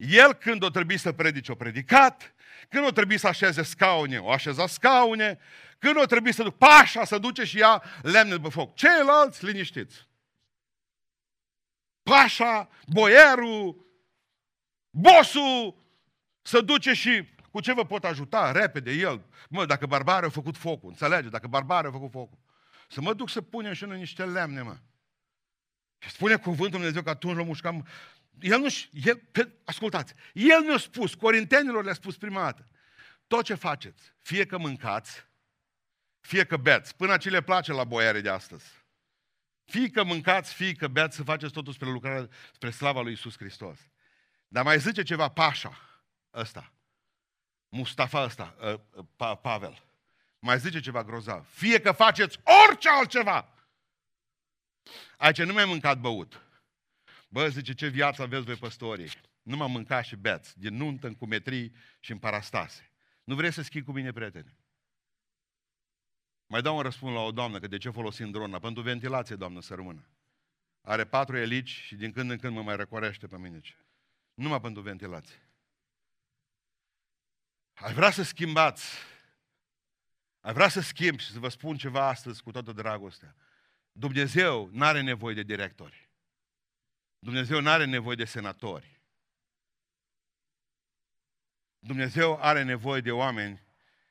El 0.00 0.34
când 0.34 0.62
o 0.62 0.70
trebuie 0.70 0.96
să 0.96 1.12
predice, 1.12 1.52
o 1.52 1.54
predicat, 1.54 2.34
când 2.68 2.86
o 2.86 2.90
trebuie 2.90 3.18
să 3.18 3.26
așeze 3.26 3.62
scaune, 3.62 4.18
o 4.18 4.30
așeza 4.30 4.66
scaune, 4.66 5.38
când 5.78 5.96
o 5.96 6.04
trebuie 6.04 6.32
să 6.32 6.42
duc 6.42 6.56
pașa, 6.56 7.04
să 7.04 7.18
duce 7.18 7.44
și 7.44 7.58
ea 7.58 7.82
lemne 8.02 8.34
după 8.34 8.48
foc. 8.48 8.74
Ceilalți 8.74 9.44
liniștiți. 9.44 10.08
Pașa, 12.02 12.68
boierul, 12.86 13.86
bosul, 14.90 15.84
să 16.42 16.60
duce 16.60 16.92
și 16.92 17.28
cu 17.50 17.60
ce 17.60 17.72
vă 17.72 17.84
pot 17.84 18.04
ajuta? 18.04 18.52
Repede, 18.52 18.92
el. 18.92 19.24
Mă, 19.48 19.66
dacă 19.66 19.86
barbarul 19.86 20.28
a 20.28 20.32
făcut 20.32 20.56
focul, 20.56 20.88
înțelege? 20.88 21.28
Dacă 21.28 21.46
barbarul 21.46 21.90
a 21.90 21.92
făcut 21.92 22.10
focul. 22.10 22.38
Să 22.88 23.00
mă 23.00 23.14
duc 23.14 23.28
să 23.28 23.40
punem 23.40 23.72
și 23.72 23.84
noi 23.84 23.98
niște 23.98 24.24
lemne, 24.24 24.62
mă. 24.62 24.76
Și 25.98 26.10
spune 26.10 26.36
cuvântul 26.36 26.70
Dumnezeu 26.70 27.02
că 27.02 27.10
atunci 27.10 27.36
l 27.36 27.40
mușcam 27.40 27.86
el 28.40 28.58
nu 28.58 28.66
el, 29.04 29.16
pe, 29.32 29.52
ascultați, 29.64 30.14
el 30.32 30.60
mi-a 30.60 30.78
spus, 30.78 31.14
corintenilor 31.14 31.84
le-a 31.84 31.94
spus 31.94 32.16
prima 32.16 32.42
dată, 32.42 32.66
tot 33.26 33.44
ce 33.44 33.54
faceți, 33.54 34.14
fie 34.18 34.46
că 34.46 34.58
mâncați, 34.58 35.28
fie 36.20 36.44
că 36.44 36.56
beți, 36.56 36.96
până 36.96 37.16
ce 37.16 37.30
le 37.30 37.42
place 37.42 37.72
la 37.72 37.84
boiare 37.84 38.20
de 38.20 38.28
astăzi. 38.28 38.66
Fie 39.64 39.90
că 39.90 40.04
mâncați, 40.04 40.54
fie 40.54 40.72
că 40.72 40.88
beți, 40.88 41.16
să 41.16 41.22
faceți 41.22 41.52
totul 41.52 41.72
spre 41.72 41.88
lucrarea, 41.88 42.28
spre 42.52 42.70
slava 42.70 43.00
lui 43.00 43.12
Isus 43.12 43.36
Hristos. 43.36 43.78
Dar 44.48 44.64
mai 44.64 44.78
zice 44.78 45.02
ceva 45.02 45.28
Pașa 45.28 46.02
ăsta, 46.34 46.72
Mustafa 47.68 48.22
ăsta, 48.22 48.56
ă, 48.60 48.80
ă, 49.20 49.36
Pavel. 49.36 49.84
Mai 50.38 50.58
zice 50.58 50.80
ceva 50.80 51.04
grozav. 51.04 51.46
Fie 51.50 51.80
că 51.80 51.92
faceți 51.92 52.38
orice 52.68 52.88
altceva. 52.88 53.48
Aici 55.16 55.42
nu 55.42 55.52
mai 55.52 55.64
mâncat 55.64 55.98
băut. 55.98 56.40
Bă, 57.32 57.48
zice, 57.48 57.74
ce 57.74 57.88
viață 57.88 58.22
aveți 58.22 58.44
voi 58.44 58.56
păstorii. 58.56 59.10
numai 59.42 59.68
mânca 59.68 60.02
și 60.02 60.16
beți, 60.16 60.58
din 60.58 60.76
nuntă 60.76 61.06
în 61.06 61.14
cumetrii 61.14 61.74
și 62.00 62.12
în 62.12 62.18
parastase. 62.18 62.90
Nu 63.24 63.34
vreți 63.34 63.54
să 63.54 63.62
schimbi 63.62 63.86
cu 63.86 63.92
mine, 63.92 64.12
prietene? 64.12 64.56
Mai 66.46 66.62
dau 66.62 66.76
un 66.76 66.82
răspuns 66.82 67.14
la 67.14 67.20
o 67.20 67.32
doamnă, 67.32 67.58
că 67.58 67.66
de 67.66 67.78
ce 67.78 67.90
folosim 67.90 68.30
drona? 68.30 68.58
Pentru 68.58 68.82
ventilație, 68.82 69.36
doamnă, 69.36 69.60
să 69.60 69.74
rămână. 69.74 70.08
Are 70.80 71.04
patru 71.04 71.36
elici 71.36 71.68
și 71.68 71.94
din 71.94 72.12
când 72.12 72.30
în 72.30 72.38
când 72.38 72.54
mă 72.54 72.62
mai 72.62 72.76
răcorește 72.76 73.26
pe 73.26 73.38
mine. 73.38 73.60
Numai 74.34 74.60
pentru 74.60 74.82
ventilație. 74.82 75.48
Ai 77.74 77.92
vrea 77.92 78.10
să 78.10 78.22
schimbați. 78.22 78.84
Ai 80.40 80.52
vrea 80.52 80.68
să 80.68 80.80
schimbi 80.80 81.22
și 81.22 81.30
să 81.30 81.38
vă 81.38 81.48
spun 81.48 81.76
ceva 81.76 82.08
astăzi 82.08 82.42
cu 82.42 82.50
toată 82.50 82.72
dragostea. 82.72 83.36
Dumnezeu 83.92 84.68
nu 84.72 84.84
are 84.84 85.00
nevoie 85.00 85.34
de 85.34 85.42
directori. 85.42 86.09
Dumnezeu 87.22 87.60
nu 87.60 87.68
are 87.68 87.84
nevoie 87.84 88.16
de 88.16 88.24
senatori. 88.24 89.00
Dumnezeu 91.78 92.38
are 92.40 92.62
nevoie 92.62 93.00
de 93.00 93.10
oameni 93.10 93.62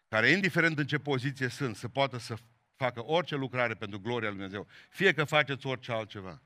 care, 0.07 0.29
indiferent 0.29 0.77
în 0.77 0.87
ce 0.87 0.97
poziție 0.97 1.47
sunt, 1.47 1.75
să 1.75 1.87
poată 1.87 2.17
să 2.17 2.37
facă 2.75 3.05
orice 3.05 3.35
lucrare 3.35 3.73
pentru 3.73 3.99
gloria 3.99 4.29
lui 4.29 4.37
Dumnezeu. 4.37 4.67
Fie 4.89 5.13
că 5.13 5.23
faceți 5.23 5.67
orice 5.67 5.91
altceva. 5.91 6.41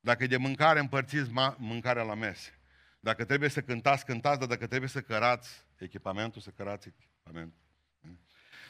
Dacă 0.00 0.24
e 0.24 0.26
de 0.26 0.36
mâncare, 0.36 0.78
împărțiți 0.78 1.30
mâncarea 1.56 2.02
la 2.02 2.14
mese. 2.14 2.60
Dacă 3.00 3.24
trebuie 3.24 3.48
să 3.48 3.62
cântați, 3.62 4.04
cântați, 4.04 4.38
dar 4.38 4.48
dacă 4.48 4.66
trebuie 4.66 4.88
să 4.88 5.02
cărați 5.02 5.66
echipamentul, 5.76 6.40
să 6.40 6.50
cărați 6.50 6.88
echipamentul. 6.88 7.60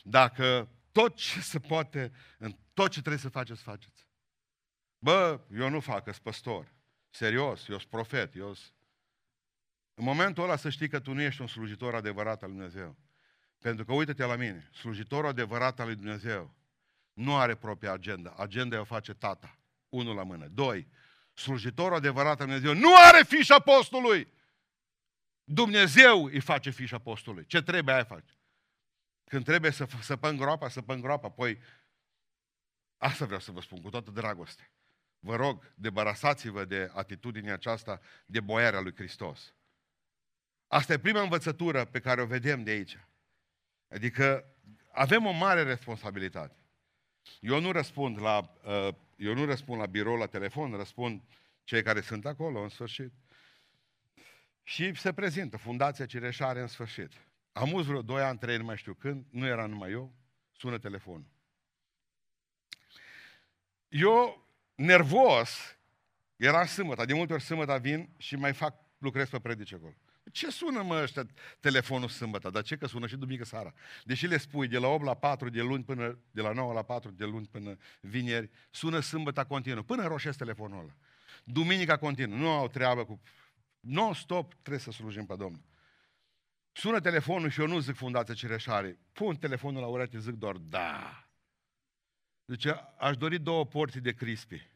Dacă 0.02 0.68
tot 0.92 1.16
ce 1.16 1.40
se 1.40 1.60
poate, 1.60 2.12
în 2.38 2.56
tot 2.74 2.90
ce 2.90 3.00
trebuie 3.00 3.20
să 3.20 3.28
faceți, 3.28 3.62
faceți. 3.62 4.06
Bă, 4.98 5.40
eu 5.52 5.68
nu 5.68 5.80
fac, 5.80 6.02
sunt 6.02 6.16
păstor. 6.16 6.76
Serios, 7.10 7.68
eu 7.68 7.78
sunt 7.78 7.90
profet, 7.90 8.34
eu 8.34 8.54
sunt... 8.54 8.72
În 9.94 10.04
momentul 10.04 10.42
ăla 10.42 10.56
să 10.56 10.70
știi 10.70 10.88
că 10.88 11.00
tu 11.00 11.12
nu 11.12 11.20
ești 11.20 11.40
un 11.40 11.46
slujitor 11.46 11.94
adevărat 11.94 12.42
al 12.42 12.48
lui 12.48 12.58
Dumnezeu. 12.58 12.96
Pentru 13.58 13.84
că 13.84 13.92
uite-te 13.92 14.24
la 14.24 14.36
mine, 14.36 14.70
slujitorul 14.72 15.28
adevărat 15.28 15.80
al 15.80 15.86
lui 15.86 15.94
Dumnezeu 15.94 16.54
nu 17.12 17.36
are 17.36 17.54
propria 17.54 17.92
agenda. 17.92 18.34
Agenda 18.36 18.80
o 18.80 18.84
face 18.84 19.14
tata. 19.14 19.58
Unul 19.88 20.14
la 20.14 20.22
mână. 20.22 20.46
Doi, 20.46 20.88
slujitorul 21.32 21.96
adevărat 21.96 22.40
al 22.40 22.46
lui 22.46 22.60
Dumnezeu 22.60 22.90
nu 22.90 22.96
are 22.96 23.24
fișa 23.24 23.58
postului. 23.58 24.32
Dumnezeu 25.44 26.24
îi 26.24 26.40
face 26.40 26.70
fișa 26.70 26.98
postului. 26.98 27.46
Ce 27.46 27.62
trebuie 27.62 27.94
aia 27.94 28.04
face. 28.04 28.32
Când 29.24 29.44
trebuie 29.44 29.70
să 29.70 29.86
săpăm 30.00 30.36
groapa, 30.36 30.68
săpăm 30.68 31.00
groapa. 31.00 31.30
Păi, 31.30 31.58
asta 32.96 33.24
vreau 33.24 33.40
să 33.40 33.52
vă 33.52 33.60
spun 33.60 33.80
cu 33.80 33.90
toată 33.90 34.10
dragoste. 34.10 34.70
Vă 35.20 35.36
rog, 35.36 35.72
debarasați-vă 35.74 36.64
de 36.64 36.90
atitudinea 36.94 37.52
aceasta 37.52 38.00
de 38.26 38.40
boiarea 38.40 38.80
lui 38.80 38.94
Hristos. 38.94 39.54
Asta 40.66 40.92
e 40.92 40.98
prima 40.98 41.22
învățătură 41.22 41.84
pe 41.84 42.00
care 42.00 42.22
o 42.22 42.26
vedem 42.26 42.62
de 42.62 42.70
aici. 42.70 42.98
Adică 43.88 44.54
avem 44.92 45.26
o 45.26 45.30
mare 45.30 45.62
responsabilitate. 45.62 46.56
Eu 47.40 47.60
nu 47.60 47.72
răspund 47.72 48.20
la, 48.20 48.54
uh, 48.64 48.94
eu 49.16 49.34
nu 49.34 49.44
răspund 49.44 49.80
la 49.80 49.86
birou, 49.86 50.16
la 50.16 50.26
telefon, 50.26 50.72
răspund 50.72 51.22
cei 51.64 51.82
care 51.82 52.00
sunt 52.00 52.26
acolo, 52.26 52.62
în 52.62 52.68
sfârșit. 52.68 53.12
Și 54.62 54.94
se 54.94 55.12
prezintă 55.12 55.56
Fundația 55.56 56.06
Cireșare 56.06 56.60
în 56.60 56.66
sfârșit. 56.66 57.12
Am 57.52 57.72
uz 57.72 57.86
vreo 57.86 58.02
2 58.02 58.22
ani, 58.22 58.38
3, 58.38 58.56
nu 58.56 58.64
mai 58.64 58.76
știu 58.76 58.94
când, 58.94 59.26
nu 59.30 59.46
era 59.46 59.66
numai 59.66 59.90
eu, 59.90 60.12
sună 60.52 60.78
telefonul. 60.78 61.26
Eu, 63.88 64.47
nervos, 64.78 65.78
era 66.36 66.66
sâmbătă, 66.66 67.04
de 67.04 67.14
multe 67.14 67.32
ori 67.32 67.42
sâmbătă 67.42 67.78
vin 67.80 68.08
și 68.16 68.36
mai 68.36 68.52
fac, 68.52 68.74
lucrez 68.98 69.28
pe 69.28 69.38
predice 69.38 69.74
acolo. 69.74 69.94
Ce 70.32 70.50
sună 70.50 70.82
mă 70.82 71.02
ăștia 71.02 71.26
telefonul 71.60 72.08
sâmbătă? 72.08 72.50
Dar 72.50 72.62
ce 72.62 72.76
că 72.76 72.86
sună 72.86 73.06
și 73.06 73.16
duminică 73.16 73.44
seara? 73.44 73.72
Deși 74.04 74.26
le 74.26 74.36
spui 74.36 74.68
de 74.68 74.78
la 74.78 74.86
8 74.86 75.04
la 75.04 75.14
4 75.14 75.48
de 75.48 75.60
luni 75.60 75.84
până, 75.84 76.18
de 76.30 76.40
la 76.40 76.52
9 76.52 76.72
la 76.72 76.82
4 76.82 77.10
de 77.10 77.24
luni 77.24 77.46
până 77.46 77.76
vineri, 78.00 78.50
sună 78.70 79.00
sâmbătă 79.00 79.44
continuu, 79.44 79.82
până 79.82 80.06
roșesc 80.06 80.38
telefonul 80.38 80.78
ăla. 80.78 80.96
Duminica 81.44 81.96
continuu, 81.96 82.38
nu 82.38 82.48
au 82.48 82.68
treabă 82.68 83.04
cu... 83.04 83.20
Non-stop 83.80 84.54
trebuie 84.54 84.78
să 84.78 84.90
slujim 84.90 85.26
pe 85.26 85.36
Domnul. 85.36 85.62
Sună 86.72 87.00
telefonul 87.00 87.50
și 87.50 87.60
eu 87.60 87.66
nu 87.66 87.78
zic 87.78 87.94
Fundația 87.94 88.34
Cireșare. 88.34 88.98
Pun 89.12 89.36
telefonul 89.36 89.80
la 89.80 89.86
ureche, 89.86 90.18
zic 90.18 90.34
doar 90.34 90.56
da. 90.56 91.27
Deci 92.48 92.66
aș 92.98 93.16
dori 93.16 93.38
două 93.38 93.66
porții 93.66 94.00
de 94.00 94.12
crispy. 94.12 94.70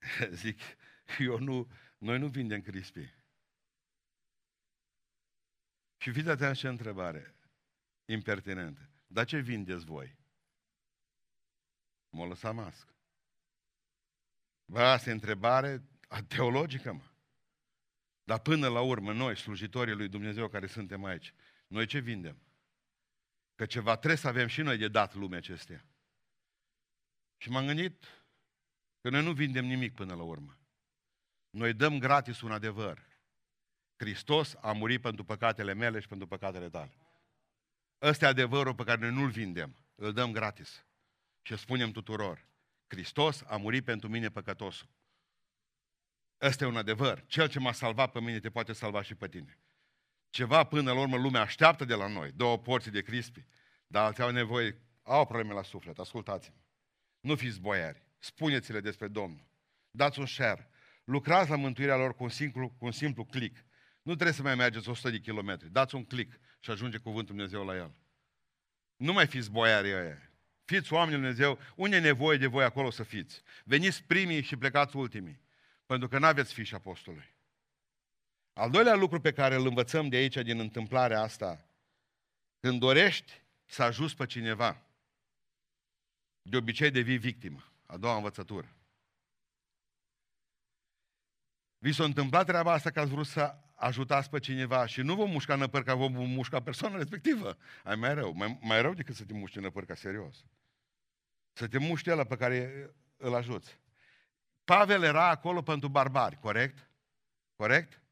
Zic, 0.42 0.60
eu 1.18 1.38
nu, 1.38 1.70
noi 1.98 2.18
nu 2.18 2.28
vindem 2.28 2.60
crispi. 2.60 3.14
Și 5.96 6.12
fiți 6.12 6.28
atenți 6.28 6.58
ce 6.58 6.68
întrebare 6.68 7.34
impertinentă. 8.04 8.90
Dar 9.06 9.24
ce 9.26 9.38
vindeți 9.38 9.84
voi? 9.84 10.16
M-a 12.10 12.26
lăsat 12.26 12.54
mască. 12.54 12.94
Bă, 14.64 14.80
asta 14.80 15.10
e 15.10 15.12
întrebare 15.12 15.82
teologică, 16.28 16.92
mă. 16.92 17.07
Dar 18.28 18.38
până 18.38 18.68
la 18.68 18.80
urmă, 18.80 19.12
noi, 19.12 19.36
slujitorii 19.36 19.94
lui 19.94 20.08
Dumnezeu 20.08 20.48
care 20.48 20.66
suntem 20.66 21.04
aici, 21.04 21.32
noi 21.66 21.86
ce 21.86 21.98
vindem? 21.98 22.42
Că 23.54 23.66
ceva 23.66 23.96
trebuie 23.96 24.18
să 24.18 24.28
avem 24.28 24.46
și 24.46 24.62
noi 24.62 24.76
de 24.76 24.88
dat 24.88 25.14
lumea 25.14 25.38
acestea. 25.38 25.84
Și 27.36 27.50
m-am 27.50 27.66
gândit, 27.66 28.04
Că 29.00 29.10
noi 29.10 29.22
nu 29.22 29.32
vindem 29.32 29.64
nimic 29.64 29.94
până 29.94 30.14
la 30.14 30.22
urmă. 30.22 30.58
Noi 31.50 31.72
dăm 31.72 31.98
gratis 31.98 32.40
un 32.40 32.52
adevăr. 32.52 33.06
Hristos 33.96 34.54
a 34.60 34.72
murit 34.72 35.00
pentru 35.00 35.24
păcatele 35.24 35.74
mele 35.74 36.00
și 36.00 36.08
pentru 36.08 36.26
păcatele 36.26 36.68
tale. 36.68 36.92
Ăsta 38.02 38.24
e 38.24 38.28
adevărul 38.28 38.74
pe 38.74 38.84
care 38.84 39.00
noi 39.00 39.12
nu-l 39.12 39.30
vindem. 39.30 39.76
Îl 39.94 40.12
dăm 40.12 40.32
gratis. 40.32 40.84
Și 41.42 41.56
spunem 41.56 41.90
tuturor. 41.90 42.46
Hristos 42.86 43.42
a 43.46 43.56
murit 43.56 43.84
pentru 43.84 44.08
mine 44.08 44.30
păcătosul. 44.30 44.88
Ăsta 46.40 46.64
e 46.64 46.66
un 46.66 46.76
adevăr. 46.76 47.24
Cel 47.26 47.48
ce 47.48 47.58
m-a 47.58 47.72
salvat 47.72 48.10
pe 48.12 48.20
mine 48.20 48.40
te 48.40 48.50
poate 48.50 48.72
salva 48.72 49.02
și 49.02 49.14
pe 49.14 49.28
tine. 49.28 49.58
Ceva 50.30 50.64
până 50.64 50.92
la 50.92 51.00
urmă 51.00 51.16
lumea 51.16 51.40
așteaptă 51.40 51.84
de 51.84 51.94
la 51.94 52.06
noi. 52.06 52.30
Două 52.32 52.58
porții 52.58 52.90
de 52.90 53.02
crispi. 53.02 53.44
Dar 53.86 54.04
alții 54.04 54.22
au 54.22 54.30
nevoie, 54.30 54.82
au 55.02 55.26
probleme 55.26 55.52
la 55.52 55.62
suflet. 55.62 55.98
Ascultați-mă. 55.98 56.56
Nu 57.20 57.36
fiți 57.36 57.60
boiari. 57.60 58.02
Spuneți-le 58.18 58.80
despre 58.80 59.08
Domnul. 59.08 59.46
Dați 59.90 60.18
un 60.18 60.26
share. 60.26 60.70
Lucrați 61.04 61.50
la 61.50 61.56
mântuirea 61.56 61.96
lor 61.96 62.14
cu 62.14 62.22
un 62.22 62.28
simplu, 62.28 62.68
cu 62.68 62.84
un 62.84 62.92
simplu 62.92 63.24
click. 63.24 63.64
Nu 64.02 64.14
trebuie 64.14 64.36
să 64.36 64.42
mai 64.42 64.54
mergeți 64.54 64.88
100 64.88 65.10
de 65.10 65.18
kilometri. 65.18 65.70
Dați 65.70 65.94
un 65.94 66.04
click 66.04 66.40
și 66.60 66.70
ajunge 66.70 66.98
cuvântul 66.98 67.34
Dumnezeu 67.34 67.64
la 67.64 67.76
el. 67.76 67.94
Nu 68.96 69.12
mai 69.12 69.26
fiți 69.26 69.50
boiarii 69.50 69.94
ăia. 69.94 70.32
Fiți 70.64 70.92
oameni 70.92 71.20
Lui 71.20 71.20
Dumnezeu. 71.20 71.58
Unde 71.76 71.96
e 71.96 72.00
nevoie 72.00 72.38
de 72.38 72.46
voi 72.46 72.64
acolo 72.64 72.90
să 72.90 73.02
fiți? 73.02 73.42
Veniți 73.64 74.04
primii 74.04 74.42
și 74.42 74.56
plecați 74.56 74.96
ultimii. 74.96 75.40
Pentru 75.88 76.08
că 76.08 76.18
nu 76.18 76.26
aveți 76.26 76.52
fișa 76.52 76.76
apostolului. 76.76 77.34
Al 78.52 78.70
doilea 78.70 78.94
lucru 78.94 79.20
pe 79.20 79.32
care 79.32 79.54
îl 79.54 79.66
învățăm 79.66 80.08
de 80.08 80.16
aici, 80.16 80.34
din 80.34 80.58
întâmplarea 80.58 81.20
asta, 81.20 81.68
când 82.60 82.80
dorești 82.80 83.42
să 83.66 83.82
ajuți 83.82 84.16
pe 84.16 84.26
cineva, 84.26 84.82
de 86.42 86.56
obicei 86.56 86.90
devii 86.90 87.18
victimă. 87.18 87.72
A 87.86 87.96
doua 87.96 88.16
învățătură. 88.16 88.76
Vi 91.78 91.92
s-a 91.92 92.04
întâmplat 92.04 92.46
treaba 92.46 92.72
asta 92.72 92.90
că 92.90 93.00
ați 93.00 93.10
vrut 93.10 93.26
să 93.26 93.58
ajutați 93.74 94.30
pe 94.30 94.38
cineva 94.38 94.86
și 94.86 95.00
nu 95.00 95.14
vom 95.14 95.30
mușca 95.30 95.54
năpârca, 95.54 95.94
vom 95.94 96.12
mușca 96.12 96.62
persoana 96.62 96.96
respectivă. 96.96 97.56
Ai 97.84 97.96
mai 97.96 98.14
rău, 98.14 98.32
mai, 98.32 98.58
mai 98.60 98.82
rău 98.82 98.94
decât 98.94 99.14
să 99.14 99.24
te 99.24 99.32
muști 99.32 99.58
năpârca, 99.58 99.94
serios. 99.94 100.44
Să 101.52 101.68
te 101.68 101.78
muști 101.78 102.10
ăla 102.10 102.24
pe 102.24 102.36
care 102.36 102.90
îl 103.16 103.34
ajuți. 103.34 103.78
Pavel 104.68 105.02
era 105.02 105.28
acolo 105.28 105.62
pentru 105.62 105.88
barbari, 105.88 106.38
corect? 106.38 106.90
Corect? 107.56 108.02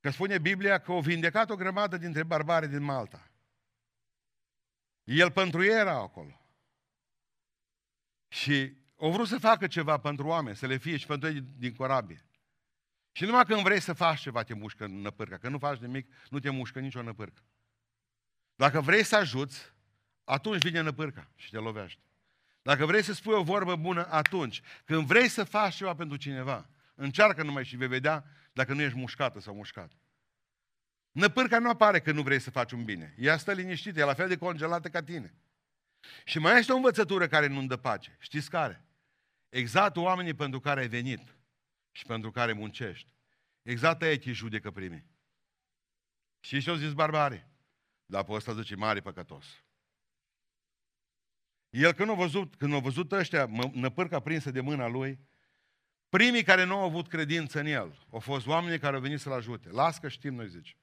Că 0.00 0.10
spune 0.10 0.38
Biblia 0.38 0.80
că 0.80 0.92
au 0.92 1.00
vindecat 1.00 1.50
o 1.50 1.56
grămadă 1.56 1.96
dintre 1.96 2.22
barbari 2.22 2.68
din 2.68 2.82
Malta. 2.82 3.30
El 5.04 5.30
pentru 5.30 5.62
ei 5.62 5.78
era 5.78 5.92
acolo. 5.92 6.40
Și 8.28 8.76
au 8.96 9.10
vrut 9.10 9.28
să 9.28 9.38
facă 9.38 9.66
ceva 9.66 9.98
pentru 9.98 10.26
oameni, 10.26 10.56
să 10.56 10.66
le 10.66 10.76
fie 10.76 10.96
și 10.96 11.06
pentru 11.06 11.28
ei 11.28 11.40
din 11.40 11.74
corabie. 11.74 12.24
Și 13.12 13.24
numai 13.24 13.44
când 13.44 13.62
vrei 13.62 13.80
să 13.80 13.92
faci 13.92 14.20
ceva, 14.20 14.42
te 14.42 14.54
mușcă 14.54 14.84
în 14.84 15.00
năpârcă. 15.00 15.36
Că 15.36 15.48
nu 15.48 15.58
faci 15.58 15.78
nimic, 15.78 16.14
nu 16.30 16.38
te 16.38 16.50
mușcă 16.50 16.80
nicio 16.80 17.02
năpârcă. 17.02 17.42
Dacă 18.54 18.80
vrei 18.80 19.04
să 19.04 19.16
ajuți, 19.16 19.74
atunci 20.24 20.62
vine 20.62 20.80
năpârca 20.80 21.30
și 21.34 21.50
te 21.50 21.58
lovește. 21.58 22.02
Dacă 22.62 22.86
vrei 22.86 23.02
să 23.02 23.12
spui 23.12 23.34
o 23.34 23.42
vorbă 23.42 23.76
bună, 23.76 24.06
atunci. 24.10 24.60
Când 24.84 25.06
vrei 25.06 25.28
să 25.28 25.44
faci 25.44 25.74
ceva 25.74 25.94
pentru 25.94 26.16
cineva, 26.16 26.68
încearcă 26.94 27.42
numai 27.42 27.64
și 27.64 27.76
vei 27.76 27.88
vedea 27.88 28.24
dacă 28.52 28.74
nu 28.74 28.82
ești 28.82 28.98
mușcată 28.98 29.40
sau 29.40 29.54
mușcat. 29.54 29.92
Năpârca 31.10 31.58
nu 31.58 31.68
apare 31.68 32.00
când 32.00 32.16
nu 32.16 32.22
vrei 32.22 32.40
să 32.40 32.50
faci 32.50 32.72
un 32.72 32.84
bine. 32.84 33.14
Ea 33.18 33.36
stă 33.36 33.52
liniștită, 33.52 34.00
e 34.00 34.04
la 34.04 34.14
fel 34.14 34.28
de 34.28 34.36
congelată 34.36 34.88
ca 34.88 35.02
tine. 35.02 35.34
Și 36.24 36.38
mai 36.38 36.58
este 36.58 36.72
o 36.72 36.76
învățătură 36.76 37.28
care 37.28 37.46
nu-mi 37.46 37.68
dă 37.68 37.76
pace. 37.76 38.16
Știți 38.20 38.50
care? 38.50 38.84
Exact 39.48 39.96
oamenii 39.96 40.34
pentru 40.34 40.60
care 40.60 40.80
ai 40.80 40.88
venit 40.88 41.36
și 41.90 42.04
pentru 42.06 42.30
care 42.30 42.52
muncești. 42.52 43.14
Exact 43.62 44.02
ei 44.02 44.18
te 44.18 44.32
judecă 44.32 44.70
primii. 44.70 45.06
Și 46.40 46.60
ce 46.60 46.70
au 46.70 46.76
zis 46.76 46.92
barbare? 46.92 47.50
Dar 48.06 48.24
pe 48.24 48.32
ăsta 48.32 48.54
zice, 48.54 48.74
mare 48.74 49.00
păcătos. 49.00 49.46
El 51.70 51.92
când 51.92 52.10
a 52.10 52.14
văzut, 52.14 52.54
când 52.54 52.74
a 52.74 52.78
văzut 52.78 53.12
ăștia 53.12 53.46
năpârca 53.72 54.20
prinsă 54.20 54.50
de 54.50 54.60
mâna 54.60 54.86
lui, 54.86 55.18
primii 56.08 56.42
care 56.42 56.64
nu 56.64 56.76
au 56.76 56.84
avut 56.84 57.08
credință 57.08 57.60
în 57.60 57.66
el 57.66 58.06
au 58.10 58.18
fost 58.18 58.46
oamenii 58.46 58.78
care 58.78 58.94
au 58.94 59.02
venit 59.02 59.20
să-l 59.20 59.32
ajute. 59.32 59.68
Las 59.68 59.98
că 59.98 60.08
știm, 60.08 60.34
noi 60.34 60.48
zice. 60.48 60.74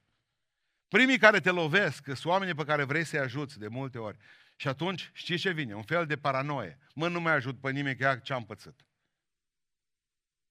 Primii 0.88 1.18
care 1.18 1.40
te 1.40 1.50
lovesc 1.50 2.04
sunt 2.06 2.26
oamenii 2.26 2.54
pe 2.54 2.64
care 2.64 2.84
vrei 2.84 3.04
să-i 3.04 3.20
ajuți 3.20 3.60
de 3.60 3.68
multe 3.68 3.98
ori. 3.98 4.18
Și 4.56 4.68
atunci, 4.68 5.10
știi 5.14 5.38
ce 5.38 5.52
vine? 5.52 5.76
Un 5.76 5.84
fel 5.84 6.06
de 6.06 6.18
paranoie. 6.18 6.78
Mă, 6.96 7.08
nu 7.08 7.22
mai 7.22 7.34
ajut 7.34 7.60
pe 7.60 7.72
nimeni, 7.72 7.98
că 7.98 8.20
ce 8.24 8.34
am 8.34 8.46
pățit. 8.46 8.86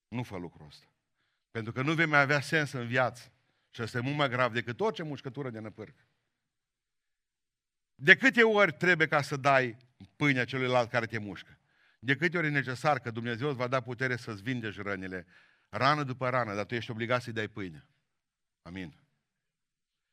Nu 0.09 0.23
fă 0.23 0.37
lucrul 0.37 0.67
ăsta. 0.67 0.93
Pentru 1.51 1.73
că 1.73 1.83
nu 1.83 1.95
vei 1.95 2.07
mai 2.07 2.21
avea 2.21 2.41
sens 2.41 2.73
în 2.73 2.87
viață. 2.87 3.33
Și 3.71 3.81
asta 3.81 3.99
e 3.99 4.01
mult 4.01 4.17
mai 4.17 4.29
grav 4.29 4.53
decât 4.53 4.81
orice 4.81 5.03
mușcătură 5.03 5.51
de 5.51 5.59
năpârcă. 5.59 6.09
De 7.95 8.17
câte 8.17 8.43
ori 8.43 8.73
trebuie 8.73 9.07
ca 9.07 9.23
să 9.23 9.37
dai 9.37 9.77
pâinea 10.17 10.45
celuilalt 10.45 10.91
care 10.91 11.07
te 11.07 11.19
mușcă? 11.19 11.59
De 11.99 12.17
câte 12.17 12.37
ori 12.39 12.47
e 12.47 12.51
necesar 12.51 12.99
că 12.99 13.11
Dumnezeu 13.11 13.49
îți 13.49 13.57
va 13.57 13.67
da 13.67 13.81
putere 13.81 14.17
să-ți 14.17 14.43
vindești 14.43 14.83
rănile, 14.83 15.27
rană 15.69 16.03
după 16.03 16.29
rană, 16.29 16.55
dar 16.55 16.65
tu 16.65 16.75
ești 16.75 16.91
obligat 16.91 17.23
să-i 17.23 17.33
dai 17.33 17.49
pâine. 17.49 17.87
Amin. 18.63 18.95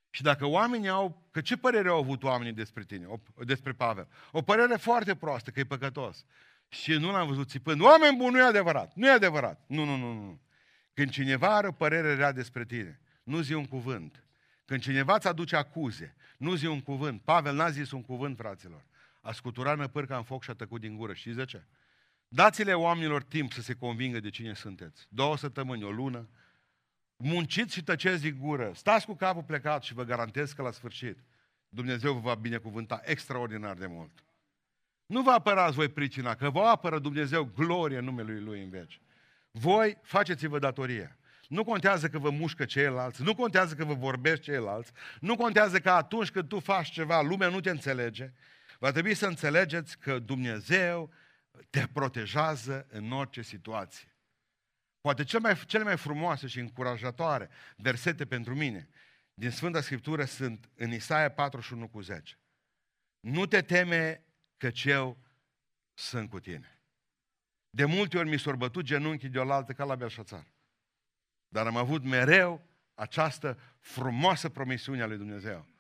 Și 0.09 0.21
dacă 0.21 0.45
oamenii 0.45 0.89
au, 0.89 1.27
că 1.31 1.41
ce 1.41 1.57
părere 1.57 1.89
au 1.89 1.97
avut 1.97 2.23
oamenii 2.23 2.53
despre 2.53 2.83
tine, 2.83 3.05
o, 3.05 3.19
despre 3.43 3.71
Pavel? 3.71 4.07
O 4.31 4.41
părere 4.41 4.75
foarte 4.75 5.15
proastă, 5.15 5.51
că 5.51 5.59
e 5.59 5.63
păcătos. 5.63 6.25
Și 6.67 6.91
nu 6.91 7.11
l-am 7.11 7.27
văzut 7.27 7.49
țipând. 7.49 7.81
Oameni 7.81 8.17
buni, 8.17 8.31
nu 8.31 8.39
e 8.39 8.43
adevărat. 8.43 8.93
Nu 8.95 9.07
e 9.07 9.11
adevărat. 9.11 9.63
Nu, 9.67 9.83
nu, 9.85 9.95
nu, 9.95 10.13
nu. 10.13 10.41
Când 10.93 11.09
cineva 11.09 11.55
are 11.55 11.67
o 11.67 11.71
părere 11.71 12.15
rea 12.15 12.31
despre 12.31 12.65
tine, 12.65 12.99
nu 13.23 13.41
zi 13.41 13.53
un 13.53 13.65
cuvânt. 13.65 14.23
Când 14.65 14.81
cineva 14.81 15.15
îți 15.15 15.27
aduce 15.27 15.55
acuze, 15.55 16.15
nu 16.37 16.55
zi 16.55 16.65
un 16.65 16.81
cuvânt. 16.81 17.21
Pavel 17.21 17.55
n-a 17.55 17.69
zis 17.69 17.91
un 17.91 18.01
cuvânt, 18.01 18.37
fraților. 18.37 18.85
A 19.23 19.31
scuturat 19.31 19.77
năpârca 19.77 20.17
în 20.17 20.23
foc 20.23 20.43
și 20.43 20.49
a 20.49 20.53
tăcut 20.53 20.81
din 20.81 20.95
gură. 20.97 21.13
Știți 21.13 21.37
de 21.37 21.45
ce? 21.45 21.63
Dați-le 22.27 22.73
oamenilor 22.73 23.23
timp 23.23 23.51
să 23.51 23.61
se 23.61 23.73
convingă 23.73 24.19
de 24.19 24.29
cine 24.29 24.53
sunteți. 24.53 25.05
Două 25.09 25.37
săptămâni, 25.37 25.83
o 25.83 25.91
lună. 25.91 26.29
Munciți 27.15 27.73
și 27.73 27.83
tăceți 27.83 28.21
din 28.21 28.37
gură. 28.39 28.71
Stați 28.75 29.05
cu 29.05 29.15
capul 29.15 29.43
plecat 29.43 29.83
și 29.83 29.93
vă 29.93 30.03
garantez 30.03 30.51
că 30.51 30.61
la 30.61 30.71
sfârșit 30.71 31.17
Dumnezeu 31.69 32.13
vă 32.13 32.19
va 32.19 32.35
binecuvânta 32.35 33.01
extraordinar 33.03 33.75
de 33.75 33.85
mult. 33.85 34.23
Nu 35.05 35.21
vă 35.21 35.31
apărați 35.31 35.75
voi 35.75 35.89
pricina, 35.89 36.35
că 36.35 36.49
vă 36.49 36.59
apără 36.59 36.99
Dumnezeu 36.99 37.51
glorie 37.55 37.97
în 37.97 38.03
numele 38.03 38.39
Lui 38.39 38.63
în 38.63 38.69
veci. 38.69 39.01
Voi 39.51 39.97
faceți-vă 40.01 40.59
datoria. 40.59 41.17
Nu 41.47 41.63
contează 41.63 42.07
că 42.07 42.19
vă 42.19 42.29
mușcă 42.29 42.65
ceilalți, 42.65 43.23
nu 43.23 43.35
contează 43.35 43.75
că 43.75 43.85
vă 43.85 43.93
vorbești 43.93 44.43
ceilalți, 44.43 44.91
nu 45.19 45.35
contează 45.35 45.79
că 45.79 45.89
atunci 45.89 46.31
când 46.31 46.47
tu 46.47 46.59
faci 46.59 46.89
ceva, 46.89 47.21
lumea 47.21 47.47
nu 47.47 47.59
te 47.59 47.69
înțelege. 47.69 48.33
Va 48.83 48.91
trebui 48.91 49.13
să 49.13 49.27
înțelegeți 49.27 49.97
că 49.97 50.19
Dumnezeu 50.19 51.13
te 51.69 51.87
protejează 51.87 52.87
în 52.89 53.11
orice 53.11 53.41
situație. 53.41 54.15
Poate 55.01 55.23
cele 55.23 55.41
mai, 55.41 55.65
cele 55.65 55.83
mai 55.83 55.97
frumoase 55.97 56.47
și 56.47 56.59
încurajatoare 56.59 57.49
versete 57.77 58.25
pentru 58.25 58.55
mine 58.55 58.89
din 59.33 59.49
Sfânta 59.49 59.81
Scriptură 59.81 60.25
sunt 60.25 60.69
în 60.75 60.91
Isaia 60.91 61.31
41 61.31 61.87
cu 61.87 62.01
10. 62.01 62.39
Nu 63.19 63.45
te 63.45 63.61
teme 63.61 64.25
că 64.57 64.69
eu 64.83 65.17
sunt 65.93 66.29
cu 66.29 66.39
tine. 66.39 66.81
De 67.69 67.85
multe 67.85 68.17
ori 68.17 68.29
mi 68.29 68.39
s-au 68.39 68.55
bătut 68.55 68.85
genunchii 68.85 69.29
de 69.29 69.39
oaltă 69.39 69.73
ca 69.73 69.83
la 69.83 69.95
Belșațar. 69.95 70.47
Dar 71.47 71.67
am 71.67 71.77
avut 71.77 72.03
mereu 72.03 72.67
această 72.93 73.59
frumoasă 73.79 74.49
promisiune 74.49 75.01
a 75.01 75.05
lui 75.05 75.17
Dumnezeu. 75.17 75.72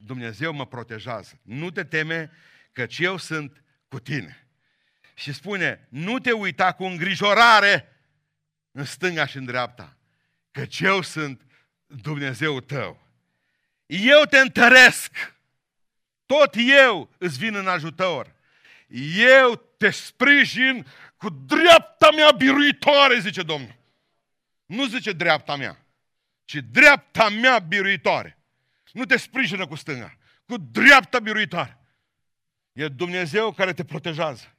Dumnezeu 0.00 0.52
mă 0.52 0.66
protejează. 0.66 1.38
Nu 1.42 1.70
te 1.70 1.84
teme 1.84 2.30
că 2.72 2.86
eu 2.98 3.16
sunt 3.16 3.62
cu 3.88 4.00
tine. 4.00 4.46
Și 5.14 5.32
spune, 5.32 5.86
nu 5.88 6.18
te 6.18 6.32
uita 6.32 6.72
cu 6.72 6.84
îngrijorare 6.84 7.92
în 8.70 8.84
stânga 8.84 9.26
și 9.26 9.36
în 9.36 9.44
dreapta, 9.44 9.96
că 10.50 10.66
eu 10.78 11.02
sunt 11.02 11.42
Dumnezeu 11.86 12.60
tău. 12.60 13.06
Eu 13.86 14.22
te 14.24 14.38
întăresc. 14.38 15.36
Tot 16.26 16.54
eu 16.56 17.10
îți 17.18 17.38
vin 17.38 17.54
în 17.54 17.68
ajutor. 17.68 18.34
Eu 19.16 19.56
te 19.76 19.90
sprijin 19.90 20.86
cu 21.16 21.28
dreapta 21.30 22.10
mea 22.10 22.30
biruitoare, 22.30 23.18
zice 23.18 23.42
Domnul. 23.42 23.76
Nu 24.66 24.86
zice 24.86 25.12
dreapta 25.12 25.56
mea, 25.56 25.86
ci 26.44 26.54
dreapta 26.70 27.28
mea 27.28 27.58
biruitoare. 27.58 28.37
Nu 28.98 29.04
te 29.04 29.16
sprijină 29.16 29.66
cu 29.66 29.74
stânga, 29.74 30.16
cu 30.46 30.56
dreapta 30.56 31.18
biruitoare. 31.18 31.78
E 32.72 32.88
Dumnezeu 32.88 33.52
care 33.52 33.72
te 33.72 33.84
protejează. 33.84 34.54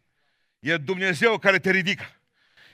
E 0.59 0.77
Dumnezeu 0.77 1.37
care 1.37 1.59
te 1.59 1.71
ridică. 1.71 2.05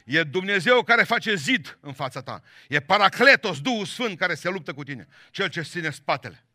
E 0.05 0.23
Dumnezeu 0.23 0.83
care 0.83 1.03
face 1.03 1.35
zid 1.35 1.77
în 1.81 1.93
fața 1.93 2.21
ta. 2.21 2.41
E 2.67 2.79
Paracletos, 2.79 3.61
Duhul 3.61 3.85
Sfânt, 3.85 4.17
care 4.17 4.35
se 4.35 4.49
luptă 4.49 4.73
cu 4.73 4.83
tine. 4.83 5.07
Cel 5.31 5.49
ce 5.49 5.61
ține 5.61 5.89
spatele. 5.89 6.45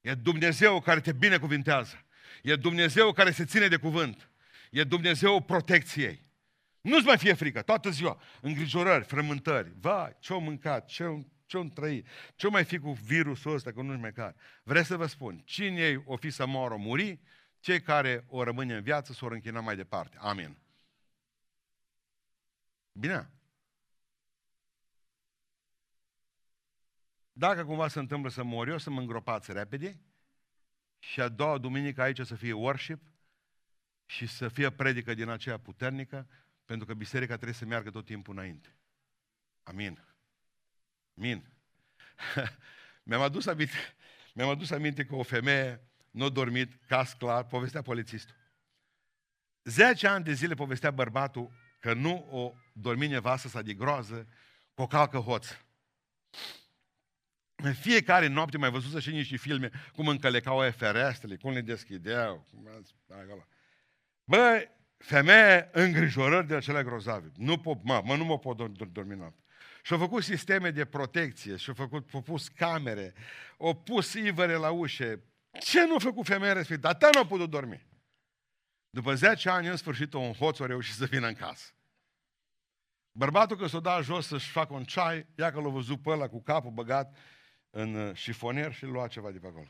E 0.00 0.14
Dumnezeu 0.14 0.80
care 0.80 1.00
te 1.00 1.12
binecuvintează. 1.12 2.04
E 2.42 2.56
Dumnezeu 2.56 3.12
care 3.12 3.30
se 3.30 3.44
ține 3.44 3.68
de 3.68 3.76
cuvânt. 3.76 4.30
E 4.70 4.84
Dumnezeu 4.84 5.40
protecției. 5.40 6.30
Nu-ți 6.80 7.06
mai 7.06 7.18
fie 7.18 7.32
frică, 7.32 7.62
toată 7.62 7.90
ziua. 7.90 8.20
Îngrijorări, 8.40 9.04
frământări. 9.04 9.72
Vai, 9.80 10.16
ce-o 10.18 10.38
mâncat, 10.38 10.86
ce-o, 10.86 11.18
ce-o 11.46 11.64
trăit, 11.64 12.06
ce-o 12.34 12.50
mai 12.50 12.64
fi 12.64 12.78
cu 12.78 12.92
virusul 12.92 13.54
ăsta, 13.54 13.72
că 13.72 13.82
nu-și 13.82 14.00
mai 14.00 14.12
care. 14.12 14.36
Vreau 14.62 14.84
să 14.84 14.96
vă 14.96 15.06
spun, 15.06 15.42
cine 15.44 15.80
ei 15.80 16.02
o 16.04 16.16
fi 16.16 16.30
să 16.30 16.46
moară, 16.46 16.76
muri, 16.76 17.20
cei 17.60 17.80
care 17.80 18.24
o 18.28 18.42
rămâne 18.42 18.74
în 18.74 18.82
viață 18.82 19.12
s-o 19.12 19.26
închina 19.26 19.60
mai 19.60 19.76
departe. 19.76 20.16
Amin. 20.20 20.58
Bine. 22.92 23.30
Dacă 27.32 27.64
cumva 27.64 27.88
se 27.88 27.98
întâmplă 27.98 28.30
să 28.30 28.42
mor 28.42 28.68
eu, 28.68 28.78
să 28.78 28.90
mă 28.90 29.00
îngropați 29.00 29.52
repede 29.52 30.00
și 30.98 31.20
a 31.20 31.28
doua 31.28 31.58
duminică 31.58 32.02
aici 32.02 32.20
să 32.20 32.34
fie 32.34 32.52
worship 32.52 33.02
și 34.06 34.26
să 34.26 34.48
fie 34.48 34.70
predică 34.70 35.14
din 35.14 35.28
aceea 35.28 35.58
puternică, 35.58 36.28
pentru 36.64 36.86
că 36.86 36.94
biserica 36.94 37.34
trebuie 37.34 37.54
să 37.54 37.64
meargă 37.64 37.90
tot 37.90 38.04
timpul 38.04 38.34
înainte. 38.34 38.76
Amin. 39.62 40.15
Amin. 41.16 41.44
mi-am 43.02 43.20
adus 43.20 43.46
aminte, 43.46 43.76
mi-am 44.34 44.48
adus 44.48 44.70
aminte 44.70 45.04
că 45.04 45.14
o 45.14 45.22
femeie 45.22 45.80
nu 46.10 46.24
a 46.24 46.28
dormit, 46.28 46.72
cas 46.88 47.12
clar, 47.12 47.44
povestea 47.44 47.82
polițistul. 47.82 48.36
Zece 49.64 50.06
ani 50.06 50.24
de 50.24 50.32
zile 50.32 50.54
povestea 50.54 50.90
bărbatul 50.90 51.52
că 51.80 51.94
nu 51.94 52.28
o 52.30 52.54
dormi 52.72 53.06
nevastă 53.06 53.48
sa 53.48 53.62
de 53.62 53.74
groază, 53.74 54.28
cu 54.74 54.82
o 54.82 54.86
calcă 54.86 55.18
hoț. 55.18 55.46
În 57.54 57.74
fiecare 57.74 58.26
noapte 58.26 58.58
mai 58.58 58.70
văzut 58.70 59.02
și 59.02 59.10
niște 59.10 59.36
filme 59.36 59.70
cum 59.94 60.08
încălecau 60.08 60.70
ferestrele, 60.70 61.36
cum 61.36 61.52
le 61.52 61.60
deschideau. 61.60 62.46
Cum... 62.50 62.68
Băi, 64.24 64.70
femeie 64.96 65.68
îngrijorări 65.72 66.46
de 66.46 66.54
acele 66.54 66.82
grozave. 66.82 67.32
Nu 67.36 67.58
pot, 67.58 67.82
mă, 67.82 68.02
mă 68.04 68.16
nu 68.16 68.24
mă 68.24 68.38
pot 68.38 68.56
dormi 68.92 69.14
noapte. 69.14 69.45
Și-au 69.86 69.98
făcut 69.98 70.22
sisteme 70.22 70.70
de 70.70 70.84
protecție, 70.84 71.56
și-au 71.56 71.74
făcut, 71.74 72.08
au 72.12 72.20
pus 72.20 72.48
camere, 72.48 73.14
au 73.58 73.74
pus 73.74 74.12
ivere 74.12 74.54
la 74.54 74.70
ușe. 74.70 75.22
Ce 75.60 75.86
nu 75.86 75.94
a 75.94 75.98
făcut 75.98 76.26
femeia 76.26 76.52
respectivă? 76.52 76.92
Dar 76.98 77.14
nu 77.14 77.20
a 77.20 77.26
putut 77.26 77.50
dormi. 77.50 77.86
După 78.90 79.14
10 79.14 79.48
ani, 79.48 79.68
în 79.68 79.76
sfârșit, 79.76 80.12
un 80.12 80.32
hoț 80.32 80.58
a 80.58 80.66
reușit 80.66 80.94
să 80.94 81.04
vină 81.04 81.26
în 81.26 81.34
casă. 81.34 81.72
Bărbatul 83.12 83.56
că 83.56 83.66
s-o 83.66 83.80
da 83.80 84.00
jos 84.00 84.26
să-și 84.26 84.50
facă 84.50 84.74
un 84.74 84.84
ceai, 84.84 85.26
ia 85.34 85.52
că 85.52 85.60
l-a 85.60 85.68
văzut 85.68 86.02
pe 86.02 86.10
ăla 86.10 86.28
cu 86.28 86.42
capul 86.42 86.70
băgat 86.70 87.16
în 87.70 87.94
uh, 87.94 88.14
șifonier 88.14 88.72
și 88.72 88.84
lua 88.84 89.06
ceva 89.06 89.30
de 89.30 89.38
pe 89.38 89.46
acolo. 89.46 89.68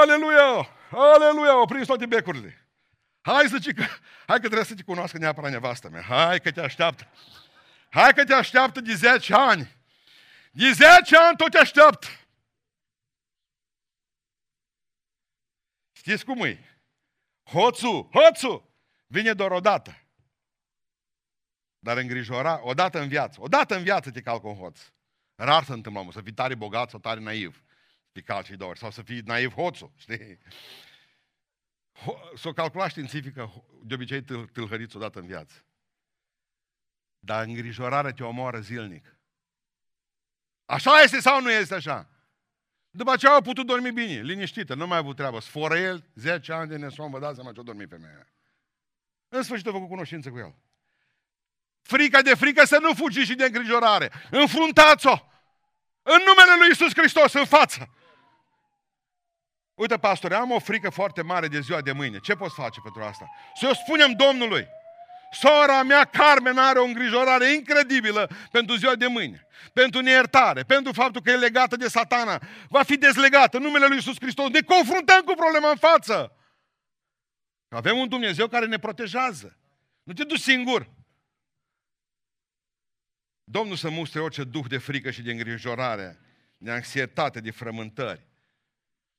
Aleluia! 0.00 0.68
Aleluia! 0.90 1.50
Au 1.50 1.66
prins 1.66 1.86
toate 1.86 2.06
becurile. 2.06 2.68
Hai 3.20 3.46
să 3.48 3.72
că, 3.74 3.82
hai 4.26 4.40
că 4.40 4.46
trebuie 4.46 4.64
să 4.64 4.74
te 4.74 4.82
cunoască 4.82 5.18
neapărat 5.18 5.50
nevastă 5.50 5.88
mea. 5.88 6.02
Hai 6.02 6.40
că 6.40 6.50
te 6.50 6.60
așteaptă. 6.60 7.08
Hai 7.92 8.12
că 8.14 8.24
te 8.24 8.34
așteaptă 8.34 8.80
de 8.80 8.94
10 8.94 9.34
ani. 9.34 9.76
De 10.52 10.70
10 10.72 11.16
ani 11.16 11.36
tot 11.36 11.50
te 11.50 11.58
așteaptă. 11.58 12.06
Știți 15.92 16.24
cum 16.24 16.44
e? 16.44 16.80
Hoțul, 17.42 18.08
hoțul, 18.12 18.74
vine 19.06 19.32
doar 19.32 19.50
o 19.50 19.60
dată. 19.60 20.02
Dar 21.78 21.96
îngrijora, 21.96 22.64
odată 22.64 23.00
în 23.00 23.08
viață, 23.08 23.40
odată 23.40 23.76
în 23.76 23.82
viață 23.82 24.10
te 24.10 24.20
calcă 24.20 24.46
un 24.46 24.56
hoț. 24.56 24.80
Rar 25.34 25.64
se 25.64 25.72
întâmplă, 25.72 26.08
să 26.12 26.20
fii 26.20 26.32
tare 26.32 26.54
bogat 26.54 26.90
sau 26.90 26.98
tare 26.98 27.20
naiv. 27.20 27.64
Să 28.02 28.08
fii 28.12 28.22
calci 28.22 28.50
două 28.50 28.74
sau 28.74 28.90
să 28.90 29.02
fii 29.02 29.20
naiv 29.20 29.52
hoțul, 29.52 29.92
știi? 29.96 30.38
S-o 32.34 32.52
calcula 32.52 32.88
științifică, 32.88 33.64
de 33.82 33.94
obicei 33.94 34.22
tâl, 34.22 34.46
tâlhăriți 34.46 34.96
odată 34.96 35.18
în 35.18 35.26
viață. 35.26 35.64
Dar 37.24 37.44
îngrijorarea 37.44 38.12
te 38.12 38.24
omoară 38.24 38.60
zilnic. 38.60 39.16
Așa 40.66 41.00
este 41.00 41.20
sau 41.20 41.40
nu 41.40 41.50
este 41.50 41.74
așa? 41.74 42.08
După 42.90 43.16
ce 43.16 43.28
au 43.28 43.42
putut 43.42 43.66
dormi 43.66 43.92
bine, 43.92 44.20
liniștită, 44.20 44.74
nu 44.74 44.86
mai 44.86 44.96
a 44.96 45.00
avut 45.00 45.16
treabă. 45.16 45.40
Sforă 45.40 45.78
el, 45.78 46.04
10 46.14 46.52
ani 46.52 46.68
de 46.68 46.76
nesom, 46.76 47.10
vă 47.10 47.18
dați 47.18 47.34
seama 47.34 47.52
ce-o 47.52 47.62
dormi 47.62 47.86
femeia. 47.86 48.28
În 49.28 49.42
sfârșit 49.42 49.66
a 49.66 49.70
făcut 49.70 49.88
cunoștință 49.88 50.30
cu 50.30 50.38
el. 50.38 50.54
Frica 51.82 52.22
de 52.22 52.34
frică 52.34 52.64
să 52.64 52.78
nu 52.78 52.94
fugi 52.94 53.20
și 53.20 53.34
de 53.34 53.44
îngrijorare. 53.44 54.12
Înfruntați-o! 54.30 55.18
În 56.02 56.20
numele 56.26 56.56
Lui 56.58 56.70
Isus 56.70 56.92
Hristos, 56.94 57.32
în 57.32 57.44
față! 57.44 57.94
Uite, 59.74 59.98
pastore, 59.98 60.34
am 60.34 60.50
o 60.50 60.58
frică 60.58 60.90
foarte 60.90 61.22
mare 61.22 61.48
de 61.48 61.60
ziua 61.60 61.80
de 61.80 61.92
mâine. 61.92 62.18
Ce 62.18 62.34
poți 62.34 62.54
face 62.54 62.80
pentru 62.80 63.02
asta? 63.02 63.30
Să 63.54 63.68
o 63.68 63.74
spunem 63.74 64.12
Domnului. 64.12 64.68
Sora 65.32 65.82
mea, 65.82 66.04
Carmen, 66.04 66.58
are 66.58 66.78
o 66.78 66.84
îngrijorare 66.84 67.52
incredibilă 67.52 68.30
pentru 68.50 68.76
ziua 68.76 68.94
de 68.94 69.06
mâine. 69.06 69.46
Pentru 69.72 70.00
neiertare, 70.00 70.62
pentru 70.62 70.92
faptul 70.92 71.22
că 71.22 71.30
e 71.30 71.36
legată 71.36 71.76
de 71.76 71.88
satana. 71.88 72.42
Va 72.68 72.82
fi 72.82 72.96
dezlegată 72.96 73.56
în 73.56 73.62
numele 73.62 73.86
Lui 73.86 73.96
Isus 73.96 74.16
Hristos. 74.20 74.50
Ne 74.50 74.60
confruntăm 74.60 75.20
cu 75.20 75.34
problema 75.34 75.70
în 75.70 75.76
față. 75.76 76.36
Avem 77.68 77.98
un 77.98 78.08
Dumnezeu 78.08 78.48
care 78.48 78.66
ne 78.66 78.78
protejează. 78.78 79.58
Nu 80.02 80.12
te 80.12 80.24
duci 80.24 80.40
singur. 80.40 80.90
Domnul 83.44 83.76
să 83.76 83.90
mustre 83.90 84.20
orice 84.20 84.44
duh 84.44 84.66
de 84.68 84.78
frică 84.78 85.10
și 85.10 85.22
de 85.22 85.30
îngrijorare, 85.30 86.20
de 86.56 86.70
anxietate, 86.70 87.40
de 87.40 87.50
frământări. 87.50 88.26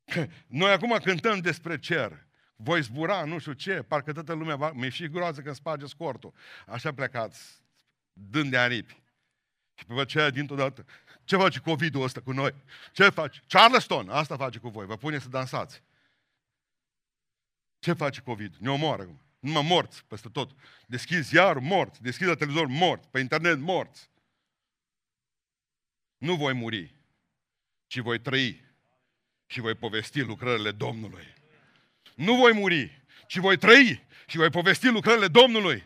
Noi 0.48 0.72
acum 0.72 1.00
cântăm 1.04 1.40
despre 1.40 1.80
cer. 1.80 2.28
Voi 2.56 2.82
zbura, 2.82 3.24
nu 3.24 3.40
știu 3.40 3.54
ce, 3.54 3.82
parcă 3.82 4.14
toată 4.14 4.34
lumea 4.34 4.56
va... 4.56 4.72
Mi-e 4.72 4.90
și 4.90 5.10
groază 5.10 5.42
când 5.42 5.56
sparge 5.56 5.86
scortul. 5.86 6.34
Așa 6.68 6.94
plecați, 6.94 7.62
dând 8.14 8.50
de 8.50 8.58
aripi. 8.58 9.02
Și 9.74 9.86
pe 9.86 9.94
aceea, 10.00 10.30
dintr-o 10.30 10.56
dată, 10.56 10.86
ce 11.24 11.38
face 11.38 11.60
COVID-ul 11.60 12.04
ăsta 12.04 12.22
cu 12.22 12.32
noi? 12.32 12.54
Ce 12.92 13.10
face? 13.10 13.42
Charleston, 13.48 14.10
asta 14.10 14.38
face 14.38 14.60
cu 14.60 14.70
voi, 14.70 14.86
vă 14.86 14.98
pune 14.98 15.20
să 15.20 15.28
dansați. 15.28 15.84
Ce 17.80 17.94
face 17.94 18.22
COVID? 18.22 18.56
Ne 18.56 18.70
omoară. 18.70 19.20
Numai 19.40 19.64
morți 19.68 20.06
peste 20.06 20.30
tot. 20.30 20.52
Deschizi 20.88 21.36
iar 21.36 21.58
morți, 21.58 22.02
deschizi 22.02 22.30
la 22.30 22.36
televizor 22.36 22.68
morți, 22.68 23.10
pe 23.10 23.20
internet 23.20 23.60
morți. 23.60 24.10
Nu 26.18 26.36
voi 26.36 26.54
muri, 26.54 26.96
ci 27.88 28.00
voi 28.00 28.20
trăi 28.20 28.64
și 29.46 29.60
voi 29.60 29.76
povesti 29.76 30.22
lucrările 30.22 30.72
Domnului. 30.72 31.34
Nu 32.16 32.36
voi 32.36 32.54
muri, 32.54 33.02
ci 33.28 33.38
voi 33.38 33.58
trăi 33.58 34.04
și 34.28 34.38
voi 34.38 34.50
povesti 34.50 34.88
lucrările 34.88 35.28
Domnului. 35.28 35.84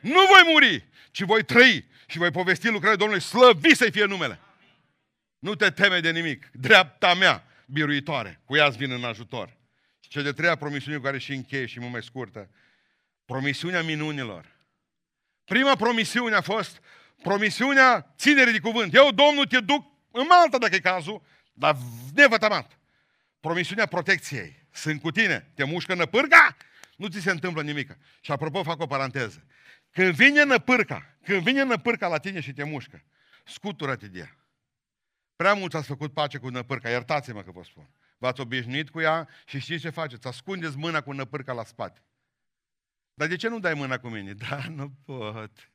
Nu 0.00 0.12
voi 0.12 0.52
muri, 0.52 0.88
ci 1.10 1.22
voi 1.22 1.44
trăi 1.44 1.84
și 2.06 2.18
voi 2.18 2.30
povesti 2.30 2.66
lucrările 2.66 2.98
Domnului. 2.98 3.22
Slăvi 3.22 3.74
să 3.74 3.90
fie 3.90 4.04
numele. 4.04 4.40
Nu 5.38 5.54
te 5.54 5.70
teme 5.70 6.00
de 6.00 6.10
nimic. 6.10 6.50
Dreapta 6.52 7.14
mea, 7.14 7.44
biruitoare, 7.66 8.40
cu 8.44 8.56
ea 8.56 8.66
îți 8.66 8.76
vin 8.76 8.90
în 8.90 9.04
ajutor. 9.04 9.56
Și 10.00 10.08
cea 10.08 10.22
de 10.22 10.32
treia 10.32 10.56
promisiune 10.56 10.96
cu 10.96 11.02
care 11.02 11.18
și 11.18 11.32
încheie 11.32 11.66
și 11.66 11.80
mult 11.80 11.92
mai 11.92 12.02
scurtă. 12.02 12.50
Promisiunea 13.24 13.82
minunilor. 13.82 14.56
Prima 15.44 15.76
promisiune 15.76 16.34
a 16.34 16.40
fost 16.40 16.80
promisiunea 17.22 18.14
ținerii 18.16 18.52
de 18.52 18.58
cuvânt. 18.58 18.94
Eu, 18.94 19.10
Domnul, 19.10 19.46
te 19.46 19.60
duc 19.60 19.84
în 20.10 20.24
Malta, 20.28 20.58
dacă 20.58 20.74
e 20.74 20.78
cazul, 20.78 21.22
dar 21.52 21.76
nevătămat. 22.14 22.78
Promisiunea 23.40 23.86
protecției. 23.86 24.66
Sunt 24.78 25.00
cu 25.00 25.10
tine. 25.10 25.50
Te 25.54 25.64
mușcă 25.64 25.94
năpârca? 25.94 26.56
Nu 26.96 27.08
ți 27.08 27.20
se 27.20 27.30
întâmplă 27.30 27.62
nimic. 27.62 27.96
Și 28.20 28.32
apropo, 28.32 28.62
fac 28.62 28.80
o 28.80 28.86
paranteză. 28.86 29.44
Când 29.90 30.14
vine 30.14 30.44
năpârca, 30.44 31.16
când 31.22 31.42
vine 31.42 31.62
năpârca 31.62 32.08
la 32.08 32.18
tine 32.18 32.40
și 32.40 32.52
te 32.52 32.64
mușcă, 32.64 33.02
scutură-te 33.44 34.06
de 34.08 34.18
ea. 34.18 34.36
Prea 35.36 35.54
mult 35.54 35.74
ați 35.74 35.86
făcut 35.86 36.12
pace 36.12 36.38
cu 36.38 36.48
năpârca, 36.48 36.88
iertați-mă 36.88 37.42
că 37.42 37.50
vă 37.50 37.62
spun. 37.62 37.90
V-ați 38.18 38.40
obișnuit 38.40 38.90
cu 38.90 39.00
ea 39.00 39.28
și 39.46 39.58
știți 39.58 39.80
ce 39.80 39.90
faceți? 39.90 40.26
Ascundeți 40.26 40.76
mâna 40.76 41.00
cu 41.00 41.12
năpârca 41.12 41.52
la 41.52 41.64
spate. 41.64 42.02
Dar 43.14 43.28
de 43.28 43.36
ce 43.36 43.48
nu 43.48 43.58
dai 43.58 43.74
mâna 43.74 43.98
cu 43.98 44.08
mine? 44.08 44.32
Da, 44.48 44.68
nu 44.68 44.90
pot. 45.04 45.70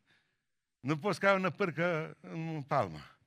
Nu 0.79 0.97
poți 0.97 1.19
că 1.19 1.27
ai 1.27 1.33
o 1.33 1.37
năpârcă 1.37 2.17
în 2.21 2.61
palmă. 2.61 3.17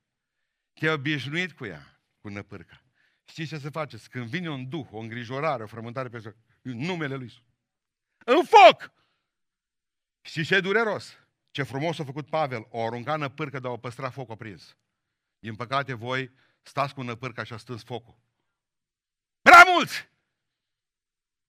Te-ai 0.72 0.93
obișnuit 0.93 1.53
cu 1.53 1.64
ea, 1.64 2.01
cu 2.20 2.29
năpârca. 2.29 2.86
Știți 3.29 3.49
ce 3.49 3.59
să 3.59 3.70
faceți? 3.70 4.11
Când 4.11 4.27
vine 4.27 4.51
un 4.51 4.68
duh, 4.68 4.87
o 4.91 4.99
îngrijorare, 4.99 5.62
o 5.62 5.66
frământare 5.66 6.09
pe 6.09 6.35
în 6.62 6.79
numele 6.79 7.14
Lui 7.14 7.24
Iisus. 7.24 7.43
În 8.24 8.45
foc! 8.45 8.93
Știți 10.20 10.47
ce 10.47 10.55
e 10.55 10.61
dureros? 10.61 11.18
Ce 11.51 11.62
frumos 11.62 11.99
a 11.99 12.05
făcut 12.05 12.29
Pavel. 12.29 12.66
O 12.70 12.87
arunca 12.87 13.16
năpârcă, 13.16 13.59
dar 13.59 13.70
o 13.70 13.77
păstra 13.77 14.11
foc 14.11 14.31
aprins. 14.31 14.77
Din 15.39 15.57
păcate, 15.57 15.93
voi 15.93 16.31
stați 16.62 16.95
cu 16.95 17.03
năpârca 17.03 17.45
și 17.45 17.53
a 17.53 17.57
stâns 17.57 17.83
focul. 17.83 18.16
Prea 19.43 19.64
mulți! 19.74 20.09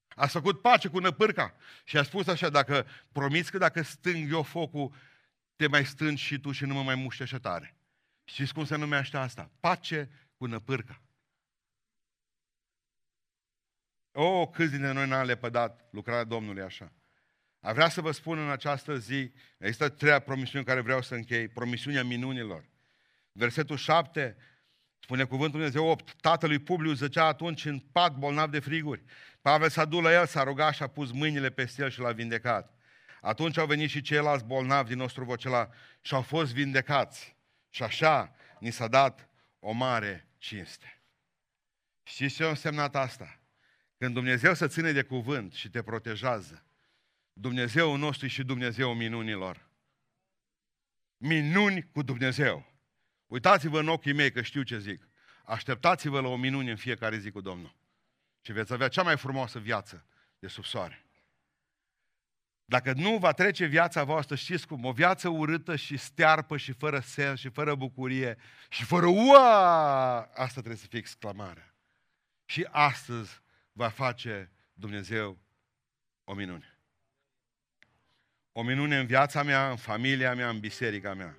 A 0.08 0.28
făcut 0.28 0.62
pace 0.62 0.88
cu 0.88 1.00
năpârca 1.00 1.56
și 1.84 1.98
a 1.98 2.04
spus 2.04 2.28
așa, 2.28 2.50
dacă 2.50 2.88
promiți 3.12 3.52
că 3.52 3.58
dacă 3.58 3.82
stâng 3.82 4.32
eu 4.32 4.44
focul, 4.44 4.94
te 5.56 5.68
mai 5.68 5.86
stângi 5.86 6.24
și 6.24 6.40
tu 6.40 6.52
și 6.52 6.66
nu 6.66 6.74
mă 6.74 6.84
mai 6.84 6.96
muște 6.96 7.24
așa 7.24 7.40
tare. 7.40 7.78
Știți 8.24 8.54
cum 8.54 8.66
se 8.66 8.76
numește 8.76 9.18
asta? 9.18 9.52
Pace 9.60 10.10
cu 10.38 10.46
năpârca. 10.46 11.02
O, 14.20 14.24
oh, 14.24 14.48
câți 14.52 14.72
dintre 14.72 14.92
noi 14.92 15.08
n-am 15.08 15.26
lepădat 15.26 15.88
lucrarea 15.92 16.24
Domnului 16.24 16.62
așa. 16.62 16.92
Aș 17.60 17.74
vrea 17.74 17.90
să 17.90 18.02
vă 18.02 18.12
spun 18.12 18.38
în 18.38 18.50
această 18.50 18.98
zi, 18.98 19.32
există 19.58 19.90
trei 19.90 20.20
promisiuni 20.20 20.66
care 20.66 20.82
vreau 20.82 21.02
să 21.02 21.16
închei. 21.16 21.48
Promisiunea 21.48 22.04
minunilor. 22.04 22.66
Versetul 23.32 23.78
7 23.78 24.38
spune 25.00 25.24
cuvântul 25.24 25.60
Dumnezeu 25.60 25.88
8. 25.88 26.16
Tatălui 26.22 26.60
Publiu 26.60 26.94
zăcea 26.94 27.26
atunci 27.26 27.66
în 27.66 27.80
pat 27.80 28.16
bolnav 28.16 28.52
de 28.52 28.60
friguri. 28.60 29.04
Pavel 29.42 29.70
s-a 29.70 29.86
dus 29.86 30.04
la 30.04 30.14
el, 30.14 30.26
s-a 30.26 30.44
rugat 30.44 30.74
și 30.74 30.84
a 30.84 30.88
pus 30.88 31.12
mâinile 31.12 31.50
peste 31.50 31.82
el 31.82 31.90
și 31.90 32.00
l-a 32.00 32.12
vindecat. 32.12 32.74
Atunci 33.22 33.58
au 33.58 33.66
venit 33.66 33.90
și 33.90 34.02
ceilalți 34.02 34.46
bolnavi 34.46 34.90
din 34.90 34.98
nostru 34.98 35.24
vocela 35.24 35.70
și 36.02 36.14
au 36.14 36.22
fost 36.22 36.54
vindecați. 36.54 37.36
Și 37.70 37.84
așa 37.84 38.36
ni 38.60 38.72
s-a 38.72 38.88
dat 38.88 39.30
o 39.60 39.72
mare 39.72 40.28
cinste. 40.38 41.02
Știți 42.04 42.36
ce 42.36 42.44
a 42.44 42.50
însemnat 42.50 42.96
asta? 42.96 43.37
Când 43.98 44.14
Dumnezeu 44.14 44.54
se 44.54 44.68
ține 44.68 44.92
de 44.92 45.04
cuvânt 45.04 45.54
și 45.54 45.70
te 45.70 45.84
protejează, 45.84 46.66
Dumnezeu 47.34 47.96
nostru 47.96 48.28
și 48.28 48.44
Dumnezeu 48.44 48.94
minunilor. 48.94 49.70
Minuni 51.18 51.90
cu 51.92 52.02
Dumnezeu. 52.02 52.66
Uitați-vă 53.26 53.80
în 53.80 53.88
ochii 53.88 54.14
mei 54.14 54.32
că 54.32 54.42
știu 54.42 54.64
ce 54.64 54.80
zic. 54.80 55.08
Așteptați-vă 55.46 56.20
la 56.20 56.28
o 56.28 56.36
minune 56.36 56.70
în 56.70 56.78
fiecare 56.78 57.18
zi 57.18 57.32
cu 57.32 57.42
Domnul. 57.42 57.76
Și 58.42 58.52
veți 58.52 58.74
avea 58.74 58.88
cea 58.88 59.04
mai 59.04 59.18
frumoasă 59.18 59.60
viață 59.60 60.06
de 60.40 60.48
sub 60.48 60.64
soare. 60.64 61.06
Dacă 62.66 62.94
nu 62.94 63.18
va 63.18 63.32
trece 63.32 63.66
viața 63.66 64.04
voastră, 64.04 64.36
știți 64.36 64.68
cum? 64.68 64.86
O 64.86 64.92
viață 64.92 65.30
urâtă 65.30 65.76
și 65.76 65.98
stearpă 65.98 66.58
și 66.58 66.72
fără 66.72 67.00
sens 67.00 67.40
și 67.40 67.50
fără 67.50 67.76
bucurie 67.76 68.38
și 68.70 68.84
fără 68.84 69.06
ua! 69.06 70.22
Asta 70.22 70.60
trebuie 70.60 70.76
să 70.76 70.88
fie 70.88 71.00
exclamarea. 71.00 71.76
Și 72.46 72.68
astăzi 72.72 73.42
va 73.78 73.90
face 73.90 74.52
Dumnezeu 74.74 75.38
o 76.24 76.34
minune. 76.34 76.78
O 78.52 78.64
minune 78.64 79.00
în 79.00 79.06
viața 79.06 79.44
mea, 79.44 79.70
în 79.70 79.76
familia 79.76 80.36
mea, 80.36 80.50
în 80.50 80.60
biserica 80.60 81.14
mea. 81.14 81.38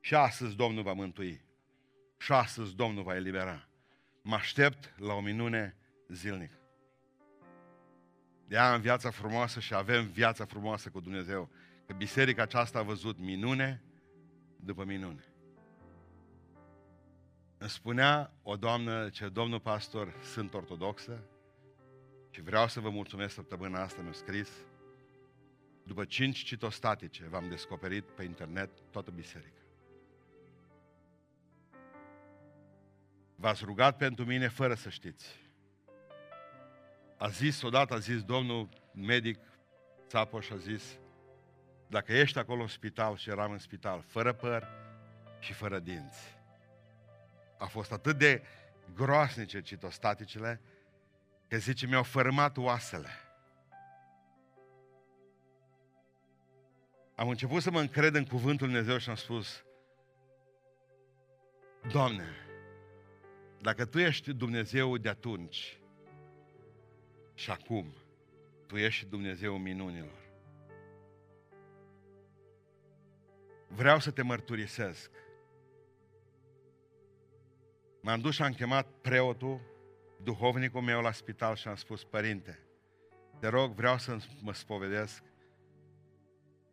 Și 0.00 0.14
astăzi 0.14 0.56
Domnul 0.56 0.82
va 0.82 0.92
mântui. 0.92 1.44
Și 2.18 2.32
astăzi 2.32 2.74
Domnul 2.74 3.02
va 3.02 3.14
elibera. 3.14 3.68
Mă 4.22 4.34
aștept 4.34 4.98
la 4.98 5.12
o 5.12 5.20
minune 5.20 5.76
zilnic. 6.08 6.52
De 8.46 8.58
aia 8.58 8.72
am 8.72 8.80
viața 8.80 9.10
frumoasă 9.10 9.60
și 9.60 9.74
avem 9.74 10.06
viața 10.06 10.44
frumoasă 10.44 10.90
cu 10.90 11.00
Dumnezeu. 11.00 11.50
Că 11.86 11.92
biserica 11.92 12.42
aceasta 12.42 12.78
a 12.78 12.82
văzut 12.82 13.18
minune 13.18 13.82
după 14.56 14.84
minune. 14.84 15.24
Îmi 17.58 17.70
spunea 17.70 18.32
o 18.42 18.56
doamnă, 18.56 19.08
ce 19.08 19.28
domnul 19.28 19.60
pastor, 19.60 20.14
sunt 20.22 20.54
ortodoxă 20.54 21.26
și 22.34 22.42
vreau 22.42 22.68
să 22.68 22.80
vă 22.80 22.90
mulțumesc 22.90 23.34
săptămâna 23.34 23.82
asta, 23.82 24.02
mi-a 24.02 24.12
scris, 24.12 24.50
după 25.82 26.04
cinci 26.04 26.44
citostatice 26.44 27.26
v-am 27.28 27.48
descoperit 27.48 28.04
pe 28.04 28.24
internet 28.24 28.70
toată 28.90 29.10
biserica. 29.10 29.60
V-ați 33.34 33.64
rugat 33.64 33.96
pentru 33.96 34.24
mine 34.24 34.48
fără 34.48 34.74
să 34.74 34.88
știți. 34.88 35.40
A 37.16 37.28
zis 37.28 37.62
odată, 37.62 37.94
a 37.94 37.98
zis 37.98 38.22
domnul 38.22 38.68
medic 38.94 39.38
Țapoș, 40.06 40.50
a 40.50 40.56
zis, 40.56 40.98
dacă 41.86 42.12
ești 42.12 42.38
acolo 42.38 42.60
în 42.60 42.68
spital 42.68 43.16
și 43.16 43.30
eram 43.30 43.52
în 43.52 43.58
spital, 43.58 44.04
fără 44.06 44.32
păr 44.32 44.68
și 45.38 45.52
fără 45.52 45.78
dinți. 45.78 46.36
A 47.58 47.66
fost 47.66 47.92
atât 47.92 48.18
de 48.18 48.42
groasnice 48.94 49.60
citostaticele, 49.60 50.60
Că 51.52 51.58
zice, 51.58 51.86
mi-au 51.86 52.02
fărâmat 52.02 52.56
oasele. 52.56 53.08
Am 57.14 57.28
început 57.28 57.62
să 57.62 57.70
mă 57.70 57.80
încred 57.80 58.14
în 58.14 58.24
cuvântul 58.24 58.66
Lui 58.66 58.74
Dumnezeu 58.74 58.98
și 58.98 59.08
am 59.08 59.14
spus, 59.14 59.64
Doamne, 61.90 62.24
dacă 63.60 63.84
Tu 63.84 63.98
ești 63.98 64.32
Dumnezeu 64.32 64.96
de 64.96 65.08
atunci 65.08 65.80
și 67.34 67.50
acum, 67.50 67.94
Tu 68.66 68.76
ești 68.76 69.06
Dumnezeu 69.06 69.58
minunilor. 69.58 70.30
Vreau 73.68 74.00
să 74.00 74.10
te 74.10 74.22
mărturisesc. 74.22 75.10
M-am 78.00 78.20
dus 78.20 78.34
și 78.34 78.42
am 78.42 78.52
chemat 78.52 78.86
preotul 79.00 79.71
duhovnicul 80.22 80.80
meu 80.80 81.00
la 81.00 81.12
spital 81.12 81.56
și 81.56 81.68
am 81.68 81.74
spus, 81.74 82.04
Părinte, 82.04 82.58
te 83.38 83.48
rog, 83.48 83.74
vreau 83.74 83.98
să 83.98 84.16
mă 84.40 84.52
spovedesc. 84.54 85.22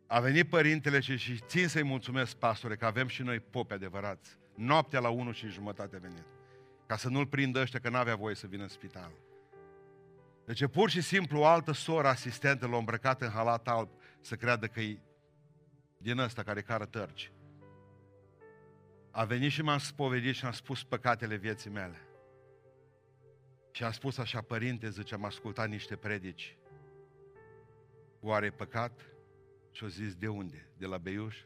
A 0.06 0.20
venit 0.20 0.48
părintele 0.48 1.00
și, 1.00 1.16
și 1.16 1.38
țin 1.46 1.68
să-i 1.68 1.82
mulțumesc, 1.82 2.36
pastore, 2.36 2.76
că 2.76 2.86
avem 2.86 3.06
și 3.06 3.22
noi 3.22 3.40
popi 3.40 3.72
adevărați. 3.72 4.38
Noaptea 4.54 5.00
la 5.00 5.08
1 5.08 5.32
și 5.32 5.48
jumătate 5.48 5.96
a 5.96 5.98
venit. 5.98 6.26
Ca 6.86 6.96
să 6.96 7.08
nu-l 7.08 7.26
prindă 7.26 7.60
ăștia, 7.60 7.80
că 7.80 7.88
n-avea 7.88 8.16
voie 8.16 8.34
să 8.34 8.46
vină 8.46 8.62
în 8.62 8.68
spital. 8.68 9.12
Deci 10.44 10.60
e 10.60 10.66
pur 10.66 10.90
și 10.90 11.00
simplu 11.00 11.38
o 11.38 11.44
altă 11.44 11.72
soră 11.72 12.08
asistentă 12.08 12.66
l-a 12.66 12.76
îmbrăcat 12.76 13.22
în 13.22 13.30
halat 13.30 13.68
alb 13.68 13.88
să 14.20 14.34
creadă 14.34 14.66
că 14.66 14.80
e 14.80 14.98
din 15.98 16.18
ăsta 16.18 16.42
care 16.42 16.62
cară 16.62 16.84
tărci. 16.84 17.32
A 19.10 19.24
venit 19.24 19.50
și 19.50 19.62
m-am 19.62 19.78
spovedit 19.78 20.34
și 20.34 20.44
am 20.44 20.52
spus 20.52 20.82
păcatele 20.82 21.36
vieții 21.36 21.70
mele. 21.70 22.09
Și 23.70 23.84
am 23.84 23.90
spus 23.90 24.18
așa, 24.18 24.40
părinte, 24.40 24.90
zice, 24.90 25.14
am 25.14 25.24
ascultat 25.24 25.68
niște 25.68 25.96
predici. 25.96 26.56
Oare 28.20 28.46
e 28.46 28.50
păcat? 28.50 29.00
Și-a 29.70 29.86
zis, 29.86 30.14
de 30.14 30.28
unde? 30.28 30.68
De 30.76 30.86
la 30.86 30.98
Beiuș? 30.98 31.36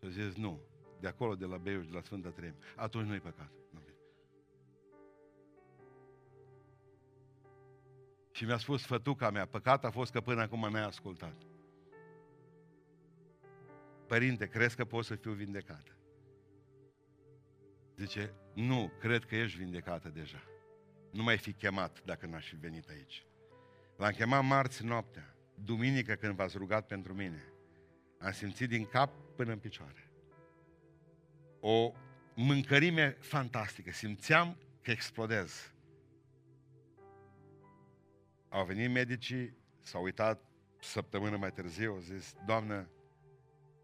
Și-a 0.00 0.08
zis, 0.08 0.34
nu, 0.34 0.60
de 1.00 1.06
acolo, 1.06 1.34
de 1.34 1.44
la 1.44 1.56
Beiuș, 1.56 1.86
de 1.86 1.94
la 1.94 2.00
Sfânta 2.00 2.28
Treime. 2.28 2.56
Atunci 2.76 3.06
nu-i 3.06 3.20
păcat. 3.20 3.50
Nu. 3.70 3.80
Și 8.30 8.44
mi-a 8.44 8.56
spus 8.56 8.86
fătuca 8.86 9.30
mea, 9.30 9.46
păcat 9.46 9.84
a 9.84 9.90
fost 9.90 10.12
că 10.12 10.20
până 10.20 10.40
acum 10.40 10.68
n-ai 10.70 10.84
ascultat. 10.84 11.36
Părinte, 14.06 14.46
crezi 14.46 14.76
că 14.76 14.84
poți 14.84 15.08
să 15.08 15.14
fiu 15.14 15.32
vindecată? 15.32 15.96
Zice, 17.96 18.34
nu, 18.54 18.92
cred 19.00 19.24
că 19.24 19.36
ești 19.36 19.58
vindecată 19.58 20.08
deja. 20.08 20.42
Nu 21.16 21.22
mai 21.22 21.38
fi 21.38 21.52
chemat 21.52 22.02
dacă 22.04 22.26
n-aș 22.26 22.48
fi 22.48 22.56
venit 22.56 22.88
aici. 22.88 23.24
L-am 23.96 24.10
chemat 24.10 24.44
marți 24.44 24.84
noaptea, 24.84 25.34
duminică 25.54 26.14
când 26.14 26.34
v-ați 26.34 26.56
rugat 26.56 26.86
pentru 26.86 27.14
mine. 27.14 27.44
Am 28.20 28.32
simțit 28.32 28.68
din 28.68 28.84
cap 28.86 29.12
până 29.36 29.52
în 29.52 29.58
picioare. 29.58 30.10
O 31.60 31.92
mâncărime 32.34 33.10
fantastică. 33.20 33.90
Simțeam 33.90 34.58
că 34.82 34.90
explodez. 34.90 35.72
Au 38.48 38.64
venit 38.64 38.90
medicii, 38.90 39.56
s-au 39.80 40.02
uitat 40.02 40.42
săptămână 40.80 41.36
mai 41.36 41.52
târziu, 41.52 41.92
au 41.92 41.98
zis, 41.98 42.34
Doamnă, 42.46 42.88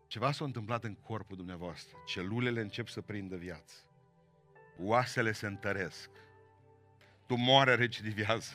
ceva 0.06 0.32
s-a 0.32 0.44
întâmplat 0.44 0.84
în 0.84 0.94
corpul 0.94 1.36
dumneavoastră. 1.36 1.96
Celulele 2.06 2.60
încep 2.60 2.88
să 2.88 3.00
prindă 3.00 3.36
viață. 3.36 3.74
Oasele 4.78 5.32
se 5.32 5.46
întăresc. 5.46 6.10
Tumoarea 7.32 7.74
recidivează. 7.74 8.52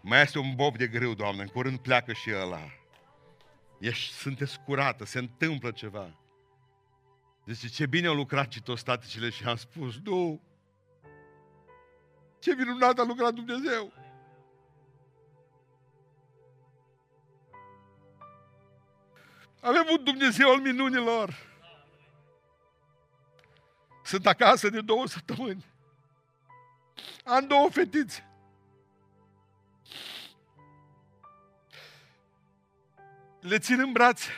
Mai 0.00 0.22
este 0.22 0.38
un 0.38 0.54
bob 0.54 0.76
de 0.76 0.86
grâu, 0.86 1.14
Doamne, 1.14 1.42
în 1.42 1.48
curând 1.48 1.78
pleacă 1.78 2.12
și 2.12 2.30
ăla. 2.34 2.60
Ești, 3.78 4.12
sunteți 4.12 4.60
curată, 4.60 5.04
se 5.04 5.18
întâmplă 5.18 5.70
ceva. 5.70 6.18
Deci 7.44 7.70
ce 7.70 7.86
bine 7.86 8.06
au 8.06 8.14
lucrat 8.14 8.48
citostaticile 8.48 9.30
și 9.30 9.44
am 9.44 9.56
spus, 9.56 9.98
nu, 10.04 10.42
ce 12.38 12.54
minunat 12.54 12.98
a 12.98 13.04
lucrat 13.04 13.34
Dumnezeu. 13.34 13.92
Avem 19.60 19.86
un 19.90 20.04
Dumnezeu 20.04 20.50
al 20.50 20.60
minunilor. 20.60 21.36
Sunt 24.04 24.26
acasă 24.26 24.68
de 24.68 24.80
două 24.80 25.06
săptămâni. 25.06 25.74
Am 27.24 27.46
două 27.46 27.68
fetițe. 27.68 28.30
Le 33.40 33.58
țin 33.58 33.80
în 33.80 33.92
brațe. 33.92 34.30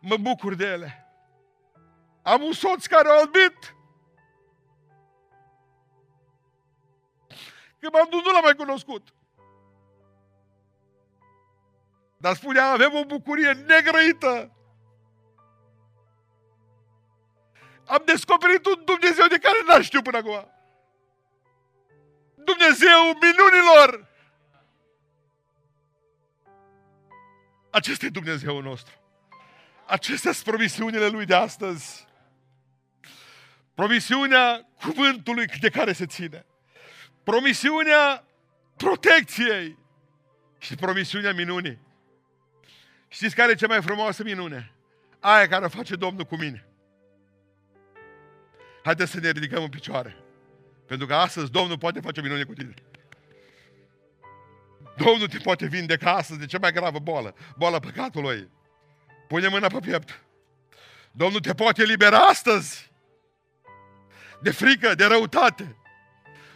Mă 0.00 0.16
bucur 0.16 0.54
de 0.54 0.66
ele. 0.66 1.04
Am 2.22 2.42
un 2.42 2.52
soț 2.52 2.86
care 2.86 3.08
a 3.08 3.18
albit. 3.18 3.74
Când 7.78 7.92
m-am 7.92 8.06
dus, 8.10 8.22
nu 8.22 8.30
l-am 8.32 8.42
mai 8.42 8.54
cunoscut. 8.54 9.14
Dar 12.16 12.34
spunea, 12.34 12.70
avem 12.70 12.94
o 12.94 13.04
bucurie 13.04 13.52
negrăită. 13.52 14.54
Am 17.86 18.02
descoperit 18.04 18.66
un 18.66 18.84
Dumnezeu 18.84 19.26
de 19.26 19.38
care 19.38 19.58
n-am 19.66 19.82
știut 19.82 20.02
până 20.02 20.16
acum. 20.16 20.59
Dumnezeu 22.44 23.18
minunilor! 23.20 24.08
Acesta 27.70 28.06
e 28.06 28.08
Dumnezeul 28.08 28.62
nostru. 28.62 28.94
Acestea 29.86 30.32
sunt 30.32 30.44
promisiunile 30.44 31.08
Lui 31.08 31.24
de 31.24 31.34
astăzi. 31.34 32.06
Promisiunea 33.74 34.68
cuvântului 34.80 35.46
de 35.46 35.70
care 35.70 35.92
se 35.92 36.06
ține. 36.06 36.46
Promisiunea 37.22 38.24
protecției 38.76 39.78
și 40.58 40.74
promisiunea 40.74 41.32
minunii. 41.32 41.78
Știți 43.08 43.34
care 43.34 43.52
e 43.52 43.54
cea 43.54 43.66
mai 43.66 43.82
frumoasă 43.82 44.22
minune? 44.22 44.72
Aia 45.20 45.48
care 45.48 45.64
o 45.64 45.68
face 45.68 45.96
Domnul 45.96 46.24
cu 46.24 46.36
mine. 46.36 46.64
Haideți 48.84 49.10
să 49.10 49.20
ne 49.20 49.30
ridicăm 49.30 49.62
în 49.62 49.68
picioare. 49.68 50.19
Pentru 50.90 51.08
că 51.08 51.14
astăzi 51.14 51.50
Domnul 51.50 51.78
poate 51.78 52.00
face 52.00 52.20
minune 52.20 52.42
cu 52.42 52.52
tine. 52.52 52.74
Domnul 54.96 55.28
te 55.28 55.38
poate 55.38 55.66
vindeca 55.66 56.14
astăzi 56.14 56.38
de 56.38 56.46
cea 56.46 56.58
mai 56.58 56.72
gravă 56.72 56.98
boală, 56.98 57.34
boala 57.56 57.78
păcatului. 57.78 58.50
Pune 59.28 59.48
mâna 59.48 59.66
pe 59.66 59.78
piept. 59.78 60.24
Domnul 61.12 61.40
te 61.40 61.54
poate 61.54 61.82
elibera 61.82 62.18
astăzi 62.18 62.90
de 64.40 64.50
frică, 64.50 64.94
de 64.94 65.04
răutate. 65.04 65.76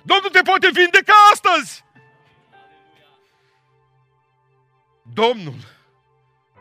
Domnul 0.03 0.31
te 0.31 0.41
poate 0.43 0.71
vindeca 0.73 1.13
astăzi. 1.33 1.85
Domnul 5.03 5.59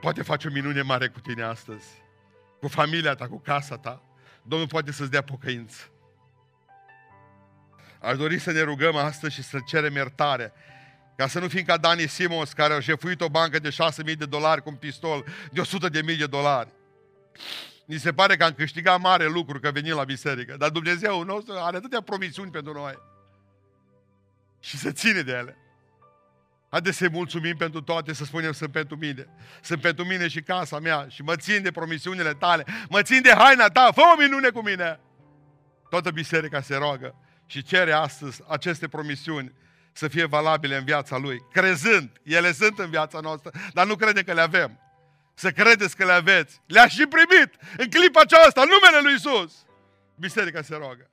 poate 0.01 0.23
face 0.23 0.47
o 0.47 0.51
minune 0.51 0.81
mare 0.81 1.07
cu 1.07 1.19
tine 1.19 1.43
astăzi, 1.43 1.87
cu 2.59 2.67
familia 2.67 3.15
ta, 3.15 3.27
cu 3.27 3.39
casa 3.39 3.77
ta. 3.77 4.03
Domnul 4.43 4.67
poate 4.67 4.91
să-ți 4.91 5.11
dea 5.11 5.23
pocăință. 5.23 5.92
Aș 8.03 8.17
dori 8.17 8.39
să 8.39 8.51
ne 8.51 8.61
rugăm 8.61 8.95
astăzi 8.95 9.33
și 9.33 9.43
să 9.43 9.57
cerem 9.65 9.95
iertare. 9.95 10.53
Ca 11.15 11.27
să 11.27 11.39
nu 11.39 11.47
fim 11.47 11.63
ca 11.63 11.77
Dani 11.77 12.07
Simons, 12.07 12.53
care 12.53 12.73
a 12.73 12.79
jefuit 12.79 13.21
o 13.21 13.29
bancă 13.29 13.59
de 13.59 13.69
6.000 13.69 14.17
de 14.17 14.25
dolari 14.25 14.61
cu 14.61 14.69
un 14.69 14.75
pistol 14.75 15.25
de 15.51 15.61
100.000 15.61 15.91
de 15.91 16.01
mii 16.01 16.17
de 16.17 16.25
dolari. 16.25 16.69
Ni 17.85 17.97
se 17.97 18.13
pare 18.13 18.35
că 18.35 18.43
am 18.43 18.51
câștigat 18.51 18.99
mare 18.99 19.27
lucru 19.27 19.59
că 19.59 19.71
venim 19.71 19.95
la 19.95 20.03
biserică. 20.03 20.55
Dar 20.57 20.69
Dumnezeu 20.69 21.23
nostru 21.23 21.53
are 21.57 21.77
atâtea 21.77 22.01
promisiuni 22.01 22.51
pentru 22.51 22.73
noi. 22.73 22.93
Și 24.59 24.77
să 24.77 24.91
ține 24.91 25.21
de 25.21 25.31
ele. 25.31 25.57
Haideți 26.69 26.97
să-i 26.97 27.09
mulțumim 27.09 27.55
pentru 27.57 27.81
toate, 27.81 28.13
să 28.13 28.23
spunem, 28.23 28.51
sunt 28.51 28.71
pentru 28.71 28.95
mine. 28.95 29.27
Sunt 29.61 29.81
pentru 29.81 30.05
mine 30.05 30.27
și 30.27 30.41
casa 30.41 30.79
mea 30.79 31.05
și 31.09 31.21
mă 31.21 31.35
țin 31.35 31.61
de 31.63 31.71
promisiunile 31.71 32.33
tale. 32.33 32.65
Mă 32.89 33.01
țin 33.01 33.21
de 33.21 33.33
haina 33.37 33.67
ta, 33.67 33.91
fă 33.93 34.01
o 34.13 34.21
minune 34.21 34.49
cu 34.49 34.61
mine. 34.61 34.99
Toată 35.89 36.11
biserica 36.11 36.61
se 36.61 36.75
roagă 36.75 37.15
și 37.45 37.63
cere 37.63 37.91
astăzi 37.91 38.41
aceste 38.47 38.87
promisiuni 38.87 39.53
să 39.91 40.07
fie 40.07 40.25
valabile 40.25 40.77
în 40.77 40.83
viața 40.83 41.17
lui, 41.17 41.43
crezând, 41.51 42.09
ele 42.23 42.51
sunt 42.51 42.79
în 42.79 42.89
viața 42.89 43.19
noastră, 43.19 43.51
dar 43.73 43.85
nu 43.85 43.95
crede 43.95 44.23
că 44.23 44.33
le 44.33 44.41
avem. 44.41 44.79
Să 45.33 45.51
credeți 45.51 45.95
că 45.95 46.05
le 46.05 46.11
aveți. 46.11 46.61
Le-a 46.65 46.87
și 46.87 47.05
primit 47.05 47.53
în 47.77 47.89
clipa 47.89 48.21
aceasta, 48.21 48.61
în 48.61 48.67
numele 48.67 49.01
lui 49.03 49.13
Isus. 49.13 49.65
Biserica 50.15 50.61
se 50.61 50.75
roagă. 50.75 51.09